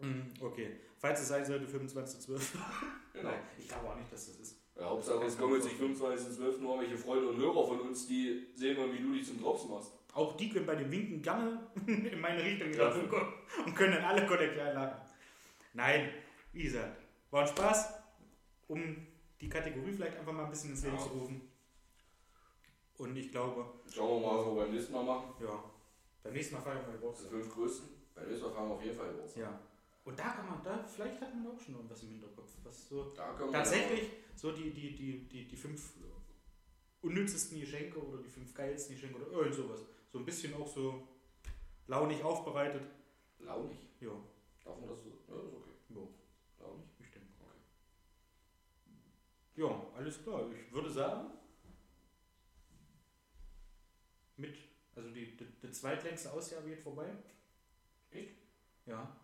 Mm, 0.00 0.32
Okay, 0.40 0.76
falls 0.98 1.20
es 1.20 1.28
sein 1.28 1.44
sollte, 1.44 1.66
25.12. 1.66 2.40
Genau. 3.12 3.30
Nein, 3.30 3.40
ich 3.58 3.68
glaube 3.68 3.88
auch 3.88 3.96
nicht, 3.96 4.12
dass 4.12 4.26
das 4.26 4.36
ist. 4.36 4.56
Ja, 4.76 4.84
Hauptsache, 4.90 5.24
es 5.24 5.36
kommen 5.36 5.54
jetzt 5.54 5.64
nicht 5.64 5.80
25.12. 5.80 6.58
nur 6.58 6.80
welche 6.80 6.96
Freunde 6.96 7.28
und 7.30 7.36
Hörer 7.38 7.66
von 7.66 7.80
uns, 7.80 8.06
die 8.06 8.46
sehen 8.54 8.76
wollen, 8.76 8.92
wie 8.92 9.02
du 9.02 9.12
dich 9.12 9.26
zum 9.26 9.40
Drops 9.40 9.66
machst. 9.68 9.90
Auch 10.14 10.36
die 10.36 10.50
können 10.50 10.66
bei 10.66 10.76
dem 10.76 10.90
Winken 10.90 11.20
gerne 11.20 11.66
in 11.86 12.20
meine 12.20 12.42
Richtung 12.44 12.72
Ja. 12.72 12.84
laufen 12.88 13.08
und 13.66 13.74
können 13.74 13.94
dann 13.94 14.04
alle 14.04 14.24
kollektiv 14.26 14.56
lachen. 14.56 15.00
Nein, 15.74 16.10
wie 16.52 16.62
gesagt, 16.62 16.96
war 17.30 17.42
ein 17.42 17.48
Spaß, 17.48 17.92
um 18.68 18.96
die 19.40 19.48
Kategorie 19.48 19.92
vielleicht 19.92 20.16
einfach 20.16 20.32
mal 20.32 20.44
ein 20.44 20.50
bisschen 20.50 20.70
ins 20.70 20.82
Leben 20.84 20.96
Ja. 20.96 21.02
zu 21.02 21.08
rufen. 21.10 21.40
Und 22.98 23.16
ich 23.16 23.30
glaube, 23.30 23.64
Schauen 23.92 24.20
wir 24.22 24.26
mal, 24.28 24.38
was 24.38 24.46
wir 24.46 24.54
beim 24.64 24.72
nächsten 24.74 24.92
Mal 24.92 25.04
machen. 25.04 25.32
ja, 25.40 25.64
beim 26.22 26.32
nächsten 26.32 26.54
Mal 26.56 26.60
feiern 26.62 26.84
wir 26.86 26.92
Geburtstag. 26.94 27.30
sind 27.30 27.40
fünf 27.42 27.54
größten. 27.54 27.88
Beim 28.14 28.26
nächsten 28.28 28.46
Mal 28.46 28.52
fahren 28.54 28.68
wir 28.68 28.74
auf 28.74 28.82
jeden 28.84 28.96
Fall 28.96 29.14
los. 29.16 29.36
Ja. 29.36 29.60
Und 30.04 30.18
da 30.18 30.28
kann 30.30 30.46
man, 30.48 30.62
da, 30.64 30.82
vielleicht 30.84 31.20
hat 31.20 31.34
man 31.34 31.46
auch 31.54 31.60
schon 31.60 31.74
irgendwas 31.76 32.02
im 32.02 32.08
Hinterkopf, 32.10 32.50
was 32.64 32.88
so 32.88 33.04
Da 33.14 33.34
können 33.34 33.50
wir 33.52 33.58
tatsächlich 33.58 34.10
so 34.34 34.52
die, 34.52 34.70
die, 34.72 34.94
die, 34.94 35.28
die, 35.28 35.46
die 35.46 35.56
fünf 35.56 35.92
unnützesten 37.02 37.60
Geschenke 37.60 37.98
oder 38.04 38.20
die 38.22 38.28
fünf 38.30 38.52
geilsten 38.54 38.94
Geschenke 38.96 39.18
oder 39.20 39.30
irgend 39.30 39.54
sowas. 39.54 39.80
So 40.10 40.18
ein 40.18 40.24
bisschen 40.24 40.54
auch 40.54 40.66
so 40.66 41.06
launig 41.86 42.24
aufbereitet. 42.24 42.82
Launig. 43.40 43.78
Ja, 44.00 44.10
Darf 44.64 44.80
man 44.80 44.88
das 44.88 45.02
so? 45.04 45.10
Ja, 45.28 45.34
ist 45.40 45.52
okay. 45.54 45.70
ja 45.90 45.96
Launig. 46.64 46.84
ich 46.98 47.10
denke. 47.10 47.28
Okay. 47.38 47.54
Ja, 49.58 49.82
alles 49.96 50.22
klar. 50.22 50.42
Ich 50.52 50.72
würde 50.72 50.88
sagen, 50.88 51.30
mit, 54.36 54.56
also 54.94 55.10
die, 55.10 55.36
die, 55.36 55.46
die 55.60 55.70
zweitlängste 55.72 56.32
Ausgabe 56.32 56.68
geht 56.68 56.78
vorbei. 56.80 57.08
Echt? 58.12 58.36
Ja. 58.86 59.16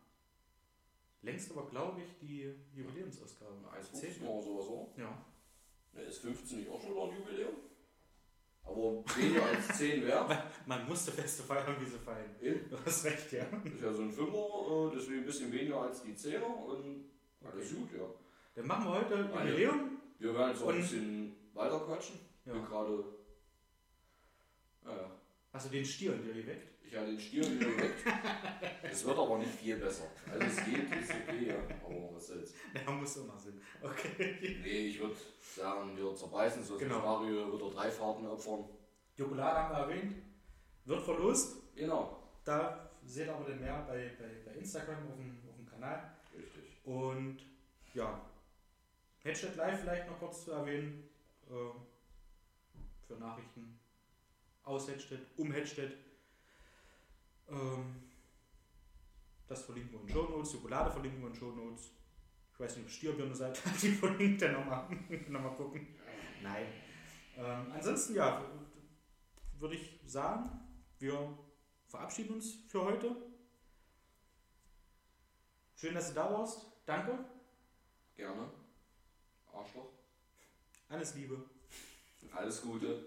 Längst 1.23 1.53
aber, 1.53 1.69
glaube 1.71 2.03
ich, 2.03 2.19
die 2.19 2.53
Jubiläumsausgabe. 2.75 3.55
1,15 3.81 4.27
oder 4.27 4.43
sowas, 4.43 4.67
oder? 4.67 5.03
Ja. 5.05 5.25
Ne, 5.93 6.03
ist 6.03 6.19
15 6.19 6.59
nicht 6.59 6.69
auch 6.71 6.81
schon 6.83 6.91
wieder 6.91 7.05
ein 7.05 7.17
Jubiläum? 7.17 7.55
Aber 8.65 9.05
weniger 9.17 9.45
als 9.47 9.79
10 9.79 10.05
wert. 10.05 10.37
Man 10.67 10.85
musste 10.89 11.13
Feste 11.13 11.45
feiern, 11.45 11.77
wie 11.81 11.87
sie 11.87 11.99
feiern. 11.99 12.35
Eben. 12.43 12.69
Du 12.69 12.77
hast 12.85 13.05
recht, 13.05 13.31
ja. 13.33 13.45
Ist 13.65 13.83
ja 13.83 13.93
so 13.93 14.03
ein 14.03 14.11
Fünfer, 14.13 14.37
äh, 14.37 14.97
deswegen 14.97 15.21
ein 15.21 15.27
bisschen 15.27 15.53
weniger 15.53 15.81
als 15.83 16.03
die 16.03 16.13
10er 16.13 16.43
und 16.43 17.05
alles 17.45 17.71
Okay. 17.71 17.81
gut, 17.81 17.93
ja. 17.93 18.07
Dann 18.57 18.67
machen 18.67 18.85
wir 18.87 18.95
heute 18.95 19.33
Eine. 19.33 19.51
Jubiläum. 19.51 20.01
Wir 20.19 20.35
werden 20.35 20.51
jetzt 20.51 20.63
auch 20.63 20.69
ein 20.71 20.77
bisschen 20.81 21.35
weiter 21.55 21.81
quatschen. 21.81 22.19
Ja. 22.45 22.53
Gerade. 22.55 23.05
Naja, 24.85 25.11
Hast 25.53 25.67
du 25.67 25.71
den 25.71 25.85
Stier 25.85 26.15
in 26.15 26.23
dir 26.23 26.35
geweckt? 26.35 26.69
ich 26.87 26.95
habe 26.97 27.07
den 27.07 27.19
Stier 27.19 27.43
wieder 27.43 27.71
geweckt. 27.71 28.05
Es 28.83 29.05
wird 29.05 29.19
aber 29.19 29.39
nicht 29.39 29.51
viel 29.51 29.77
besser. 29.77 30.05
Also 30.31 30.47
es 30.47 30.65
geht, 30.65 30.91
ist 31.01 31.11
okay, 31.11 31.49
ja. 31.49 31.57
Aber 31.85 32.15
was 32.15 32.29
soll's. 32.29 32.55
Ja, 32.75 32.93
muss 32.93 33.19
auch 33.19 33.27
noch 33.27 33.39
Sinn. 33.39 33.61
Okay. 33.83 34.61
Nee, 34.63 34.87
ich 34.89 35.01
würde 35.01 35.17
sagen, 35.41 35.97
wir 35.97 36.15
zerbeißen 36.15 36.63
so 36.63 36.77
Genau. 36.79 37.01
Mario 37.01 37.53
wieder 37.53 37.71
drei 37.71 37.91
Fahrten 37.91 38.27
opfern. 38.27 38.65
Jokolade 39.17 39.59
haben 39.59 39.89
wir 39.89 39.95
erwähnt. 39.97 40.17
Wird 40.85 41.03
verlost. 41.03 41.57
Genau. 41.75 42.23
Da 42.45 42.91
seht 43.05 43.27
ihr 43.27 43.35
aber 43.35 43.49
dann 43.49 43.61
mehr 43.61 43.85
bei, 43.89 44.13
bei, 44.19 44.29
bei 44.45 44.59
Instagram 44.59 45.09
auf 45.09 45.17
dem, 45.17 45.39
auf 45.49 45.57
dem 45.57 45.67
Kanal. 45.67 46.15
Richtig. 46.37 46.85
Und 46.85 47.39
ja, 47.95 48.21
Headset 49.25 49.57
Live 49.57 49.81
vielleicht 49.81 50.07
noch 50.07 50.19
kurz 50.19 50.45
zu 50.45 50.53
erwähnen. 50.53 51.09
Äh, 51.49 51.73
für 53.07 53.15
Nachrichten 53.15 53.79
aus 54.63 54.89
Headstedt, 54.89 55.27
um 55.37 55.53
Headstedt. 55.53 55.95
Ähm, 57.49 58.11
das 59.47 59.63
verlinken 59.63 59.93
wir 59.93 60.01
in 60.01 60.09
Show 60.09 60.29
Notes. 60.29 60.53
Schokolade 60.53 60.91
verlinken 60.91 61.21
wir 61.21 61.29
in 61.29 61.35
Show 61.35 61.53
Notes. 61.53 61.91
Ich 62.53 62.61
weiß 62.61 62.77
nicht, 62.77 62.87
ob 62.87 62.91
Stier 62.91 63.13
eine 63.13 63.35
Seite 63.35 63.65
hat, 63.65 63.83
die 63.83 63.91
verlinkt 63.93 64.43
dann 64.43 64.53
nochmal 64.53 64.89
noch 65.29 65.41
mal 65.41 65.55
gucken. 65.55 65.87
Nein. 66.43 66.67
Ähm, 67.37 67.73
ansonsten 67.73 68.15
ja, 68.15 68.43
würde 69.59 69.75
ich 69.75 70.01
sagen, 70.05 70.51
wir 70.99 71.37
verabschieden 71.89 72.35
uns 72.35 72.55
für 72.69 72.85
heute. 72.85 73.17
Schön, 75.75 75.95
dass 75.95 76.09
du 76.09 76.15
da 76.15 76.33
warst. 76.33 76.67
Danke. 76.87 77.19
Gerne. 78.15 78.64
Arschloch. 79.55 79.89
Alles 80.89 81.15
Liebe. 81.15 81.37
Alles 82.33 82.63
Gute. 82.63 83.07